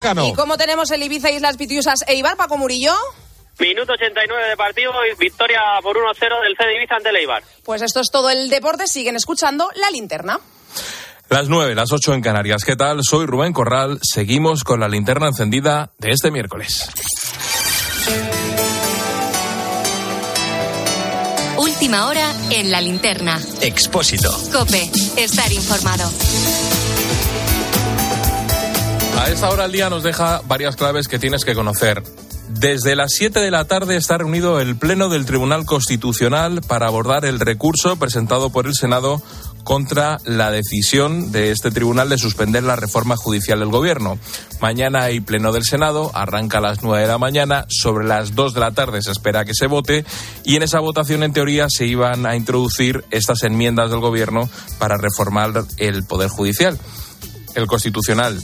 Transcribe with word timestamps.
¿Y 0.00 0.32
cómo 0.34 0.56
tenemos 0.56 0.92
el 0.92 1.02
Ibiza 1.02 1.28
Islas 1.30 1.56
Pitiusas 1.56 2.04
e 2.06 2.14
Ibar, 2.14 2.36
Paco 2.36 2.56
Murillo? 2.56 2.94
Minuto 3.58 3.94
89 3.94 4.48
de 4.50 4.56
partido 4.56 4.92
y 5.12 5.18
victoria 5.18 5.60
por 5.82 5.96
1-0 5.96 6.14
del 6.44 6.56
C 6.56 6.66
de 6.66 6.76
Ibiza 6.76 6.94
ante 6.94 7.08
el 7.08 7.16
Eibar. 7.16 7.42
Pues 7.64 7.82
esto 7.82 7.98
es 7.98 8.08
todo 8.12 8.30
el 8.30 8.48
deporte. 8.48 8.86
Siguen 8.86 9.16
escuchando 9.16 9.68
la 9.74 9.90
linterna. 9.90 10.38
Las 11.28 11.48
9, 11.48 11.74
las 11.74 11.90
8 11.90 12.14
en 12.14 12.22
Canarias. 12.22 12.64
¿Qué 12.64 12.76
tal? 12.76 13.00
Soy 13.02 13.26
Rubén 13.26 13.52
Corral. 13.52 13.98
Seguimos 14.00 14.62
con 14.62 14.78
la 14.78 14.88
linterna 14.88 15.26
encendida 15.26 15.90
de 15.98 16.12
este 16.12 16.30
miércoles. 16.30 16.88
Última 21.56 22.06
hora 22.06 22.32
en 22.50 22.70
la 22.70 22.80
linterna. 22.80 23.40
Expósito. 23.60 24.30
Cope. 24.52 24.88
Estar 25.16 25.52
informado. 25.52 26.08
A 29.18 29.30
esta 29.30 29.50
hora 29.50 29.64
del 29.64 29.72
día 29.72 29.90
nos 29.90 30.04
deja 30.04 30.42
varias 30.46 30.76
claves 30.76 31.08
que 31.08 31.18
tienes 31.18 31.44
que 31.44 31.56
conocer. 31.56 32.04
Desde 32.50 32.94
las 32.94 33.10
7 33.14 33.40
de 33.40 33.50
la 33.50 33.64
tarde 33.64 33.96
está 33.96 34.16
reunido 34.16 34.60
el 34.60 34.76
Pleno 34.76 35.08
del 35.08 35.26
Tribunal 35.26 35.66
Constitucional 35.66 36.60
para 36.60 36.86
abordar 36.86 37.24
el 37.24 37.40
recurso 37.40 37.96
presentado 37.96 38.50
por 38.50 38.68
el 38.68 38.74
Senado 38.74 39.20
contra 39.64 40.18
la 40.24 40.52
decisión 40.52 41.32
de 41.32 41.50
este 41.50 41.72
tribunal 41.72 42.08
de 42.08 42.16
suspender 42.16 42.62
la 42.62 42.76
reforma 42.76 43.16
judicial 43.16 43.58
del 43.58 43.70
gobierno. 43.70 44.20
Mañana 44.60 45.02
hay 45.02 45.18
pleno 45.18 45.50
del 45.50 45.64
Senado, 45.64 46.12
arranca 46.14 46.58
a 46.58 46.62
las 46.62 46.84
9 46.84 47.02
de 47.02 47.08
la 47.08 47.18
mañana, 47.18 47.66
sobre 47.68 48.06
las 48.06 48.36
2 48.36 48.54
de 48.54 48.60
la 48.60 48.70
tarde 48.70 49.02
se 49.02 49.10
espera 49.10 49.44
que 49.44 49.52
se 49.52 49.66
vote 49.66 50.04
y 50.44 50.54
en 50.54 50.62
esa 50.62 50.78
votación 50.78 51.24
en 51.24 51.32
teoría 51.32 51.66
se 51.68 51.86
iban 51.86 52.24
a 52.24 52.36
introducir 52.36 53.04
estas 53.10 53.42
enmiendas 53.42 53.90
del 53.90 53.98
gobierno 53.98 54.48
para 54.78 54.96
reformar 54.96 55.64
el 55.76 56.04
poder 56.04 56.28
judicial. 56.28 56.78
El 57.56 57.66
constitucional 57.66 58.40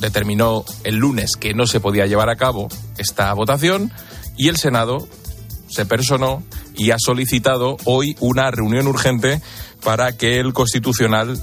determinó 0.00 0.64
el 0.84 0.96
lunes 0.96 1.32
que 1.38 1.54
no 1.54 1.66
se 1.66 1.80
podía 1.80 2.06
llevar 2.06 2.30
a 2.30 2.36
cabo 2.36 2.68
esta 2.98 3.32
votación 3.32 3.92
y 4.36 4.48
el 4.48 4.56
Senado 4.56 5.08
se 5.68 5.86
personó 5.86 6.42
y 6.74 6.92
ha 6.92 6.96
solicitado 6.98 7.76
hoy 7.84 8.16
una 8.20 8.50
reunión 8.50 8.86
urgente 8.86 9.42
para 9.84 10.16
que 10.16 10.38
el 10.38 10.52
Constitucional 10.52 11.42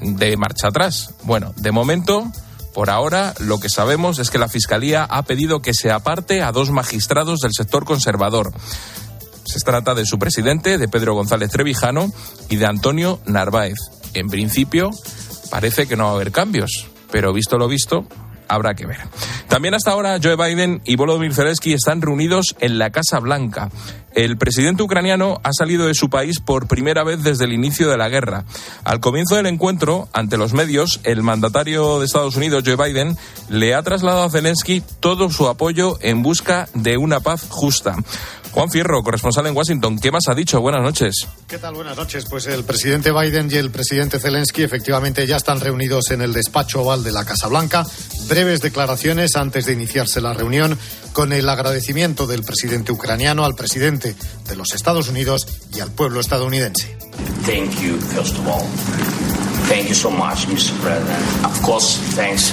dé 0.00 0.36
marcha 0.36 0.68
atrás. 0.68 1.14
Bueno, 1.22 1.52
de 1.56 1.72
momento, 1.72 2.30
por 2.74 2.90
ahora, 2.90 3.34
lo 3.38 3.60
que 3.60 3.68
sabemos 3.68 4.18
es 4.18 4.30
que 4.30 4.38
la 4.38 4.48
Fiscalía 4.48 5.04
ha 5.04 5.22
pedido 5.22 5.62
que 5.62 5.74
se 5.74 5.90
aparte 5.90 6.42
a 6.42 6.52
dos 6.52 6.70
magistrados 6.70 7.40
del 7.40 7.52
sector 7.52 7.84
conservador. 7.84 8.52
Se 9.44 9.60
trata 9.60 9.94
de 9.94 10.06
su 10.06 10.18
presidente, 10.18 10.78
de 10.78 10.88
Pedro 10.88 11.14
González 11.14 11.50
Trevijano, 11.50 12.10
y 12.48 12.56
de 12.56 12.66
Antonio 12.66 13.20
Narváez. 13.26 13.78
En 14.14 14.28
principio, 14.28 14.90
parece 15.50 15.86
que 15.86 15.96
no 15.96 16.04
va 16.04 16.10
a 16.10 16.14
haber 16.14 16.32
cambios 16.32 16.91
pero 17.12 17.32
visto 17.32 17.58
lo 17.58 17.68
visto, 17.68 18.06
habrá 18.48 18.74
que 18.74 18.86
ver. 18.86 18.98
También 19.46 19.74
hasta 19.74 19.92
ahora 19.92 20.18
Joe 20.20 20.36
Biden 20.36 20.80
y 20.84 20.96
Volodymyr 20.96 21.34
Zelensky 21.34 21.74
están 21.74 22.02
reunidos 22.02 22.56
en 22.58 22.78
la 22.78 22.90
Casa 22.90 23.20
Blanca. 23.20 23.70
El 24.14 24.36
presidente 24.36 24.82
ucraniano 24.82 25.40
ha 25.42 25.52
salido 25.52 25.86
de 25.86 25.94
su 25.94 26.10
país 26.10 26.40
por 26.40 26.66
primera 26.66 27.02
vez 27.04 27.22
desde 27.22 27.44
el 27.44 27.52
inicio 27.52 27.88
de 27.88 27.96
la 27.96 28.08
guerra. 28.08 28.44
Al 28.84 29.00
comienzo 29.00 29.36
del 29.36 29.46
encuentro, 29.46 30.08
ante 30.12 30.36
los 30.36 30.52
medios, 30.52 31.00
el 31.04 31.22
mandatario 31.22 31.98
de 31.98 32.06
Estados 32.06 32.36
Unidos, 32.36 32.64
Joe 32.66 32.76
Biden, 32.76 33.16
le 33.48 33.74
ha 33.74 33.82
trasladado 33.82 34.24
a 34.24 34.30
Zelensky 34.30 34.82
todo 35.00 35.30
su 35.30 35.48
apoyo 35.48 35.98
en 36.02 36.22
busca 36.22 36.68
de 36.74 36.96
una 36.96 37.20
paz 37.20 37.46
justa. 37.48 37.96
Juan 38.52 38.70
Fierro, 38.70 39.02
corresponsal 39.02 39.46
en 39.46 39.56
Washington, 39.56 39.98
¿qué 39.98 40.10
más 40.10 40.24
ha 40.28 40.34
dicho? 40.34 40.60
Buenas 40.60 40.82
noches. 40.82 41.26
¿Qué 41.48 41.56
tal? 41.56 41.74
Buenas 41.74 41.96
noches. 41.96 42.26
Pues 42.28 42.46
el 42.46 42.64
presidente 42.64 43.10
Biden 43.10 43.48
y 43.50 43.56
el 43.56 43.70
presidente 43.70 44.18
Zelensky 44.18 44.62
efectivamente 44.62 45.26
ya 45.26 45.36
están 45.36 45.58
reunidos 45.58 46.10
en 46.10 46.20
el 46.20 46.34
despacho 46.34 46.82
oval 46.82 47.02
de 47.02 47.12
la 47.12 47.24
Casa 47.24 47.48
Blanca. 47.48 47.86
Breves 48.28 48.60
declaraciones 48.60 49.36
antes 49.36 49.64
de 49.64 49.72
iniciarse 49.72 50.20
la 50.20 50.34
reunión 50.34 50.78
con 51.14 51.32
el 51.32 51.48
agradecimiento 51.48 52.26
del 52.26 52.42
presidente 52.42 52.92
ucraniano 52.92 53.46
al 53.46 53.54
presidente 53.54 54.14
de 54.46 54.56
los 54.56 54.74
Estados 54.74 55.08
Unidos 55.08 55.46
y 55.74 55.80
al 55.80 55.90
pueblo 55.90 56.20
estadounidense. 56.20 56.94
Thank 57.46 57.80
you, 57.80 57.96
first 58.14 58.38
of 58.38 58.46
all. 58.46 58.66
Thank 59.68 59.88
you 59.88 59.94
so 59.94 60.10
much, 60.10 60.46
Mr. 60.48 60.78
President. 60.82 61.46
Of 61.46 61.62
course, 61.62 61.96
thanks 62.14 62.52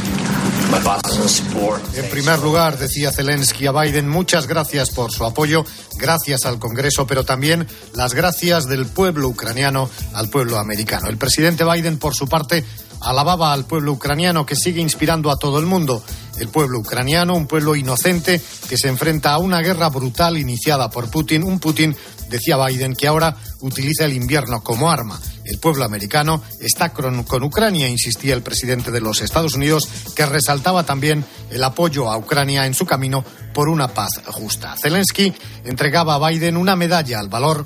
en 1.95 2.09
primer 2.09 2.39
lugar, 2.39 2.77
decía 2.77 3.11
Zelensky 3.11 3.65
a 3.67 3.71
Biden, 3.71 4.07
muchas 4.07 4.47
gracias 4.47 4.91
por 4.91 5.11
su 5.11 5.25
apoyo, 5.25 5.65
gracias 5.97 6.45
al 6.45 6.59
Congreso, 6.59 7.07
pero 7.07 7.23
también 7.23 7.67
las 7.93 8.13
gracias 8.13 8.67
del 8.67 8.85
pueblo 8.85 9.27
ucraniano 9.29 9.89
al 10.13 10.29
pueblo 10.29 10.57
americano. 10.57 11.07
El 11.09 11.17
presidente 11.17 11.63
Biden, 11.63 11.97
por 11.97 12.13
su 12.13 12.27
parte, 12.27 12.63
alababa 13.01 13.53
al 13.53 13.65
pueblo 13.65 13.93
ucraniano 13.93 14.45
que 14.45 14.55
sigue 14.55 14.81
inspirando 14.81 15.31
a 15.31 15.37
todo 15.37 15.59
el 15.59 15.65
mundo. 15.65 16.03
El 16.37 16.49
pueblo 16.49 16.79
ucraniano, 16.79 17.35
un 17.35 17.47
pueblo 17.47 17.75
inocente 17.75 18.41
que 18.69 18.77
se 18.77 18.87
enfrenta 18.87 19.33
a 19.33 19.39
una 19.39 19.61
guerra 19.61 19.89
brutal 19.89 20.37
iniciada 20.37 20.89
por 20.89 21.09
Putin, 21.09 21.43
un 21.43 21.59
Putin, 21.59 21.95
decía 22.29 22.57
Biden, 22.63 22.95
que 22.95 23.07
ahora 23.07 23.35
utiliza 23.61 24.05
el 24.05 24.13
invierno 24.13 24.61
como 24.63 24.89
arma. 24.89 25.19
El 25.43 25.57
pueblo 25.57 25.83
americano 25.83 26.43
está 26.61 26.93
con, 26.93 27.43
Ucrania, 27.43 27.89
insistía 27.89 28.35
el 28.35 28.43
presidente 28.43 28.91
de 28.91 29.01
los 29.01 29.21
Estados 29.21 29.55
Unidos, 29.55 29.87
que 30.15 30.25
resaltaba 30.25 30.83
también 30.83 31.25
el 31.49 31.63
apoyo 31.63 32.09
a 32.09 32.17
Ucrania 32.17 32.65
en 32.65 32.73
su 32.73 32.85
camino 32.85 33.25
por 33.53 33.67
una 33.67 33.87
paz 33.87 34.21
justa. 34.27 34.75
Zelensky 34.77 35.33
entregaba 35.65 36.15
a 36.15 36.29
Biden 36.29 36.55
una 36.55 36.75
medalla 36.75 37.19
al 37.19 37.29
valor 37.29 37.65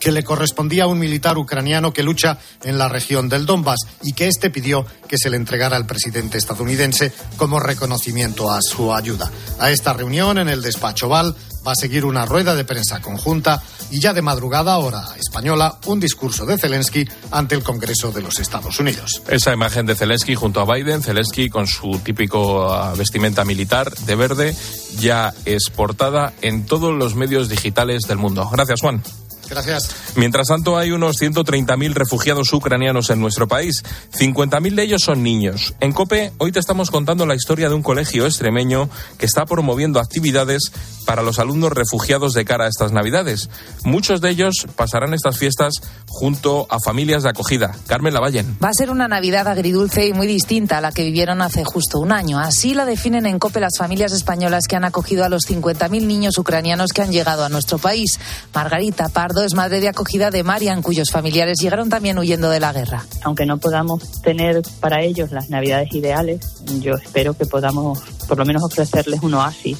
que 0.00 0.10
le 0.10 0.24
correspondía 0.24 0.84
a 0.84 0.86
un 0.88 0.98
militar 0.98 1.38
ucraniano 1.38 1.92
que 1.92 2.02
lucha 2.02 2.38
en 2.64 2.78
la 2.78 2.88
región 2.88 3.28
del 3.28 3.46
Donbass 3.46 3.80
y 4.02 4.14
que 4.14 4.26
éste 4.26 4.50
pidió 4.50 4.84
que 5.06 5.18
se 5.18 5.30
le 5.30 5.36
entregara 5.36 5.76
al 5.76 5.86
presidente 5.86 6.38
estadounidense 6.38 7.12
como 7.36 7.60
reconocimiento 7.60 8.50
a 8.50 8.60
su 8.62 8.92
ayuda. 8.92 9.30
A 9.58 9.70
esta 9.70 9.92
reunión 9.92 10.38
en 10.38 10.48
el 10.48 10.62
despacho 10.62 11.08
Val 11.08 11.36
va 11.66 11.72
a 11.72 11.76
seguir 11.76 12.04
una 12.04 12.24
rueda 12.24 12.54
de 12.54 12.64
prensa 12.64 13.00
conjunta 13.00 13.62
y 13.90 14.00
ya 14.00 14.12
de 14.14 14.22
madrugada, 14.22 14.78
hora 14.78 15.04
española, 15.18 15.78
un 15.86 16.00
discurso 16.00 16.46
de 16.46 16.56
Zelensky 16.56 17.06
ante 17.30 17.54
el 17.54 17.62
Congreso 17.62 18.12
de 18.12 18.22
los 18.22 18.38
Estados 18.38 18.78
Unidos. 18.80 19.22
Esa 19.28 19.52
imagen 19.52 19.84
de 19.84 19.94
Zelensky 19.94 20.34
junto 20.34 20.60
a 20.60 20.74
Biden, 20.74 21.02
Zelensky 21.02 21.50
con 21.50 21.66
su 21.66 22.00
típico 22.02 22.72
ah, 22.72 22.94
vestimenta 22.96 23.44
militar 23.44 23.94
de 23.94 24.14
verde, 24.14 24.56
ya 24.98 25.34
es 25.44 25.70
portada 25.74 26.32
en 26.40 26.64
todos 26.66 26.94
los 26.94 27.14
medios 27.14 27.48
digitales 27.48 28.02
del 28.02 28.18
mundo. 28.18 28.48
Gracias, 28.50 28.80
Juan. 28.80 29.02
Gracias. 29.50 29.90
Mientras 30.16 30.46
tanto, 30.46 30.78
hay 30.78 30.92
unos 30.92 31.20
130.000 31.20 31.92
refugiados 31.92 32.52
ucranianos 32.52 33.10
en 33.10 33.20
nuestro 33.20 33.48
país. 33.48 33.82
50.000 34.16 34.74
de 34.74 34.82
ellos 34.84 35.02
son 35.02 35.22
niños. 35.22 35.74
En 35.80 35.92
COPE, 35.92 36.32
hoy 36.38 36.52
te 36.52 36.60
estamos 36.60 36.90
contando 36.90 37.26
la 37.26 37.34
historia 37.34 37.68
de 37.68 37.74
un 37.74 37.82
colegio 37.82 38.26
extremeño 38.26 38.88
que 39.18 39.26
está 39.26 39.46
promoviendo 39.46 39.98
actividades 39.98 40.72
para 41.04 41.22
los 41.22 41.38
alumnos 41.38 41.72
refugiados 41.72 42.34
de 42.34 42.44
cara 42.44 42.66
a 42.66 42.68
estas 42.68 42.92
Navidades. 42.92 43.50
Muchos 43.84 44.20
de 44.20 44.30
ellos 44.30 44.66
pasarán 44.76 45.14
estas 45.14 45.38
fiestas 45.38 45.74
junto 46.06 46.66
a 46.70 46.78
familias 46.78 47.24
de 47.24 47.30
acogida. 47.30 47.74
Carmen 47.86 48.14
Lavallen. 48.14 48.58
Va 48.62 48.68
a 48.68 48.74
ser 48.74 48.90
una 48.90 49.08
Navidad 49.08 49.48
agridulce 49.48 50.06
y 50.06 50.12
muy 50.12 50.26
distinta 50.28 50.78
a 50.78 50.80
la 50.80 50.92
que 50.92 51.02
vivieron 51.02 51.42
hace 51.42 51.64
justo 51.64 51.98
un 51.98 52.12
año. 52.12 52.38
Así 52.38 52.74
la 52.74 52.84
definen 52.84 53.26
en 53.26 53.38
COPE 53.38 53.60
las 53.60 53.78
familias 53.78 54.12
españolas 54.12 54.66
que 54.68 54.76
han 54.76 54.84
acogido 54.84 55.24
a 55.24 55.28
los 55.28 55.48
50.000 55.48 56.06
niños 56.06 56.38
ucranianos 56.38 56.92
que 56.92 57.02
han 57.02 57.10
llegado 57.10 57.44
a 57.44 57.48
nuestro 57.48 57.78
país. 57.78 58.20
Margarita 58.54 59.08
Pardo 59.08 59.39
es 59.44 59.54
madre 59.54 59.80
de 59.80 59.88
acogida 59.88 60.30
de 60.30 60.42
Marian, 60.42 60.82
cuyos 60.82 61.10
familiares 61.10 61.58
llegaron 61.60 61.88
también 61.88 62.18
huyendo 62.18 62.50
de 62.50 62.60
la 62.60 62.72
guerra. 62.72 63.04
Aunque 63.22 63.46
no 63.46 63.58
podamos 63.58 64.22
tener 64.22 64.62
para 64.80 65.02
ellos 65.02 65.30
las 65.32 65.50
navidades 65.50 65.92
ideales, 65.92 66.40
yo 66.80 66.94
espero 66.94 67.34
que 67.34 67.46
podamos 67.46 68.00
por 68.28 68.38
lo 68.38 68.44
menos 68.44 68.62
ofrecerles 68.62 69.22
un 69.22 69.34
oasis 69.34 69.78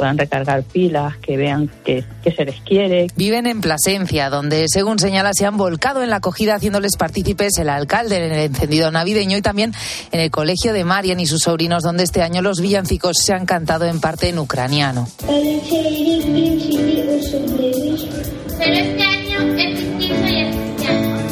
puedan 0.00 0.16
recargar 0.16 0.62
pilas, 0.62 1.18
que 1.18 1.36
vean 1.36 1.70
que, 1.84 2.02
que, 2.24 2.32
se 2.32 2.46
les 2.46 2.58
quiere. 2.62 3.08
Viven 3.16 3.46
en 3.46 3.60
Plasencia, 3.60 4.30
donde, 4.30 4.66
según 4.66 4.98
señala, 4.98 5.32
se 5.34 5.44
han 5.44 5.58
volcado 5.58 6.02
en 6.02 6.08
la 6.08 6.16
acogida 6.16 6.54
haciéndoles 6.54 6.96
partícipes 6.96 7.58
el 7.58 7.68
alcalde 7.68 8.16
en 8.16 8.32
el 8.32 8.38
encendido 8.38 8.90
navideño 8.90 9.36
y 9.36 9.42
también 9.42 9.74
en 10.10 10.20
el 10.20 10.30
colegio 10.30 10.72
de 10.72 10.84
Marian 10.84 11.20
y 11.20 11.26
sus 11.26 11.42
sobrinos, 11.42 11.82
donde 11.82 12.04
este 12.04 12.22
año 12.22 12.40
los 12.40 12.62
villancicos 12.62 13.18
se 13.18 13.34
han 13.34 13.44
cantado 13.44 13.84
en 13.84 14.00
parte 14.00 14.30
en 14.30 14.38
ucraniano. 14.38 15.06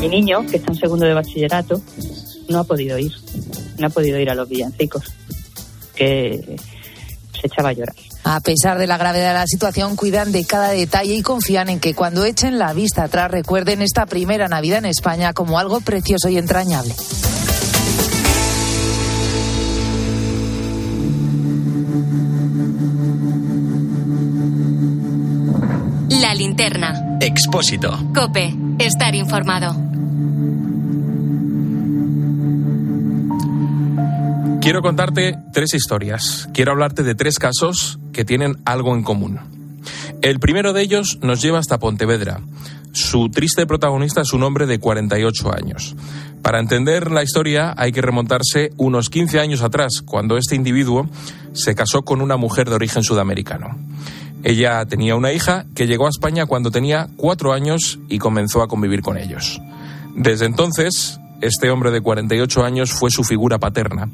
Mi 0.09 0.21
niño, 0.21 0.47
que 0.47 0.57
está 0.57 0.73
en 0.73 0.79
segundo 0.79 1.05
de 1.05 1.13
bachillerato, 1.13 1.83
no 2.49 2.61
ha 2.61 2.65
podido 2.65 2.99
ir. 2.99 3.13
No 3.77 3.89
ha 3.89 3.91
podido 3.91 4.19
ir 4.19 4.31
a 4.31 4.35
los 4.35 4.49
villancicos. 4.49 5.05
Que 5.95 6.57
se 7.39 7.47
echaba 7.47 7.69
a 7.69 7.73
llorar. 7.73 7.95
A 8.25 8.41
pesar 8.41 8.79
de 8.79 8.87
la 8.87 8.97
gravedad 8.97 9.29
de 9.29 9.39
la 9.39 9.47
situación, 9.47 9.97
cuidan 9.97 10.33
de 10.33 10.47
cada 10.47 10.71
detalle 10.71 11.15
y 11.15 11.23
confían 11.23 11.69
en 11.69 11.79
que 11.79 11.95
cuando 11.95 12.25
echen 12.25 12.59
la 12.59 12.73
vista 12.73 13.05
atrás 13.05 13.31
recuerden 13.31 13.83
esta 13.83 14.07
primera 14.07 14.49
Navidad 14.49 14.79
en 14.79 14.87
España 14.87 15.35
como 15.35 15.59
algo 15.59 15.81
precioso 15.81 16.31
y 16.31 16.39
entrañable. 16.39 16.95
La 26.09 26.35
linterna. 26.35 27.19
Expósito. 27.21 27.99
Cope. 28.15 28.55
Estar 28.79 29.15
informado. 29.15 29.88
Quiero 34.69 34.83
contarte 34.83 35.39
tres 35.51 35.73
historias. 35.73 36.47
Quiero 36.53 36.73
hablarte 36.73 37.03
de 37.03 37.15
tres 37.15 37.39
casos 37.39 37.99
que 38.13 38.27
tienen 38.27 38.59
algo 38.67 38.95
en 38.95 39.03
común. 39.03 39.41
El 40.21 40.41
primero 40.41 40.75
de 40.75 40.83
ellos 40.83 41.19
nos 41.23 41.41
lleva 41.41 41.59
hasta 41.59 41.79
Pontevedra. 41.79 42.43
Su 42.93 43.31
triste 43.31 43.67
protagonista 43.67 44.21
es 44.21 44.35
un 44.35 44.43
hombre 44.43 44.67
de 44.67 44.79
48 44.79 45.55
años. 45.55 45.97
Para 46.43 46.61
entender 46.61 47.11
la 47.11 47.23
historia 47.23 47.73
hay 47.79 47.93
que 47.93 48.03
remontarse 48.03 48.73
unos 48.77 49.09
15 49.09 49.41
años 49.41 49.63
atrás, 49.63 50.03
cuando 50.05 50.37
este 50.37 50.55
individuo 50.55 51.09
se 51.55 51.75
casó 51.75 52.03
con 52.03 52.21
una 52.21 52.37
mujer 52.37 52.69
de 52.69 52.75
origen 52.75 53.03
sudamericano. 53.03 53.75
Ella 54.45 54.85
tenía 54.85 55.17
una 55.17 55.33
hija 55.33 55.65
que 55.75 55.87
llegó 55.87 56.09
a 56.09 56.11
España 56.11 56.45
cuando 56.45 56.71
tenía 56.71 57.09
cuatro 57.17 57.55
años 57.55 58.01
y 58.11 58.19
comenzó 58.19 58.61
a 58.61 58.69
convivir 58.69 59.01
con 59.01 59.17
ellos. 59.17 59.63
Desde 60.15 60.45
entonces, 60.45 61.19
este 61.41 61.71
hombre 61.71 61.91
de 61.91 62.01
48 62.01 62.65
años 62.65 62.93
fue 62.93 63.11
su 63.11 63.25
figura 63.25 63.59
paterna. 63.59 64.11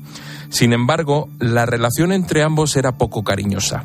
Sin 0.50 0.72
embargo, 0.72 1.28
la 1.38 1.66
relación 1.66 2.12
entre 2.12 2.42
ambos 2.42 2.76
era 2.76 2.98
poco 2.98 3.24
cariñosa. 3.24 3.84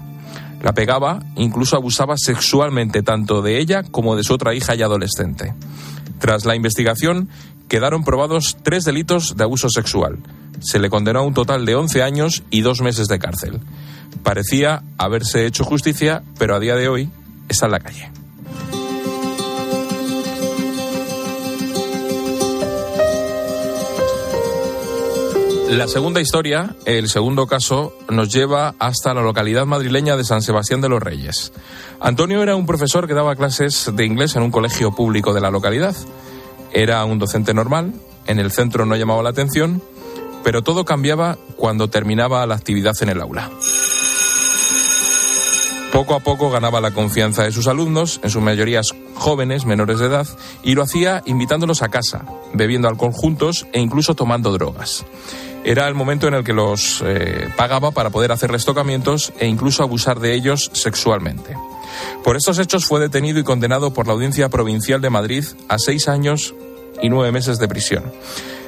La 0.62 0.74
pegaba, 0.74 1.20
incluso 1.36 1.78
abusaba 1.78 2.18
sexualmente 2.18 3.02
tanto 3.02 3.42
de 3.42 3.60
ella 3.60 3.84
como 3.84 4.16
de 4.16 4.24
su 4.24 4.34
otra 4.34 4.54
hija 4.54 4.76
y 4.76 4.82
adolescente. 4.82 5.54
Tras 6.20 6.46
la 6.46 6.56
investigación, 6.56 7.30
quedaron 7.70 8.04
probados 8.04 8.58
tres 8.62 8.84
delitos 8.84 9.38
de 9.38 9.44
abuso 9.44 9.70
sexual. 9.70 10.20
Se 10.60 10.80
le 10.80 10.90
condenó 10.90 11.20
a 11.20 11.24
un 11.24 11.34
total 11.34 11.66
de 11.66 11.76
11 11.76 12.04
años 12.04 12.44
y 12.50 12.62
dos 12.62 12.82
meses 12.82 13.08
de 13.08 13.20
cárcel. 13.20 13.62
Parecía 14.24 14.84
haberse 14.98 15.46
hecho 15.46 15.64
justicia, 15.64 16.24
pero 16.38 16.56
a 16.56 16.60
día 16.60 16.76
de 16.76 16.90
hoy 16.90 17.10
está 17.48 17.68
en 17.68 17.72
la 17.72 17.80
calle. 17.80 18.19
La 25.70 25.88
segunda 25.88 26.20
historia, 26.20 26.76
el 26.86 27.10
segundo 27.10 27.46
caso, 27.46 27.94
nos 28.10 28.34
lleva 28.34 28.74
hasta 28.80 29.14
la 29.14 29.22
localidad 29.22 29.68
madrileña 29.68 30.18
de 30.18 30.24
San 30.24 30.42
Sebastián 30.42 30.82
de 30.82 30.90
los 30.90 31.02
Reyes. 31.02 31.54
Antonio 32.00 32.42
era 32.42 32.56
un 32.56 32.66
profesor 32.66 33.08
que 33.08 33.14
daba 33.14 33.36
clases 33.36 33.92
de 33.94 34.04
inglés 34.04 34.36
en 34.36 34.42
un 34.42 34.50
colegio 34.50 34.92
público 34.92 35.32
de 35.32 35.42
la 35.42 35.52
localidad. 35.52 35.96
Era 36.74 37.06
un 37.06 37.20
docente 37.20 37.54
normal, 37.54 37.94
en 38.26 38.40
el 38.40 38.52
centro 38.52 38.88
no 38.88 38.96
llamaba 38.96 39.22
la 39.22 39.30
atención, 39.30 39.84
pero 40.44 40.64
todo 40.64 40.86
cambiaba 40.86 41.38
cuando 41.56 41.88
terminaba 41.88 42.46
la 42.48 42.56
actividad 42.56 42.96
en 43.02 43.10
el 43.10 43.22
aula. 43.22 43.52
Poco 45.94 46.16
a 46.16 46.20
poco 46.20 46.50
ganaba 46.50 46.82
la 46.82 46.92
confianza 46.92 47.44
de 47.44 47.52
sus 47.52 47.68
alumnos, 47.68 48.20
en 48.24 48.32
su 48.32 48.42
mayoría 48.42 48.82
jóvenes, 49.16 49.66
menores 49.66 50.00
de 50.00 50.08
edad, 50.08 50.28
y 50.64 50.74
lo 50.74 50.82
hacía 50.82 51.22
invitándolos 51.26 51.84
a 51.84 51.90
casa, 51.90 52.26
bebiendo 52.54 52.88
alcohol 52.88 53.12
juntos 53.14 53.68
e 53.74 53.80
incluso 53.80 54.16
tomando 54.16 54.52
drogas. 54.52 55.06
Era 55.64 55.88
el 55.88 55.94
momento 55.94 56.28
en 56.28 56.34
el 56.34 56.44
que 56.44 56.54
los 56.54 57.04
eh, 57.06 57.50
pagaba 57.58 57.92
para 57.92 58.10
poder 58.10 58.32
hacerles 58.32 58.66
tocamientos 58.66 59.34
e 59.40 59.48
incluso 59.48 59.84
abusar 59.84 60.20
de 60.20 60.34
ellos 60.34 60.72
sexualmente. 60.74 61.56
Por 62.24 62.36
estos 62.36 62.60
hechos 62.60 62.86
fue 62.86 63.00
detenido 63.00 63.40
y 63.40 63.44
condenado 63.44 63.94
por 63.94 64.08
la 64.08 64.14
Audiencia 64.14 64.50
Provincial 64.50 65.02
de 65.02 65.10
Madrid 65.10 65.44
a 65.68 65.78
seis 65.78 66.08
años 66.08 66.54
y 67.02 67.10
nueve 67.10 67.32
meses 67.32 67.60
de 67.60 67.68
prisión. 67.68 68.04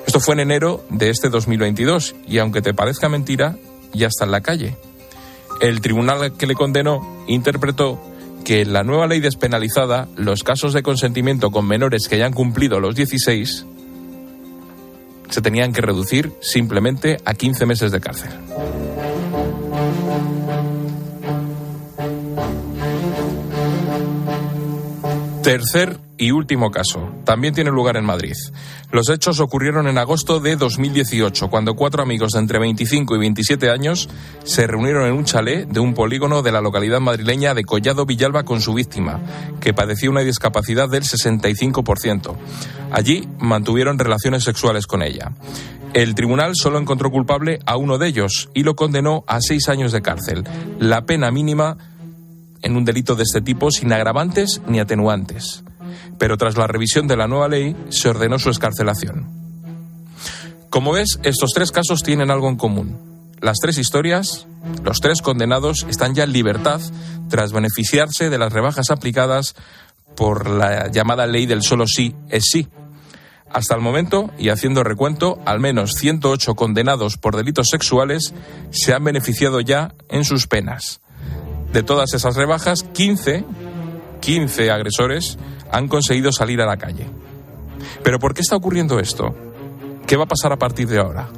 Esto 0.05 0.19
fue 0.19 0.33
en 0.33 0.41
enero 0.41 0.83
de 0.89 1.09
este 1.09 1.29
2022 1.29 2.15
y 2.27 2.39
aunque 2.39 2.61
te 2.61 2.73
parezca 2.73 3.07
mentira, 3.09 3.55
ya 3.93 4.07
está 4.07 4.25
en 4.25 4.31
la 4.31 4.41
calle. 4.41 4.75
El 5.61 5.81
tribunal 5.81 6.33
que 6.33 6.47
le 6.47 6.55
condenó 6.55 7.23
interpretó 7.27 7.99
que 8.43 8.61
en 8.61 8.73
la 8.73 8.83
nueva 8.83 9.07
ley 9.07 9.19
despenalizada 9.19 10.07
los 10.17 10.43
casos 10.43 10.73
de 10.73 10.83
consentimiento 10.83 11.51
con 11.51 11.67
menores 11.67 12.07
que 12.07 12.15
hayan 12.15 12.33
cumplido 12.33 12.79
los 12.79 12.95
16 12.95 13.65
se 15.31 15.41
tenían 15.41 15.73
que 15.73 15.81
reducir 15.81 16.31
simplemente 16.41 17.17
a 17.25 17.33
15 17.33 17.65
meses 17.65 17.91
de 17.91 17.99
cárcel. 17.99 18.29
Tercer 25.41 25.97
y 26.21 26.29
último 26.29 26.69
caso, 26.69 27.09
también 27.23 27.55
tiene 27.55 27.71
lugar 27.71 27.97
en 27.97 28.05
Madrid. 28.05 28.35
Los 28.91 29.09
hechos 29.09 29.39
ocurrieron 29.39 29.87
en 29.87 29.97
agosto 29.97 30.39
de 30.39 30.55
2018, 30.55 31.49
cuando 31.49 31.73
cuatro 31.73 32.03
amigos 32.03 32.33
de 32.33 32.39
entre 32.39 32.59
25 32.59 33.15
y 33.15 33.19
27 33.19 33.71
años 33.71 34.07
se 34.43 34.67
reunieron 34.67 35.07
en 35.07 35.13
un 35.13 35.25
chalet 35.25 35.67
de 35.67 35.79
un 35.79 35.95
polígono 35.95 36.43
de 36.43 36.51
la 36.51 36.61
localidad 36.61 36.99
madrileña 36.99 37.55
de 37.55 37.63
Collado 37.63 38.05
Villalba 38.05 38.43
con 38.43 38.61
su 38.61 38.75
víctima, 38.75 39.19
que 39.59 39.73
padecía 39.73 40.11
una 40.11 40.21
discapacidad 40.21 40.87
del 40.87 41.05
65%. 41.05 42.35
Allí 42.91 43.27
mantuvieron 43.39 43.97
relaciones 43.97 44.43
sexuales 44.43 44.85
con 44.85 45.01
ella. 45.01 45.31
El 45.95 46.13
tribunal 46.13 46.51
solo 46.53 46.77
encontró 46.77 47.09
culpable 47.09 47.57
a 47.65 47.77
uno 47.77 47.97
de 47.97 48.07
ellos 48.07 48.51
y 48.53 48.61
lo 48.61 48.75
condenó 48.75 49.23
a 49.25 49.41
seis 49.41 49.69
años 49.69 49.91
de 49.91 50.03
cárcel, 50.03 50.43
la 50.77 51.01
pena 51.07 51.31
mínima 51.31 51.77
en 52.61 52.75
un 52.75 52.85
delito 52.85 53.15
de 53.15 53.23
este 53.23 53.41
tipo 53.41 53.71
sin 53.71 53.91
agravantes 53.91 54.61
ni 54.67 54.79
atenuantes. 54.79 55.63
Pero 56.17 56.37
tras 56.37 56.57
la 56.57 56.67
revisión 56.67 57.07
de 57.07 57.17
la 57.17 57.27
nueva 57.27 57.47
ley 57.47 57.75
se 57.89 58.09
ordenó 58.09 58.39
su 58.39 58.49
escarcelación. 58.49 59.41
Como 60.69 60.93
ves, 60.93 61.19
estos 61.23 61.51
tres 61.53 61.71
casos 61.71 62.01
tienen 62.01 62.31
algo 62.31 62.47
en 62.47 62.55
común. 62.55 62.97
Las 63.41 63.57
tres 63.57 63.77
historias, 63.77 64.47
los 64.83 64.99
tres 64.99 65.21
condenados 65.21 65.85
están 65.89 66.15
ya 66.15 66.23
en 66.23 66.31
libertad 66.31 66.79
tras 67.29 67.51
beneficiarse 67.51 68.29
de 68.29 68.37
las 68.37 68.53
rebajas 68.53 68.89
aplicadas 68.89 69.55
por 70.15 70.49
la 70.49 70.89
llamada 70.89 71.25
ley 71.27 71.45
del 71.45 71.63
solo 71.63 71.87
sí 71.87 72.15
es 72.29 72.45
sí. 72.51 72.67
Hasta 73.51 73.75
el 73.75 73.81
momento, 73.81 74.31
y 74.37 74.49
haciendo 74.49 74.83
recuento, 74.83 75.39
al 75.45 75.59
menos 75.59 75.91
108 75.93 76.55
condenados 76.55 77.17
por 77.17 77.35
delitos 77.35 77.67
sexuales 77.69 78.33
se 78.69 78.93
han 78.93 79.03
beneficiado 79.03 79.59
ya 79.59 79.93
en 80.09 80.23
sus 80.23 80.47
penas. 80.47 81.01
De 81.73 81.83
todas 81.83 82.13
esas 82.13 82.35
rebajas, 82.35 82.83
15, 82.83 83.43
15 84.21 84.71
agresores 84.71 85.37
han 85.71 85.87
conseguido 85.87 86.31
salir 86.31 86.61
a 86.61 86.65
la 86.65 86.77
calle. 86.77 87.07
Pero 88.03 88.19
¿por 88.19 88.33
qué 88.33 88.41
está 88.41 88.55
ocurriendo 88.55 88.99
esto? 88.99 89.35
¿Qué 90.07 90.17
va 90.17 90.25
a 90.25 90.27
pasar 90.27 90.51
a 90.51 90.57
partir 90.57 90.87
de 90.87 90.99
ahora? 90.99 91.29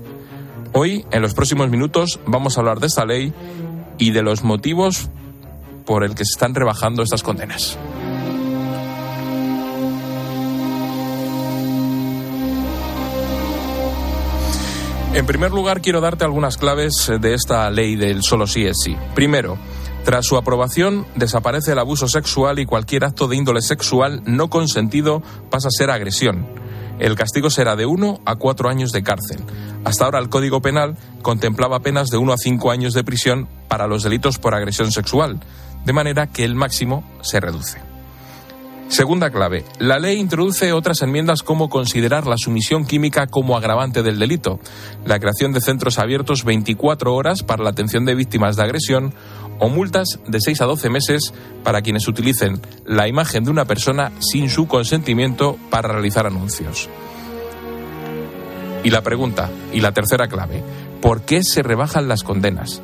Hoy, 0.74 1.06
en 1.12 1.22
los 1.22 1.34
próximos 1.34 1.70
minutos, 1.70 2.20
vamos 2.26 2.58
a 2.58 2.62
hablar 2.62 2.80
de 2.80 2.88
esta 2.88 3.06
ley 3.06 3.34
y 4.00 4.12
de 4.12 4.24
los 4.24 4.44
motivos 4.44 5.10
por 5.86 6.04
el 6.04 6.16
que 6.16 6.26
se 6.26 6.32
están 6.34 6.56
rebajando 6.56 7.04
estas 7.04 7.22
condenas. 7.22 7.78
En 15.14 15.28
primer 15.28 15.52
lugar, 15.52 15.82
quiero 15.82 16.02
darte 16.02 16.26
algunas 16.26 16.58
claves 16.58 17.12
de 17.22 17.36
esta 17.36 17.70
ley 17.70 17.96
del 17.96 18.24
solo 18.24 18.48
sí 18.48 18.66
es 18.66 18.78
sí. 18.84 18.98
Primero, 19.14 19.60
tras 20.04 20.26
su 20.26 20.36
aprobación, 20.36 21.06
desaparece 21.16 21.72
el 21.72 21.80
abuso 21.80 22.10
sexual 22.10 22.60
y 22.60 22.66
cualquier 22.66 23.06
acto 23.06 23.28
de 23.28 23.38
índole 23.38 23.62
sexual 23.62 24.22
no 24.26 24.50
consentido 24.50 25.24
pasa 25.50 25.70
a 25.70 25.72
ser 25.72 25.92
agresión. 25.92 26.46
El 27.00 27.16
castigo 27.16 27.50
será 27.50 27.76
de 27.76 27.86
uno 27.86 28.20
a 28.26 28.36
cuatro 28.36 28.70
años 28.70 28.92
de 28.92 29.02
cárcel. 29.02 29.40
Hasta 29.86 30.06
ahora 30.06 30.20
el 30.20 30.30
Código 30.30 30.62
Penal 30.62 30.98
contemplaba 31.22 31.80
penas 31.80 32.10
de 32.10 32.18
uno 32.18 32.34
a 32.34 32.38
cinco 32.38 32.70
años 32.70 32.94
de 32.94 33.04
prisión 33.04 33.48
para 33.68 33.88
los 33.88 34.04
delitos 34.04 34.38
por 34.40 34.54
agresión 34.54 34.92
sexual, 34.92 35.40
de 35.86 35.94
manera 35.94 36.28
que 36.28 36.44
el 36.44 36.56
máximo 36.56 37.04
se 37.22 37.40
reduce. 37.40 37.94
Segunda 38.94 39.32
clave. 39.32 39.66
La 39.80 39.98
ley 39.98 40.20
introduce 40.20 40.72
otras 40.72 41.02
enmiendas 41.02 41.42
como 41.42 41.68
considerar 41.68 42.28
la 42.28 42.38
sumisión 42.38 42.86
química 42.86 43.26
como 43.26 43.58
agravante 43.58 44.04
del 44.04 44.20
delito, 44.20 44.60
la 45.04 45.18
creación 45.18 45.52
de 45.52 45.62
centros 45.62 45.98
abiertos 45.98 46.44
24 46.44 47.16
horas 47.16 47.42
para 47.42 47.64
la 47.64 47.72
atención 47.72 48.06
de 48.06 48.14
víctimas 48.14 48.56
de 48.56 48.62
agresión 48.62 49.16
o 49.64 49.70
multas 49.70 50.20
de 50.28 50.42
6 50.42 50.60
a 50.60 50.66
12 50.66 50.90
meses 50.90 51.34
para 51.64 51.82
quienes 51.82 52.10
utilicen 52.10 52.60
la 52.86 53.08
imagen 53.08 53.46
de 53.46 53.52
una 53.52 53.64
persona 53.64 54.12
sin 54.20 54.50
su 54.50 54.68
consentimiento 54.68 55.58
para 55.70 55.88
realizar 55.88 56.28
anuncios. 56.28 56.90
Y 58.84 58.90
la 58.90 59.02
pregunta, 59.04 59.50
y 59.72 59.80
la 59.80 59.94
tercera 59.94 60.28
clave, 60.28 60.62
¿por 61.02 61.22
qué 61.22 61.44
se 61.44 61.64
rebajan 61.64 62.10
las 62.10 62.24
condenas? 62.24 62.82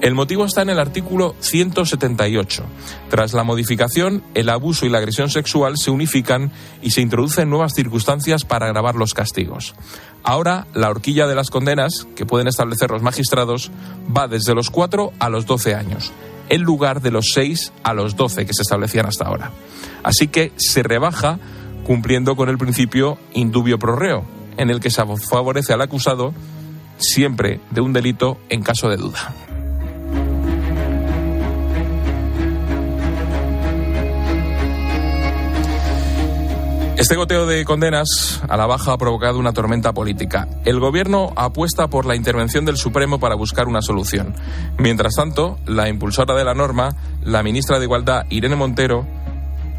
El 0.00 0.14
motivo 0.14 0.46
está 0.46 0.62
en 0.62 0.70
el 0.70 0.78
artículo 0.78 1.34
178. 1.40 2.64
Tras 3.10 3.34
la 3.34 3.44
modificación, 3.44 4.22
el 4.32 4.48
abuso 4.48 4.86
y 4.86 4.88
la 4.88 4.96
agresión 4.96 5.28
sexual 5.28 5.76
se 5.76 5.90
unifican 5.90 6.52
y 6.80 6.92
se 6.92 7.02
introducen 7.02 7.50
nuevas 7.50 7.74
circunstancias 7.74 8.46
para 8.46 8.66
agravar 8.66 8.94
los 8.94 9.12
castigos. 9.12 9.74
Ahora, 10.22 10.66
la 10.72 10.88
horquilla 10.88 11.26
de 11.26 11.34
las 11.34 11.50
condenas, 11.50 12.06
que 12.16 12.24
pueden 12.24 12.48
establecer 12.48 12.90
los 12.90 13.02
magistrados, 13.02 13.70
va 14.16 14.26
desde 14.26 14.54
los 14.54 14.70
4 14.70 15.12
a 15.18 15.28
los 15.28 15.44
12 15.44 15.74
años, 15.74 16.12
en 16.48 16.62
lugar 16.62 17.02
de 17.02 17.10
los 17.10 17.32
6 17.34 17.72
a 17.82 17.92
los 17.92 18.16
12 18.16 18.46
que 18.46 18.54
se 18.54 18.62
establecían 18.62 19.04
hasta 19.04 19.26
ahora. 19.26 19.52
Así 20.02 20.28
que 20.28 20.52
se 20.56 20.82
rebaja 20.82 21.38
cumpliendo 21.84 22.36
con 22.36 22.48
el 22.48 22.56
principio 22.56 23.18
indubio 23.34 23.78
pro 23.78 23.96
reo, 23.96 24.24
en 24.56 24.70
el 24.70 24.80
que 24.80 24.90
se 24.90 25.02
favorece 25.28 25.74
al 25.74 25.82
acusado 25.82 26.32
siempre 26.96 27.60
de 27.70 27.82
un 27.82 27.92
delito 27.92 28.38
en 28.48 28.62
caso 28.62 28.88
de 28.88 28.96
duda. 28.96 29.34
Este 37.00 37.16
goteo 37.16 37.46
de 37.46 37.64
condenas 37.64 38.42
a 38.46 38.58
la 38.58 38.66
baja 38.66 38.92
ha 38.92 38.98
provocado 38.98 39.38
una 39.38 39.54
tormenta 39.54 39.94
política. 39.94 40.46
El 40.66 40.80
gobierno 40.80 41.32
apuesta 41.34 41.88
por 41.88 42.04
la 42.04 42.14
intervención 42.14 42.66
del 42.66 42.76
Supremo 42.76 43.18
para 43.18 43.36
buscar 43.36 43.68
una 43.68 43.80
solución. 43.80 44.34
Mientras 44.76 45.14
tanto, 45.14 45.58
la 45.64 45.88
impulsora 45.88 46.34
de 46.34 46.44
la 46.44 46.52
norma, 46.52 46.94
la 47.22 47.42
ministra 47.42 47.78
de 47.78 47.86
Igualdad, 47.86 48.26
Irene 48.28 48.54
Montero, 48.54 49.06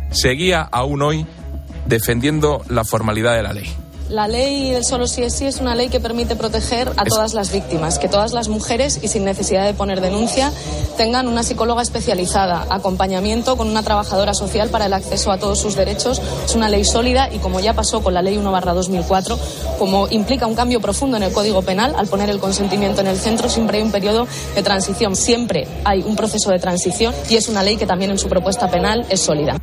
seguía 0.10 0.62
aún 0.64 1.04
hoy 1.04 1.28
defendiendo 1.86 2.64
la 2.70 2.84
formalidad 2.84 3.36
de 3.36 3.44
la 3.44 3.54
ley. 3.54 3.72
La 4.12 4.28
ley 4.28 4.72
del 4.72 4.84
solo 4.84 5.08
sí 5.08 5.24
es 5.24 5.34
sí 5.34 5.46
es 5.46 5.62
una 5.62 5.74
ley 5.74 5.88
que 5.88 6.02
permite 6.02 6.36
proteger 6.36 6.92
a 6.98 7.06
todas 7.06 7.34
las 7.34 7.50
víctimas, 7.50 7.98
que 7.98 8.10
todas 8.10 8.34
las 8.34 8.50
mujeres 8.50 9.00
y 9.02 9.08
sin 9.08 9.24
necesidad 9.24 9.66
de 9.66 9.74
poner 9.74 10.02
denuncia 10.02 10.52
tengan 10.98 11.30
una 11.30 11.44
psicóloga 11.44 11.82
especializada, 11.82 12.68
acompañamiento 12.70 13.56
con 13.56 13.70
una 13.70 13.84
trabajadora 13.84 14.34
social 14.34 14.68
para 14.68 14.88
el 14.88 14.94
acceso 14.94 15.32
a 15.32 15.38
todos 15.38 15.62
sus 15.62 15.78
derechos. 15.78 16.22
Es 16.44 16.56
una 16.56 16.68
ley 16.68 16.84
sólida 16.84 17.34
y 17.34 17.38
como 17.38 17.62
ya 17.62 17.74
pasó 17.74 18.04
con 18.04 18.14
la 18.14 18.22
ley 18.22 18.38
1 18.38 18.52
2004, 18.52 19.40
como 19.80 20.10
implica 20.10 20.46
un 20.46 20.56
cambio 20.56 20.82
profundo 20.82 21.16
en 21.16 21.24
el 21.24 21.32
Código 21.32 21.62
Penal, 21.62 21.96
al 21.98 22.08
poner 22.08 22.30
el 22.30 22.40
consentimiento 22.40 23.00
en 23.00 23.08
el 23.08 23.18
centro 23.18 23.48
siempre 23.48 23.78
hay 23.78 23.84
un 23.84 23.94
periodo 23.94 24.28
de 24.56 24.62
transición, 24.62 25.16
siempre 25.16 25.70
hay 25.86 26.02
un 26.02 26.18
proceso 26.18 26.52
de 26.52 26.60
transición 26.60 27.16
y 27.30 27.38
es 27.38 27.48
una 27.48 27.64
ley 27.64 27.78
que 27.78 27.88
también 27.88 28.12
en 28.12 28.20
su 28.20 28.28
propuesta 28.28 28.70
penal 28.70 29.06
es 29.10 29.22
sólida. 29.22 29.56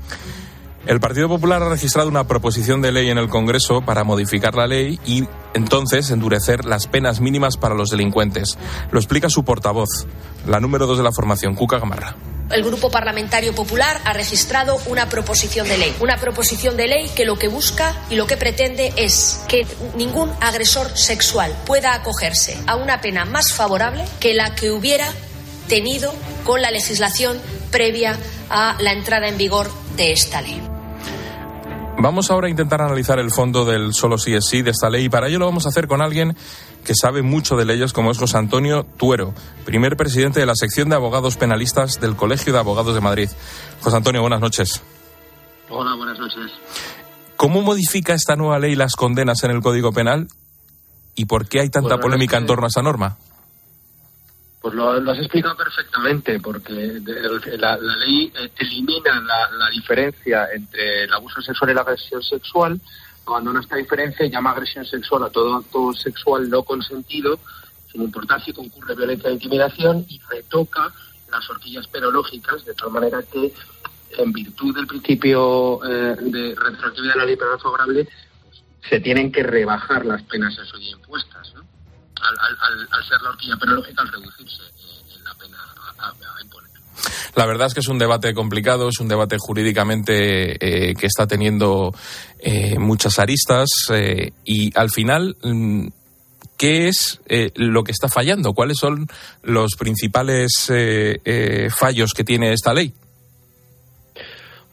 El 0.89 1.01
Partido 1.01 1.29
Popular 1.29 1.63
ha 1.63 1.69
registrado 1.69 2.09
una 2.09 2.27
proposición 2.27 2.81
de 2.81 2.93
ley 2.93 3.11
en 3.11 3.19
el 3.19 3.29
Congreso 3.29 3.83
para 3.83 4.05
modificar 4.05 4.55
la 4.55 4.67
ley 4.67 4.99
y 5.05 5.25
entonces 5.53 6.11
endurecer 6.11 6.65
las 6.65 6.87
penas 6.87 7.21
mínimas 7.21 7.59
para 7.59 7.75
los 7.75 7.91
delincuentes. 7.91 8.57
Lo 8.91 8.99
explica 8.99 9.29
su 9.29 9.45
portavoz, 9.45 10.07
la 10.47 10.61
número 10.61 10.87
dos 10.87 10.97
de 10.97 11.05
la 11.05 11.13
formación, 11.13 11.55
Cuca 11.55 11.79
Gamarra. 11.79 12.17
El 12.51 12.65
Grupo 12.65 12.91
Parlamentario 12.91 13.55
Popular 13.55 14.01
ha 14.07 14.15
registrado 14.15 14.79
una 14.87 15.11
proposición 15.11 15.69
de 15.69 15.77
ley. 15.77 15.95
Una 16.01 16.17
proposición 16.17 16.79
de 16.79 16.89
ley 16.89 17.11
que 17.15 17.27
lo 17.27 17.39
que 17.39 17.49
busca 17.49 17.95
y 18.09 18.17
lo 18.17 18.27
que 18.27 18.39
pretende 18.39 18.95
es 18.97 19.45
que 19.47 19.67
ningún 19.95 20.31
agresor 20.41 20.89
sexual 20.97 21.55
pueda 21.67 21.93
acogerse 21.93 22.57
a 22.67 22.77
una 22.77 23.03
pena 23.03 23.27
más 23.27 23.53
favorable 23.53 24.07
que 24.21 24.33
la 24.33 24.55
que 24.55 24.71
hubiera 24.71 25.13
tenido 25.69 26.15
con 26.45 26.63
la 26.63 26.71
legislación 26.71 27.39
previa 27.71 28.19
a 28.49 28.75
la 28.81 28.93
entrada 28.93 29.29
en 29.29 29.37
vigor 29.37 29.71
de 29.99 30.13
esta 30.13 30.41
ley. 30.41 30.78
Vamos 32.01 32.31
ahora 32.31 32.47
a 32.47 32.51
intentar 32.51 32.81
analizar 32.81 33.19
el 33.19 33.33
fondo 33.33 33.65
del 33.65 33.93
solo 33.93 34.19
sí 34.19 34.33
es 34.33 34.47
sí 34.47 34.63
de 34.63 34.71
esta 34.71 34.89
ley 34.89 35.07
y 35.07 35.09
para 35.09 35.27
ello 35.27 35.41
lo 35.41 35.47
vamos 35.47 35.67
a 35.67 35.71
hacer 35.71 35.89
con 35.89 36.01
alguien 36.01 36.37
que 36.85 36.95
sabe 36.95 37.23
mucho 37.23 37.57
de 37.57 37.65
leyes 37.65 37.93
como 37.93 38.13
es 38.13 38.19
José 38.19 38.39
Antonio 38.39 38.85
Tuero, 38.85 39.35
primer 39.65 39.97
presidente 39.97 40.39
de 40.39 40.47
la 40.47 40.55
sección 40.55 40.89
de 40.89 40.95
abogados 40.95 41.37
penalistas 41.37 42.01
del 42.01 42.15
Colegio 42.15 42.53
de 42.53 42.61
Abogados 42.61 42.95
de 42.95 43.01
Madrid. 43.01 43.29
José 43.81 43.97
Antonio, 43.97 44.21
buenas 44.21 44.41
noches. 44.41 44.81
Hola, 45.71 45.97
buenas 45.97 46.21
noches. 46.21 46.53
¿Cómo 47.37 47.63
modifica 47.63 48.15
esta 48.15 48.37
nueva 48.37 48.61
ley 48.61 48.77
las 48.77 48.95
condenas 48.95 49.43
en 49.43 49.51
el 49.51 49.61
Código 49.61 49.91
Penal 49.91 50.29
y 51.17 51.25
por 51.25 51.49
qué 51.49 51.61
hay 51.61 51.69
tanta 51.69 51.97
Pues 51.97 52.03
polémica 52.03 52.37
en 52.37 52.47
torno 52.47 52.67
a 52.67 52.69
esa 52.69 52.83
norma? 52.83 53.19
Pues 54.61 54.75
lo, 54.75 54.91
has 54.91 55.19
explicado 55.19 55.57
perfectamente, 55.57 56.41
porque 56.41 57.01
la, 57.59 57.77
ley 57.77 58.33
elimina 58.59 59.21
la, 59.21 59.71
diferencia 59.71 60.49
entre 60.53 61.05
el 61.05 61.15
abuso 61.15 61.41
sexual 61.41 61.71
y 61.71 61.75
la 61.75 61.83
agresión 61.83 62.23
sexual, 62.23 62.81
abandona 63.25 63.61
esta 63.61 63.77
diferencia 63.77 64.27
llama 64.27 64.51
agresión 64.51 64.85
sexual 64.85 65.23
a 65.23 65.31
todo 65.31 65.57
acto 65.57 65.93
sexual 65.93 66.51
no 66.51 66.65
consentido, 66.65 67.39
sin 67.93 68.03
importar 68.03 68.43
si 68.45 68.53
concurre 68.53 68.97
violencia 68.97 69.31
o 69.31 69.33
intimidación, 69.33 70.05
y 70.09 70.21
retoca 70.29 70.93
las 71.31 71.49
horquillas 71.49 71.87
perológicas, 71.87 72.65
de 72.65 72.75
tal 72.75 72.91
manera 72.91 73.23
que, 73.23 73.53
en 74.17 74.33
virtud 74.33 74.75
del 74.75 74.89
principio 74.89 75.81
eh, 75.85 76.17
de 76.21 76.55
retroactividad 76.57 77.15
de 77.15 77.19
la 77.21 77.27
ley 77.27 77.37
penal 77.37 77.61
favorable, 77.61 78.09
se 78.89 79.01
tienen 79.01 79.31
que 79.31 79.43
rebajar 79.43 80.05
las 80.05 80.23
penas 80.23 80.59
a 80.59 80.65
su 80.65 80.79
día 80.79 80.93
impuestas. 80.93 81.38
Al, 82.23 82.37
al- 82.41 82.59
al- 82.61 82.89
al 82.91 83.05
ser 83.09 83.21
la 83.23 83.31
horquilla 83.31 83.57
penológica, 83.57 84.03
al 84.03 84.09
reducirse 84.13 84.63
eh, 84.63 85.15
en 85.17 85.25
la 85.25 85.35
pena 85.35 85.57
a, 85.99 86.07
a- 86.09 86.11
a 86.39 86.43
imponer. 86.43 86.71
La 87.37 87.47
verdad 87.47 87.69
es 87.69 87.75
que 87.75 87.81
es 87.81 87.89
un 87.89 87.99
debate 87.99 88.35
complicado, 88.35 88.89
es 88.89 88.99
un 89.01 89.09
debate 89.09 89.37
jurídicamente 89.39 90.91
eh, 90.91 90.95
que 90.95 91.07
está 91.07 91.27
teniendo 91.27 91.95
eh, 92.41 92.79
muchas 92.79 93.19
aristas 93.19 93.69
eh, 93.93 94.33
y 94.45 94.77
al 94.77 94.91
final, 94.91 95.37
mm, 95.43 95.89
¿qué 96.57 96.89
es 96.89 97.21
eh, 97.27 97.53
lo 97.55 97.85
que 97.85 97.93
está 97.93 98.09
fallando? 98.09 98.53
¿Cuáles 98.55 98.79
son 98.79 99.07
los 99.43 99.77
principales 99.77 100.69
eh, 100.71 101.21
eh, 101.25 101.69
fallos 101.71 102.13
que 102.15 102.25
tiene 102.25 102.53
esta 102.53 102.75
ley? 102.75 102.93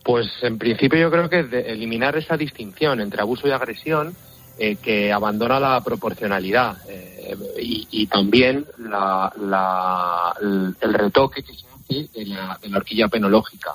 Pues 0.03 0.27
en 0.43 0.57
principio 0.57 0.99
yo 0.99 1.11
creo 1.11 1.29
que 1.29 1.43
de 1.43 1.61
eliminar 1.71 2.15
esa 2.17 2.37
distinción 2.37 3.01
entre 3.01 3.21
abuso 3.21 3.47
y 3.47 3.51
agresión 3.51 4.15
eh, 4.57 4.75
que 4.77 5.11
abandona 5.11 5.59
la 5.59 5.81
proporcionalidad 5.81 6.77
eh, 6.89 7.35
y, 7.61 7.87
y 7.91 8.07
también 8.07 8.65
la- 8.79 9.31
la- 9.39 10.33
el, 10.41 10.75
el 10.79 10.93
retoque 10.93 11.43
que 11.43 11.53
se 11.53 11.65
hace 11.67 12.09
de 12.19 12.25
la, 12.27 12.57
de 12.61 12.69
la 12.69 12.77
horquilla 12.77 13.07
penológica. 13.07 13.71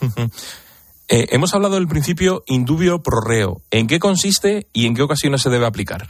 Eh, 1.06 1.26
hemos 1.32 1.52
hablado 1.54 1.74
del 1.74 1.86
principio 1.86 2.44
indubio 2.46 3.02
pro 3.02 3.20
reo. 3.20 3.60
¿En 3.70 3.86
qué 3.86 3.98
consiste 3.98 4.66
y 4.72 4.86
en 4.86 4.94
qué 4.96 5.02
ocasiones 5.02 5.42
se 5.42 5.50
debe 5.50 5.66
aplicar? 5.66 6.08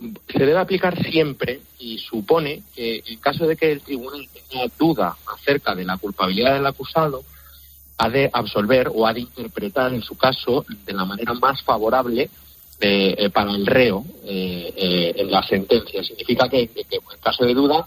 se 0.00 0.38
debe 0.38 0.56
aplicar 0.58 0.96
siempre 1.10 1.60
y 1.78 1.98
supone 1.98 2.62
que 2.74 3.02
en 3.04 3.18
caso 3.18 3.46
de 3.46 3.54
que 3.56 3.72
el 3.72 3.82
tribunal 3.82 4.26
tenga 4.32 4.64
duda 4.78 5.14
acerca 5.34 5.74
de 5.74 5.84
la 5.84 5.98
culpabilidad 5.98 6.54
del 6.54 6.66
acusado, 6.66 7.22
ha 7.98 8.08
de 8.08 8.30
absolver 8.32 8.90
o 8.94 9.06
ha 9.06 9.12
de 9.12 9.20
interpretar 9.20 9.92
en 9.92 10.02
su 10.02 10.16
caso 10.16 10.64
de 10.86 10.92
la 10.92 11.04
manera 11.04 11.34
más 11.34 11.62
favorable 11.62 12.30
eh, 12.80 13.14
eh, 13.18 13.30
para 13.30 13.50
el 13.50 13.66
reo 13.66 14.04
eh, 14.24 15.12
en 15.16 15.30
la 15.30 15.42
sentencia. 15.42 16.02
Significa 16.04 16.48
que, 16.48 16.68
que- 16.68 16.84
que 16.84 16.96
en 16.96 17.20
caso 17.22 17.44
de 17.44 17.54
duda 17.54 17.86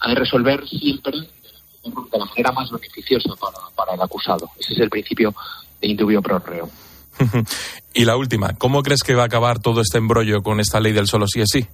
ha 0.00 0.08
de 0.08 0.14
resolver 0.16 0.66
siempre 0.68 1.12
de 1.12 1.20
la, 1.22 1.90
de 2.12 2.18
la 2.18 2.24
manera 2.24 2.52
más 2.52 2.70
beneficiosa 2.70 3.30
para, 3.40 3.58
para 3.76 3.94
el 3.94 4.00
acusado. 4.02 4.50
Ese 4.58 4.72
es 4.74 4.80
el 4.80 4.90
principio 4.90 5.32
de 5.80 5.88
indubio 5.88 6.20
pro 6.20 6.38
reo. 6.40 6.68
y 7.94 8.04
la 8.04 8.16
última, 8.16 8.54
¿cómo 8.58 8.82
crees 8.82 9.02
que 9.02 9.14
va 9.14 9.22
a 9.22 9.26
acabar 9.26 9.60
todo 9.60 9.80
este 9.80 9.98
embrollo 9.98 10.42
con 10.42 10.58
esta 10.60 10.80
ley 10.80 10.92
del 10.92 11.06
solo 11.06 11.26
sí 11.28 11.40
es 11.40 11.48
sí? 11.50 11.66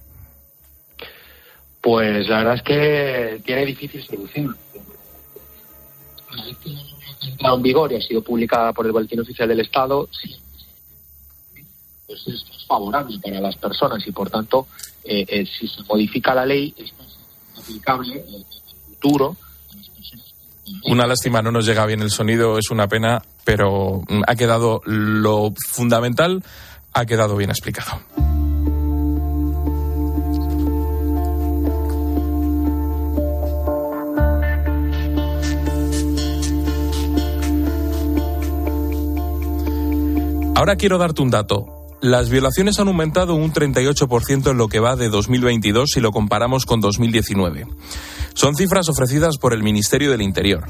Pues 1.81 2.29
la 2.29 2.37
verdad 2.37 2.53
es 2.55 2.61
que 2.61 3.41
tiene 3.43 3.65
difícil 3.65 4.03
solución. 4.05 4.55
Entrado 7.27 7.55
en 7.55 7.61
vigor 7.61 7.91
y 7.91 7.95
ha 7.95 8.01
sido 8.01 8.21
publicada 8.21 8.73
por 8.73 8.85
el 8.85 8.91
Boletín 8.91 9.19
Oficial 9.19 9.47
del 9.47 9.61
Estado, 9.61 10.09
sí, 10.11 10.35
pues 12.07 12.19
esto 12.27 12.51
es 12.51 12.65
favorable 12.67 13.17
para 13.19 13.39
las 13.39 13.55
personas 13.55 14.05
y 14.05 14.11
por 14.11 14.29
tanto, 14.29 14.67
eh, 15.03 15.25
eh, 15.27 15.45
si 15.45 15.67
se 15.67 15.83
modifica 15.83 16.33
la 16.33 16.45
ley, 16.45 16.73
es 16.77 16.93
aplicable 17.57 18.15
eh, 18.15 18.25
en 18.27 18.35
el 18.35 18.45
futuro. 18.89 19.35
Una 20.85 21.07
lástima, 21.07 21.41
no 21.41 21.51
nos 21.51 21.65
llega 21.65 21.85
bien 21.85 22.01
el 22.01 22.11
sonido, 22.11 22.57
es 22.57 22.69
una 22.71 22.87
pena, 22.87 23.21
pero 23.43 24.01
mm, 24.07 24.21
ha 24.27 24.35
quedado 24.35 24.81
lo 24.85 25.53
fundamental, 25.69 26.43
ha 26.93 27.05
quedado 27.05 27.35
bien 27.35 27.49
explicado. 27.49 28.01
Ahora 40.55 40.75
quiero 40.75 40.99
darte 40.99 41.21
un 41.23 41.31
dato. 41.31 41.65
Las 41.99 42.29
violaciones 42.29 42.79
han 42.79 42.87
aumentado 42.87 43.33
un 43.33 43.51
38% 43.51 44.51
en 44.51 44.57
lo 44.57 44.67
que 44.67 44.79
va 44.79 44.95
de 44.95 45.09
2022 45.09 45.89
si 45.91 45.99
lo 45.99 46.11
comparamos 46.11 46.65
con 46.65 46.79
2019. 46.79 47.65
Son 48.35 48.55
cifras 48.55 48.87
ofrecidas 48.87 49.37
por 49.37 49.53
el 49.53 49.63
Ministerio 49.63 50.11
del 50.11 50.21
Interior. 50.21 50.65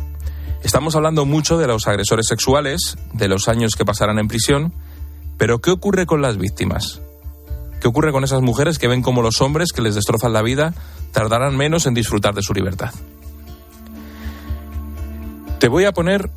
Estamos 0.64 0.96
hablando 0.96 1.26
mucho 1.26 1.58
de 1.58 1.68
los 1.68 1.86
agresores 1.88 2.28
sexuales, 2.28 2.98
de 3.14 3.28
los 3.28 3.50
años 3.50 3.76
que 3.76 3.84
pasarán 3.84 4.20
en 4.20 4.30
prisión, 4.30 4.74
pero 5.38 5.60
¿qué 5.60 5.72
ocurre 5.72 6.06
con 6.06 6.22
las 6.22 6.38
víctimas? 6.38 7.02
¿Qué 7.82 7.90
ocurre 7.90 8.14
con 8.14 8.24
esas 8.24 8.42
mujeres 8.42 8.80
que 8.80 8.88
ven 8.88 9.02
como 9.02 9.22
los 9.22 9.42
hombres 9.42 9.74
que 9.74 9.82
les 9.82 9.96
destrozan 9.96 10.32
la 10.32 10.42
vida 10.42 10.74
tardarán 11.12 11.58
menos 11.58 11.86
en 11.86 11.94
disfrutar 11.94 12.34
de 12.34 12.42
su 12.42 12.54
libertad? 12.54 12.94
Te 15.60 15.68
voy 15.68 15.84
a 15.84 15.92
poner 15.92 16.30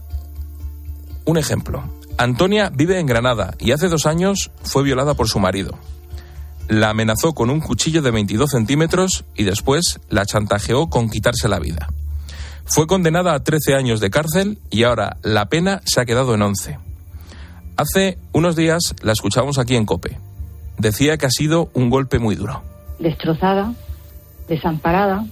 un 1.25 1.38
ejemplo. 1.38 1.85
Antonia 2.19 2.71
vive 2.75 2.99
en 2.99 3.07
Granada 3.07 3.55
y 3.59 3.73
hace 3.73 3.89
dos 3.89 4.07
años 4.07 4.51
fue 4.63 4.83
violada 4.83 5.15
por 5.15 5.29
su 5.29 5.39
marido. 5.39 5.79
La 6.69 6.91
amenazó 6.91 7.35
con 7.35 7.51
un 7.51 7.61
cuchillo 7.61 8.03
de 8.03 8.11
22 8.11 8.51
centímetros 8.51 9.25
y 9.37 9.45
después 9.45 10.01
la 10.09 10.25
chantajeó 10.25 10.89
con 10.89 11.11
quitarse 11.11 11.49
la 11.49 11.59
vida. 11.61 11.89
Fue 12.65 12.87
condenada 12.87 13.35
a 13.35 13.45
13 13.45 13.75
años 13.75 14.01
de 14.01 14.11
cárcel 14.11 14.59
y 14.71 14.83
ahora 14.83 15.19
la 15.23 15.47
pena 15.47 15.83
se 15.85 16.01
ha 16.01 16.07
quedado 16.07 16.35
en 16.35 16.43
11. 16.43 16.79
Hace 17.77 18.19
unos 18.33 18.57
días 18.57 18.95
la 19.03 19.13
escuchamos 19.13 19.59
aquí 19.59 19.77
en 19.77 19.85
Cope. 19.87 20.19
Decía 20.79 21.19
que 21.19 21.27
ha 21.27 21.31
sido 21.31 21.71
un 21.75 21.91
golpe 21.91 22.19
muy 22.19 22.35
duro. 22.35 22.63
destrozada, 22.99 23.73
desamparada. 24.49 25.27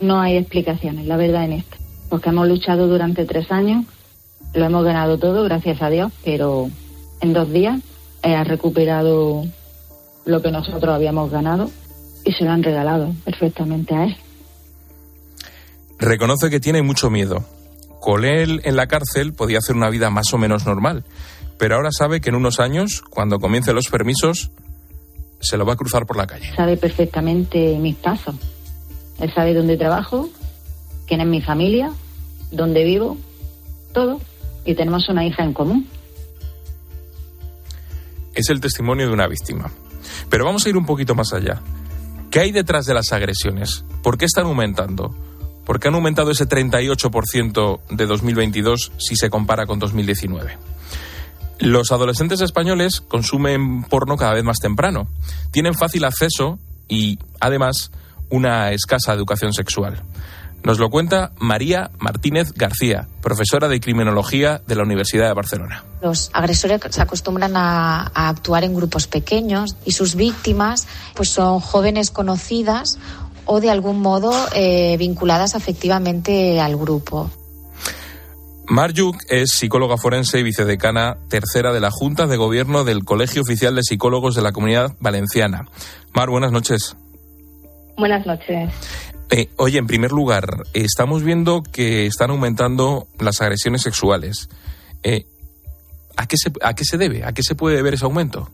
No 0.00 0.20
hay 0.20 0.36
explicaciones, 0.36 1.06
la 1.06 1.16
verdad, 1.16 1.44
en 1.44 1.54
esto. 1.54 1.76
Porque 2.10 2.28
hemos 2.28 2.46
luchado 2.46 2.86
durante 2.86 3.24
tres 3.24 3.50
años, 3.50 3.86
lo 4.56 4.64
hemos 4.64 4.84
ganado 4.84 5.18
todo, 5.18 5.44
gracias 5.44 5.82
a 5.82 5.90
Dios, 5.90 6.12
pero 6.24 6.70
en 7.20 7.32
dos 7.32 7.50
días 7.52 7.80
ha 8.22 8.42
recuperado 8.42 9.44
lo 10.24 10.42
que 10.42 10.50
nosotros 10.50 10.94
habíamos 10.94 11.30
ganado 11.30 11.70
y 12.24 12.32
se 12.32 12.44
lo 12.44 12.50
han 12.50 12.62
regalado 12.62 13.12
perfectamente 13.24 13.94
a 13.94 14.04
él. 14.04 14.16
Reconoce 15.98 16.50
que 16.50 16.58
tiene 16.58 16.82
mucho 16.82 17.10
miedo. 17.10 17.44
Con 18.00 18.24
él 18.24 18.60
en 18.64 18.76
la 18.76 18.86
cárcel 18.86 19.32
podía 19.32 19.58
hacer 19.58 19.76
una 19.76 19.90
vida 19.90 20.10
más 20.10 20.32
o 20.32 20.38
menos 20.38 20.66
normal, 20.66 21.04
pero 21.58 21.76
ahora 21.76 21.90
sabe 21.92 22.20
que 22.20 22.30
en 22.30 22.36
unos 22.36 22.60
años, 22.60 23.02
cuando 23.10 23.38
comience 23.38 23.72
los 23.72 23.88
permisos, 23.88 24.50
se 25.40 25.56
lo 25.56 25.66
va 25.66 25.74
a 25.74 25.76
cruzar 25.76 26.06
por 26.06 26.16
la 26.16 26.26
calle. 26.26 26.50
Sabe 26.54 26.76
perfectamente 26.76 27.78
mis 27.78 27.96
pasos. 27.96 28.34
Él 29.20 29.32
sabe 29.34 29.54
dónde 29.54 29.76
trabajo, 29.76 30.28
quién 31.06 31.20
es 31.20 31.26
mi 31.26 31.40
familia, 31.40 31.92
dónde 32.50 32.84
vivo, 32.84 33.16
todo. 33.92 34.20
Y 34.66 34.74
tenemos 34.74 35.08
una 35.08 35.24
hija 35.24 35.42
en 35.42 35.52
común. 35.52 35.88
Es 38.34 38.50
el 38.50 38.60
testimonio 38.60 39.06
de 39.06 39.14
una 39.14 39.26
víctima. 39.26 39.70
Pero 40.28 40.44
vamos 40.44 40.66
a 40.66 40.68
ir 40.68 40.76
un 40.76 40.84
poquito 40.84 41.14
más 41.14 41.32
allá. 41.32 41.62
¿Qué 42.30 42.40
hay 42.40 42.52
detrás 42.52 42.84
de 42.84 42.92
las 42.92 43.12
agresiones? 43.12 43.84
¿Por 44.02 44.18
qué 44.18 44.26
están 44.26 44.46
aumentando? 44.46 45.14
¿Por 45.64 45.80
qué 45.80 45.88
han 45.88 45.94
aumentado 45.94 46.30
ese 46.30 46.46
38% 46.46 47.80
de 47.90 48.06
2022 48.06 48.92
si 48.98 49.16
se 49.16 49.30
compara 49.30 49.66
con 49.66 49.78
2019? 49.78 50.58
Los 51.58 51.90
adolescentes 51.90 52.40
españoles 52.40 53.00
consumen 53.00 53.82
porno 53.84 54.16
cada 54.16 54.34
vez 54.34 54.44
más 54.44 54.58
temprano. 54.58 55.08
Tienen 55.50 55.74
fácil 55.74 56.04
acceso 56.04 56.58
y, 56.88 57.18
además, 57.40 57.90
una 58.28 58.72
escasa 58.72 59.14
educación 59.14 59.52
sexual. 59.52 60.02
Nos 60.66 60.80
lo 60.80 60.90
cuenta 60.90 61.30
María 61.38 61.92
Martínez 62.00 62.52
García, 62.52 63.06
profesora 63.22 63.68
de 63.68 63.78
criminología 63.78 64.62
de 64.66 64.74
la 64.74 64.82
Universidad 64.82 65.28
de 65.28 65.32
Barcelona. 65.32 65.84
Los 66.02 66.28
agresores 66.32 66.80
se 66.90 67.00
acostumbran 67.00 67.56
a, 67.56 68.10
a, 68.12 68.28
actuar 68.28 68.64
en 68.64 68.74
grupos 68.74 69.06
pequeños 69.06 69.76
y 69.84 69.92
sus 69.92 70.16
víctimas 70.16 70.88
pues 71.14 71.28
son 71.28 71.60
jóvenes 71.60 72.10
conocidas 72.10 72.98
o 73.44 73.60
de 73.60 73.70
algún 73.70 74.00
modo 74.00 74.32
eh, 74.56 74.96
vinculadas 74.98 75.54
afectivamente 75.54 76.60
al 76.60 76.76
grupo. 76.76 77.30
Marjuk 78.68 79.18
es 79.28 79.52
psicóloga 79.52 79.96
forense 79.98 80.40
y 80.40 80.42
vicedecana 80.42 81.18
tercera 81.28 81.72
de 81.72 81.78
la 81.78 81.92
Junta 81.92 82.26
de 82.26 82.36
Gobierno 82.36 82.82
del 82.82 83.04
Colegio 83.04 83.42
Oficial 83.42 83.76
de 83.76 83.84
Psicólogos 83.84 84.34
de 84.34 84.42
la 84.42 84.50
Comunidad 84.50 84.96
Valenciana. 84.98 85.68
Mar, 86.12 86.28
buenas 86.28 86.50
noches. 86.50 86.96
Buenas 87.96 88.26
noches. 88.26 88.70
Eh, 89.30 89.48
oye, 89.56 89.78
en 89.78 89.86
primer 89.86 90.12
lugar, 90.12 90.62
estamos 90.72 91.24
viendo 91.24 91.62
que 91.62 92.06
están 92.06 92.30
aumentando 92.30 93.08
las 93.18 93.40
agresiones 93.40 93.82
sexuales. 93.82 94.48
Eh, 95.02 95.24
¿a, 96.16 96.26
qué 96.26 96.36
se, 96.36 96.52
¿A 96.62 96.74
qué 96.74 96.84
se 96.84 96.96
debe? 96.96 97.24
¿A 97.24 97.32
qué 97.32 97.42
se 97.42 97.54
puede 97.54 97.76
deber 97.76 97.94
ese 97.94 98.04
aumento? 98.04 98.48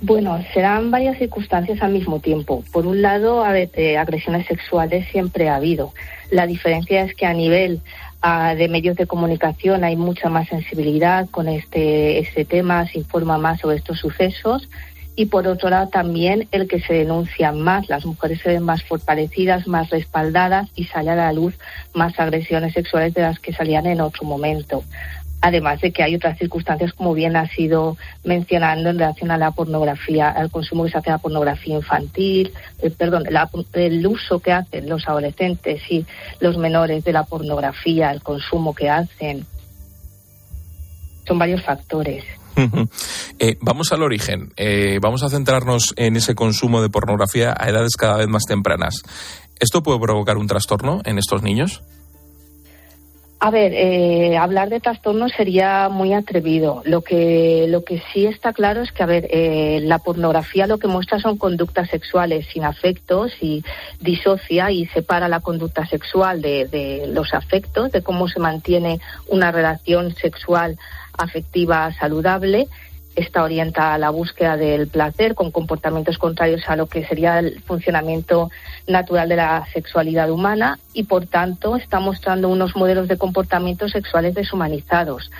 Bueno, 0.00 0.38
serán 0.52 0.90
varias 0.90 1.18
circunstancias 1.18 1.80
al 1.82 1.92
mismo 1.92 2.20
tiempo. 2.20 2.62
Por 2.72 2.86
un 2.86 3.00
lado, 3.00 3.44
eh, 3.54 3.96
agresiones 3.96 4.46
sexuales 4.46 5.06
siempre 5.10 5.48
ha 5.48 5.56
habido. 5.56 5.92
La 6.30 6.46
diferencia 6.46 7.02
es 7.02 7.14
que 7.14 7.24
a 7.24 7.32
nivel 7.32 7.80
uh, 8.22 8.54
de 8.56 8.68
medios 8.68 8.96
de 8.96 9.06
comunicación 9.06 9.84
hay 9.84 9.96
mucha 9.96 10.28
más 10.28 10.48
sensibilidad 10.48 11.28
con 11.30 11.48
este, 11.48 12.18
este 12.18 12.44
tema, 12.44 12.86
se 12.86 12.98
informa 12.98 13.38
más 13.38 13.60
sobre 13.60 13.76
estos 13.76 13.98
sucesos. 13.98 14.68
Y 15.16 15.26
por 15.26 15.48
otro 15.48 15.70
lado, 15.70 15.88
también 15.88 16.46
el 16.52 16.68
que 16.68 16.80
se 16.80 16.92
denuncian 16.92 17.60
más, 17.60 17.88
las 17.88 18.04
mujeres 18.04 18.40
se 18.42 18.50
ven 18.50 18.62
más 18.62 18.84
fortalecidas, 18.84 19.66
más 19.66 19.88
respaldadas 19.90 20.68
y 20.76 20.84
sale 20.84 21.10
a 21.10 21.16
la 21.16 21.32
luz 21.32 21.54
más 21.94 22.20
agresiones 22.20 22.74
sexuales 22.74 23.14
de 23.14 23.22
las 23.22 23.40
que 23.40 23.54
salían 23.54 23.86
en 23.86 24.02
otro 24.02 24.24
momento 24.24 24.84
además 25.40 25.80
de 25.80 25.92
que 25.92 26.02
hay 26.02 26.14
otras 26.14 26.38
circunstancias, 26.38 26.92
como 26.92 27.14
bien 27.14 27.36
ha 27.36 27.48
sido 27.48 27.96
mencionando, 28.24 28.90
en 28.90 28.98
relación 28.98 29.30
a 29.30 29.38
la 29.38 29.52
pornografía, 29.52 30.28
al 30.30 30.50
consumo 30.50 30.84
que 30.84 30.90
se 30.90 30.98
hace 30.98 31.10
de 31.10 31.16
la 31.16 31.18
pornografía 31.18 31.76
infantil, 31.76 32.52
eh, 32.82 32.90
perdón, 32.90 33.24
el 33.74 34.06
uso 34.06 34.40
que 34.40 34.52
hacen 34.52 34.88
los 34.88 35.06
adolescentes 35.08 35.82
y 35.90 36.04
los 36.40 36.56
menores 36.58 37.04
de 37.04 37.12
la 37.12 37.24
pornografía, 37.24 38.10
el 38.10 38.22
consumo 38.22 38.74
que 38.74 38.90
hacen. 38.90 39.46
Son 41.26 41.38
varios 41.38 41.62
factores. 41.62 42.24
Eh, 43.38 43.56
vamos 43.60 43.92
al 43.92 44.02
origen. 44.02 44.52
Eh, 44.56 44.98
vamos 45.00 45.22
a 45.22 45.30
centrarnos 45.30 45.94
en 45.96 46.16
ese 46.16 46.34
consumo 46.34 46.82
de 46.82 46.88
pornografía 46.88 47.54
a 47.56 47.68
edades 47.68 47.96
cada 47.96 48.16
vez 48.16 48.28
más 48.28 48.44
tempranas. 48.44 49.02
¿Esto 49.58 49.82
puede 49.82 50.00
provocar 50.00 50.36
un 50.36 50.46
trastorno 50.46 51.00
en 51.04 51.18
estos 51.18 51.42
niños? 51.42 51.82
A 53.38 53.50
ver, 53.50 53.72
eh, 53.74 54.38
hablar 54.38 54.70
de 54.70 54.80
trastorno 54.80 55.28
sería 55.28 55.90
muy 55.90 56.14
atrevido. 56.14 56.80
Lo 56.86 57.02
que, 57.02 57.66
lo 57.68 57.84
que 57.84 58.02
sí 58.12 58.24
está 58.24 58.54
claro 58.54 58.80
es 58.80 58.92
que, 58.92 59.02
a 59.02 59.06
ver, 59.06 59.28
eh, 59.30 59.80
la 59.82 59.98
pornografía 59.98 60.66
lo 60.66 60.78
que 60.78 60.88
muestra 60.88 61.20
son 61.20 61.36
conductas 61.36 61.90
sexuales 61.90 62.46
sin 62.50 62.64
afectos 62.64 63.32
y 63.42 63.62
disocia 64.00 64.70
y 64.70 64.86
separa 64.86 65.28
la 65.28 65.40
conducta 65.40 65.84
sexual 65.84 66.40
de, 66.40 66.66
de 66.66 67.08
los 67.08 67.34
afectos, 67.34 67.92
de 67.92 68.02
cómo 68.02 68.26
se 68.26 68.40
mantiene 68.40 69.00
una 69.28 69.52
relación 69.52 70.14
sexual 70.14 70.78
afectiva 71.18 71.92
saludable 71.92 72.68
está 73.16 73.42
orientada 73.42 73.94
a 73.94 73.98
la 73.98 74.10
búsqueda 74.10 74.56
del 74.56 74.88
placer 74.88 75.34
con 75.34 75.50
comportamientos 75.50 76.18
contrarios 76.18 76.68
a 76.68 76.76
lo 76.76 76.86
que 76.86 77.06
sería 77.06 77.38
el 77.38 77.60
funcionamiento 77.62 78.50
natural 78.86 79.28
de 79.28 79.36
la 79.36 79.66
sexualidad 79.72 80.30
humana 80.30 80.78
y 80.92 81.04
por 81.04 81.26
tanto 81.26 81.76
está 81.76 81.98
mostrando 81.98 82.50
unos 82.50 82.76
modelos 82.76 83.08
de 83.08 83.16
comportamientos 83.16 83.92
sexuales 83.92 84.34
deshumanizados 84.34 85.30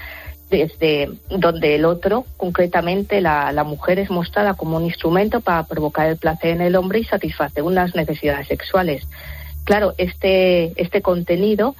desde 0.51 1.11
donde 1.29 1.75
el 1.75 1.85
otro, 1.85 2.25
concretamente 2.37 3.21
la, 3.21 3.51
la, 3.53 3.65
mujer, 3.65 3.99
es 3.99 4.11
mostrada 4.11 4.55
como 4.55 4.77
un 4.77 4.85
instrumento 4.85 5.41
para 5.41 5.65
provocar 5.65 6.07
el 6.07 6.17
placer 6.17 6.51
en 6.51 6.61
el 6.61 6.77
hombre 6.77 7.01
y 7.01 7.05
satisfacer 7.05 7.65
unas 7.65 7.97
necesidades 7.97 8.47
sexuales. 8.47 9.07
Claro, 9.65 9.95
este, 9.99 10.81
este 10.81 11.03
contenido, 11.03 11.75